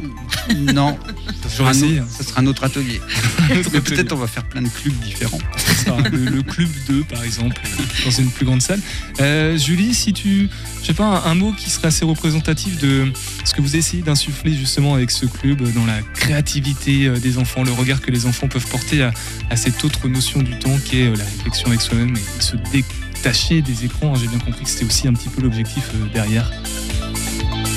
non, 0.56 0.96
ça 1.42 1.48
sera, 1.48 1.68
un 1.70 1.72
essayé, 1.72 2.00
autre, 2.00 2.10
ça 2.10 2.22
sera 2.24 2.40
un 2.40 2.46
autre 2.46 2.62
atelier. 2.64 3.00
Mais 3.72 3.80
peut-être 3.80 4.12
on 4.12 4.16
va 4.16 4.26
faire 4.28 4.44
plein 4.44 4.62
de 4.62 4.68
clubs 4.68 4.94
différents. 5.00 5.38
Ça 5.56 5.74
sera 5.84 6.00
le, 6.08 6.18
le 6.24 6.42
club 6.42 6.68
2, 6.88 7.02
par 7.04 7.22
exemple, 7.24 7.60
dans 8.04 8.10
une 8.12 8.30
plus 8.30 8.46
grande 8.46 8.62
salle. 8.62 8.80
Euh, 9.20 9.56
Julie, 9.58 9.94
si 9.94 10.12
tu. 10.12 10.48
Je 10.86 10.92
sais 10.92 10.96
pas, 10.98 11.20
un, 11.26 11.32
un 11.32 11.34
mot 11.34 11.50
qui 11.50 11.68
serait 11.68 11.88
assez 11.88 12.04
représentatif 12.04 12.78
de 12.80 13.12
ce 13.44 13.52
que 13.54 13.60
vous 13.60 13.74
essayez 13.74 14.04
d'insuffler 14.04 14.54
justement 14.54 14.94
avec 14.94 15.10
ce 15.10 15.26
club 15.26 15.62
euh, 15.62 15.72
dans 15.72 15.84
la 15.84 16.00
créativité 16.14 17.06
euh, 17.08 17.18
des 17.18 17.38
enfants, 17.38 17.64
le 17.64 17.72
regard 17.72 18.00
que 18.00 18.12
les 18.12 18.24
enfants 18.24 18.46
peuvent 18.46 18.68
porter 18.68 19.02
à, 19.02 19.10
à 19.50 19.56
cette 19.56 19.82
autre 19.84 20.06
notion 20.06 20.42
du 20.44 20.56
temps 20.60 20.78
qui 20.84 21.00
est 21.00 21.06
euh, 21.08 21.16
la 21.16 21.24
réflexion 21.24 21.66
avec 21.70 21.80
soi-même 21.80 22.14
et 22.16 22.40
se 22.40 22.54
détacher 22.70 23.62
des 23.62 23.84
écrans. 23.84 24.14
J'ai 24.14 24.28
bien 24.28 24.38
compris 24.38 24.62
que 24.62 24.70
c'était 24.70 24.84
aussi 24.84 25.08
un 25.08 25.12
petit 25.14 25.28
peu 25.28 25.42
l'objectif 25.42 25.90
derrière. 26.14 26.52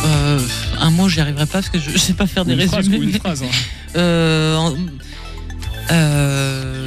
Euh, 0.05 0.39
un 0.79 0.91
mot, 0.91 1.09
j'y 1.09 1.19
arriverai 1.19 1.47
pas 1.47 1.53
parce 1.53 1.69
que 1.69 1.79
je, 1.79 1.89
je 1.89 1.97
sais 1.97 2.13
pas 2.13 2.27
faire 2.27 2.45
des 2.45 2.53
Une 2.53 2.61
phrase 2.67 2.75
résumés. 2.75 2.99
ou 2.99 3.03
une 3.03 3.11
mais- 3.11 3.17
phrase, 3.17 3.41
hein. 3.41 3.47
Euh, 3.95 4.55
en- 4.55 4.75
euh, 5.89 6.78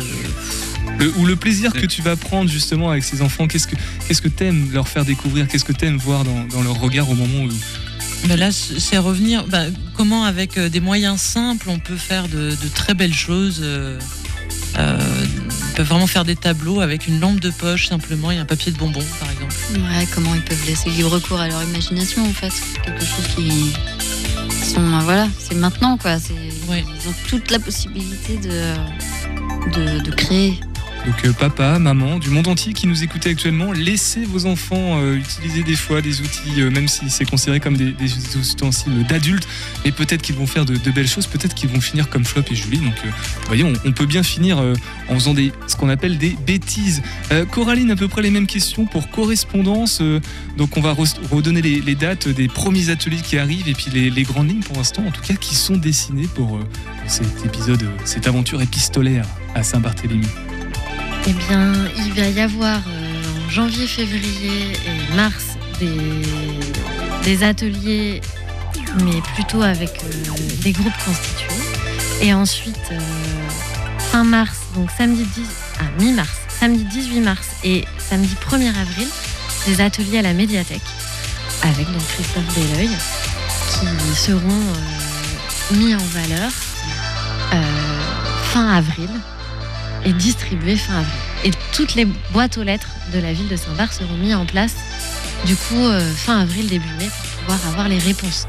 Le- 1.02 1.12
ou 1.18 1.26
le 1.26 1.36
plaisir 1.36 1.72
que 1.72 1.86
tu 1.86 2.00
vas 2.02 2.16
prendre 2.16 2.48
justement 2.50 2.90
avec 2.90 3.04
ces 3.04 3.22
enfants, 3.22 3.46
qu'est-ce 3.48 3.66
que 3.66 3.76
qu'est-ce 4.06 4.22
que 4.22 4.28
t'aimes 4.28 4.70
leur 4.72 4.88
faire 4.88 5.04
découvrir, 5.04 5.48
qu'est-ce 5.48 5.64
que 5.64 5.72
t'aimes 5.72 5.96
voir 5.98 6.24
dans, 6.24 6.44
dans 6.44 6.62
leur 6.62 6.78
regard 6.80 7.08
au 7.10 7.14
moment 7.14 7.44
où? 7.44 7.48
Ben 8.28 8.36
là, 8.38 8.50
c'est 8.52 8.98
revenir. 8.98 9.44
ben, 9.48 9.72
comment, 9.96 10.24
avec 10.24 10.56
euh, 10.56 10.68
des 10.68 10.78
moyens 10.80 11.20
simples, 11.20 11.66
on 11.68 11.80
peut 11.80 11.96
faire 11.96 12.28
de, 12.28 12.50
de 12.50 12.68
très 12.72 12.94
belles 12.94 13.14
choses. 13.14 13.58
euh, 13.62 13.98
euh, 14.78 14.98
on 15.72 15.76
peut 15.76 15.82
vraiment 15.82 16.06
faire 16.06 16.24
des 16.24 16.36
tableaux 16.36 16.80
avec 16.80 17.08
une 17.08 17.18
lampe 17.20 17.40
de 17.40 17.50
poche 17.50 17.88
simplement 17.88 18.30
et 18.30 18.38
un 18.38 18.44
papier 18.44 18.70
de 18.72 18.78
bonbon, 18.78 19.02
par 19.18 19.28
exemple. 19.30 19.54
Ouais, 19.74 20.06
comment 20.14 20.34
ils 20.34 20.42
peuvent 20.42 20.64
laisser 20.66 20.88
libre 20.90 21.18
cours 21.18 21.40
à 21.40 21.48
leur 21.48 21.62
imagination 21.64 22.24
en 22.24 22.32
fait. 22.32 22.52
Quelque 22.84 23.04
chose 23.04 23.26
qui 23.34 23.72
sont 24.72 24.80
euh, 24.80 25.00
voilà, 25.02 25.28
c'est 25.38 25.56
maintenant 25.56 25.96
quoi. 25.98 26.16
Ils 26.70 27.08
ont 27.08 27.14
toute 27.28 27.50
la 27.50 27.58
possibilité 27.58 28.36
de 28.36 28.74
de, 29.74 30.00
de 30.00 30.10
créer. 30.10 30.58
Donc 31.06 31.24
euh, 31.24 31.32
papa, 31.32 31.80
maman, 31.80 32.20
du 32.20 32.30
monde 32.30 32.46
entier 32.46 32.72
qui 32.72 32.86
nous 32.86 33.02
écoutez 33.02 33.30
actuellement, 33.30 33.72
laissez 33.72 34.24
vos 34.24 34.46
enfants 34.46 35.00
euh, 35.00 35.16
utiliser 35.16 35.64
des 35.64 35.74
fois 35.74 36.00
des 36.00 36.20
outils, 36.20 36.60
euh, 36.60 36.70
même 36.70 36.86
si 36.86 37.10
c'est 37.10 37.24
considéré 37.24 37.58
comme 37.58 37.76
des, 37.76 37.90
des 37.90 38.38
ustensiles 38.38 39.04
d'adultes, 39.08 39.48
mais 39.84 39.90
peut-être 39.90 40.22
qu'ils 40.22 40.36
vont 40.36 40.46
faire 40.46 40.64
de, 40.64 40.76
belles 40.92 41.08
choses, 41.08 41.26
peut-être 41.26 41.54
qu'ils 41.54 41.70
vont 41.70 41.80
finir 41.80 42.08
comme 42.08 42.24
Flop 42.24 42.44
et 42.50 42.54
Julie. 42.54 42.78
Donc 42.78 42.94
voyez, 43.46 43.64
on, 43.64 43.72
on 43.84 43.92
peut 43.92 44.06
bien 44.06 44.22
finir 44.22 44.58
en 45.08 45.14
faisant 45.14 45.34
des, 45.34 45.52
ce 45.66 45.74
qu'on 45.76 45.88
appelle 45.88 46.18
des 46.18 46.36
bêtises. 46.46 47.02
Coraline, 47.50 47.90
à 47.90 47.96
peu 47.96 48.08
près 48.08 48.22
les 48.22 48.30
mêmes 48.30 48.46
questions 48.46 48.86
pour 48.86 49.10
correspondance. 49.10 50.02
donc 50.56 50.76
on 50.76 50.80
va 50.80 50.92
re- 50.92 51.16
redonner 51.30 51.62
les, 51.62 51.94
dates 51.94 52.28
des 52.28 52.48
premiers 52.48 52.90
ateliers 52.90 53.22
qui 53.22 53.38
arrivent 53.38 53.68
et 53.68 53.74
puis 53.74 53.90
les, 53.90 54.22
grandes 54.22 54.50
lignes 54.50 54.62
pour 54.62 54.76
l'instant, 54.76 55.04
en 55.06 55.10
tout 55.10 55.22
cas, 55.22 55.34
qui 55.34 55.54
sont 55.54 55.76
dessinées 55.76 56.28
pour, 56.34 56.60
cet 57.06 57.44
épisode, 57.44 57.84
cette 58.04 58.26
aventure 58.26 58.62
épistolaire 58.62 59.26
à 59.54 59.62
Saint-Barthélemy. 59.62 60.26
Eh 61.26 61.32
bien, 61.32 61.72
il 61.96 62.12
va 62.14 62.28
y 62.28 62.40
avoir 62.40 62.80
euh, 62.88 63.46
en 63.46 63.50
janvier, 63.50 63.86
février 63.86 64.72
et 64.72 65.14
mars 65.14 65.56
des, 67.24 67.44
ateliers, 67.44 68.20
mais 69.04 69.20
plutôt 69.34 69.62
avec 69.62 69.90
euh, 70.04 70.32
des 70.62 70.72
groupes 70.72 70.92
constitués. 71.04 71.62
Et 72.20 72.34
ensuite, 72.34 72.76
euh, 72.90 72.98
fin 74.10 74.24
mars, 74.24 74.58
donc 74.74 74.90
samedi 74.96 75.24
10, 75.24 75.46
ah, 75.78 75.84
mi-mars, 76.00 76.38
samedi 76.48 76.84
18 76.84 77.20
mars 77.20 77.48
et 77.62 77.84
samedi 77.98 78.34
1er 78.50 78.68
avril, 78.68 79.08
des 79.66 79.80
ateliers 79.80 80.18
à 80.18 80.22
la 80.22 80.32
médiathèque 80.34 80.82
avec 81.62 81.86
donc 81.86 82.04
Christophe 82.08 82.54
Belleuil 82.56 82.90
qui 83.68 84.16
seront 84.16 84.62
mis 85.74 85.94
en 85.94 86.04
valeur 86.12 86.50
fin 88.52 88.68
avril 88.68 89.08
et 90.04 90.12
distribués 90.12 90.76
fin 90.76 90.98
avril. 90.98 91.12
Et 91.44 91.50
toutes 91.74 91.94
les 91.94 92.06
boîtes 92.32 92.58
aux 92.58 92.62
lettres 92.62 92.88
de 93.12 93.18
la 93.18 93.32
ville 93.32 93.48
de 93.48 93.56
Saint-Bar 93.56 93.92
seront 93.92 94.16
mises 94.16 94.34
en 94.34 94.46
place 94.46 94.76
du 95.46 95.56
coup 95.56 95.74
euh, 95.74 96.12
fin 96.14 96.40
avril, 96.40 96.68
début 96.68 96.86
mai 96.98 97.08
pour 97.08 97.40
pouvoir 97.40 97.66
avoir 97.68 97.88
les 97.88 97.98
réponses. 97.98 98.46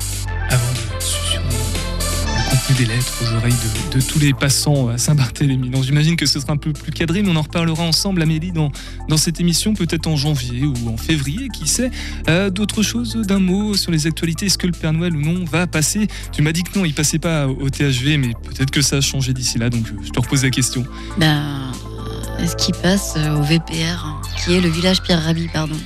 Des 2.77 2.85
lettres 2.85 3.13
aux 3.21 3.35
oreilles 3.35 3.53
de, 3.91 3.99
de 3.99 4.01
tous 4.03 4.19
les 4.19 4.33
passants 4.33 4.87
à 4.87 4.97
Saint-Barthélemy. 4.97 5.69
Donc 5.69 5.83
j'imagine 5.83 6.15
que 6.15 6.25
ce 6.25 6.39
sera 6.39 6.53
un 6.53 6.57
peu 6.57 6.73
plus 6.73 6.91
cadré, 6.91 7.21
mais 7.21 7.29
on 7.29 7.35
en 7.35 7.41
reparlera 7.41 7.83
ensemble, 7.83 8.21
Amélie, 8.21 8.51
dans, 8.51 8.71
dans 9.09 9.17
cette 9.17 9.39
émission, 9.39 9.73
peut-être 9.73 10.07
en 10.07 10.15
janvier 10.15 10.63
ou 10.65 10.89
en 10.89 10.97
février, 10.97 11.47
qui 11.49 11.67
sait. 11.67 11.91
Euh, 12.29 12.49
D'autres 12.49 12.81
choses 12.83 13.15
d'un 13.15 13.39
mot 13.39 13.75
sur 13.75 13.91
les 13.91 14.07
actualités 14.07 14.45
Est-ce 14.47 14.57
que 14.57 14.67
le 14.67 14.73
Père 14.73 14.93
Noël 14.93 15.15
ou 15.15 15.21
non 15.21 15.45
va 15.45 15.67
passer? 15.67 16.07
Tu 16.31 16.41
m'as 16.41 16.51
dit 16.51 16.63
que 16.63 16.77
non, 16.77 16.85
il 16.85 16.93
passait 16.93 17.19
pas 17.19 17.47
au 17.47 17.69
THV, 17.69 18.17
mais 18.17 18.33
peut-être 18.43 18.71
que 18.71 18.81
ça 18.81 18.97
a 18.97 19.01
changé 19.01 19.33
d'ici 19.33 19.57
là, 19.57 19.69
donc 19.69 19.87
euh, 19.89 19.95
je 20.03 20.09
te 20.09 20.19
repose 20.19 20.43
la 20.43 20.49
question. 20.49 20.85
Ben, 21.17 21.71
est-ce 22.39 22.55
qu'il 22.55 22.75
passe 22.75 23.13
euh, 23.17 23.35
au 23.37 23.43
VPR, 23.43 24.05
hein, 24.05 24.21
qui 24.43 24.53
est 24.53 24.61
le 24.61 24.69
village 24.69 25.01
Pierre 25.01 25.23
Rabhi, 25.23 25.47
pardon? 25.51 25.77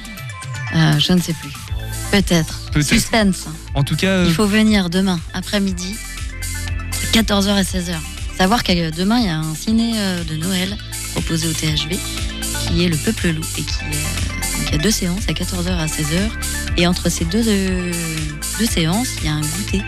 Euh, 0.75 0.99
Je 0.99 1.13
ne 1.13 1.19
sais 1.21 1.33
plus. 1.33 1.51
Peut-être. 2.11 2.61
Suspense. 2.81 3.47
En 3.73 3.83
tout 3.83 3.95
cas, 3.95 4.07
euh, 4.07 4.25
Il 4.27 4.33
faut 4.33 4.45
venir 4.47 4.89
demain, 4.89 5.19
après-midi, 5.33 5.95
14h 7.13 7.57
et 7.57 7.63
16h. 7.63 7.95
Savoir 8.37 8.63
que 8.63 8.91
demain, 8.91 9.19
il 9.19 9.25
y 9.25 9.29
a 9.29 9.37
un 9.37 9.55
ciné 9.55 9.93
euh, 9.95 10.23
de 10.23 10.35
Noël 10.35 10.77
proposé 11.13 11.47
au 11.47 11.53
THV, 11.53 11.97
qui 12.59 12.83
est 12.83 12.89
Le 12.89 12.97
Peuple 12.97 13.29
Loup, 13.29 13.45
et 13.57 13.61
qui 13.61 13.73
euh, 13.83 14.67
il 14.67 14.71
y 14.73 14.75
a 14.75 14.77
deux 14.77 14.91
séances, 14.91 15.27
à 15.27 15.31
14h 15.31 15.69
à 15.69 15.85
16h. 15.87 16.29
Et 16.77 16.85
entre 16.85 17.09
ces 17.09 17.25
deux, 17.25 17.43
euh, 17.47 17.91
deux 18.59 18.65
séances, 18.65 19.15
il 19.19 19.25
y 19.25 19.29
a 19.29 19.33
un 19.33 19.41
goûter 19.41 19.81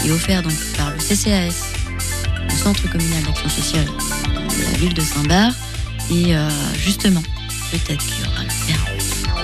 qui 0.00 0.08
est 0.08 0.10
offert 0.10 0.42
donc 0.42 0.54
par 0.76 0.90
le 0.90 0.96
CCAS, 0.96 1.72
le 2.48 2.56
Centre 2.56 2.90
communal 2.90 3.22
d'action 3.24 3.48
sociale 3.48 3.86
de 3.86 4.72
la 4.72 4.78
ville 4.78 4.94
de 4.94 5.02
Saint-Bar. 5.02 5.52
Et 6.10 6.34
justement, 6.76 7.22
peut-être 7.70 8.04
qu'il 8.04 8.24
y 8.24 8.28
aura 8.28 8.42
le 8.42 8.66
Père 8.66 8.93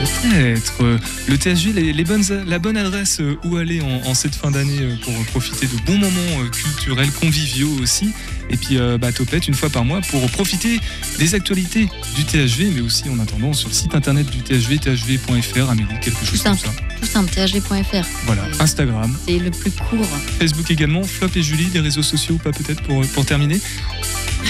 Peut-être. 0.00 0.82
Euh, 0.82 0.98
Le 1.28 1.36
TSG, 1.36 1.72
les, 1.74 1.92
la 1.92 2.58
bonne 2.58 2.76
adresse 2.76 3.20
euh, 3.20 3.36
où 3.44 3.56
aller 3.56 3.82
en, 3.82 4.14
cette 4.14 4.34
fin 4.34 4.50
d'année 4.50 4.80
euh, 4.80 4.94
pour 5.02 5.12
profiter 5.26 5.66
de 5.66 5.76
bons 5.84 5.98
moments 5.98 6.48
culturels, 6.50 7.10
conviviaux 7.12 7.70
aussi. 7.82 8.12
Et 8.50 8.56
puis, 8.56 8.78
euh, 8.78 8.98
bah, 8.98 9.12
Topette, 9.12 9.46
une 9.48 9.54
fois 9.54 9.70
par 9.70 9.84
mois, 9.84 10.00
pour 10.10 10.28
profiter 10.30 10.80
des 11.18 11.34
actualités 11.34 11.88
du 12.16 12.24
THV, 12.24 12.70
mais 12.74 12.80
aussi 12.80 13.04
en 13.08 13.18
attendant 13.20 13.52
sur 13.52 13.68
le 13.68 13.74
site 13.74 13.94
internet 13.94 14.28
du 14.28 14.38
THV, 14.42 14.78
thv.fr, 14.78 15.70
Amélie, 15.70 15.88
quelque 16.02 16.18
Tout 16.18 16.26
chose 16.26 16.42
comme 16.42 16.56
simple, 16.56 16.74
ça. 16.76 16.96
tout 17.00 17.06
simple, 17.06 17.30
thg.fr. 17.32 18.06
Voilà, 18.26 18.42
Instagram, 18.58 19.16
C'est 19.26 19.38
le 19.38 19.50
plus 19.50 19.70
court. 19.70 20.06
Facebook 20.38 20.70
également, 20.70 21.02
Flop 21.04 21.28
et 21.36 21.42
Julie, 21.42 21.66
des 21.66 21.80
réseaux 21.80 22.02
sociaux 22.02 22.34
ou 22.34 22.38
pas 22.38 22.52
peut-être 22.52 22.82
pour, 22.82 23.06
pour 23.08 23.24
terminer 23.24 23.60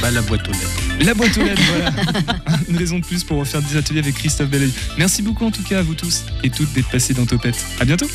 Bah, 0.00 0.10
la 0.10 0.22
boîte 0.22 0.48
aux 0.48 0.52
lettres. 0.52 1.04
La 1.04 1.14
boîte 1.14 1.36
aux 1.36 1.42
lettres, 1.44 1.62
voilà. 1.70 1.92
Une 2.68 2.76
raison 2.76 2.98
de 2.98 3.04
plus 3.04 3.22
pour 3.24 3.46
faire 3.46 3.60
des 3.62 3.76
ateliers 3.76 4.00
avec 4.00 4.14
Christophe 4.14 4.48
Belleuil. 4.48 4.72
Merci 4.98 5.22
beaucoup 5.22 5.44
en 5.44 5.50
tout 5.50 5.62
cas 5.62 5.80
à 5.80 5.82
vous 5.82 5.94
tous 5.94 6.24
et 6.42 6.50
toutes 6.50 6.72
d'être 6.72 6.88
passés 6.88 7.12
dans 7.14 7.26
Topette. 7.26 7.56
À 7.80 7.84
bientôt. 7.84 8.06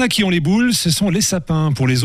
En 0.00 0.04
a 0.04 0.08
qui 0.08 0.24
ont 0.24 0.30
les 0.30 0.40
boules, 0.40 0.72
ce 0.72 0.88
sont 0.88 1.10
les 1.10 1.20
sapins. 1.20 1.72
Pour 1.72 1.86
les 1.86 1.96
autres, 1.96 1.98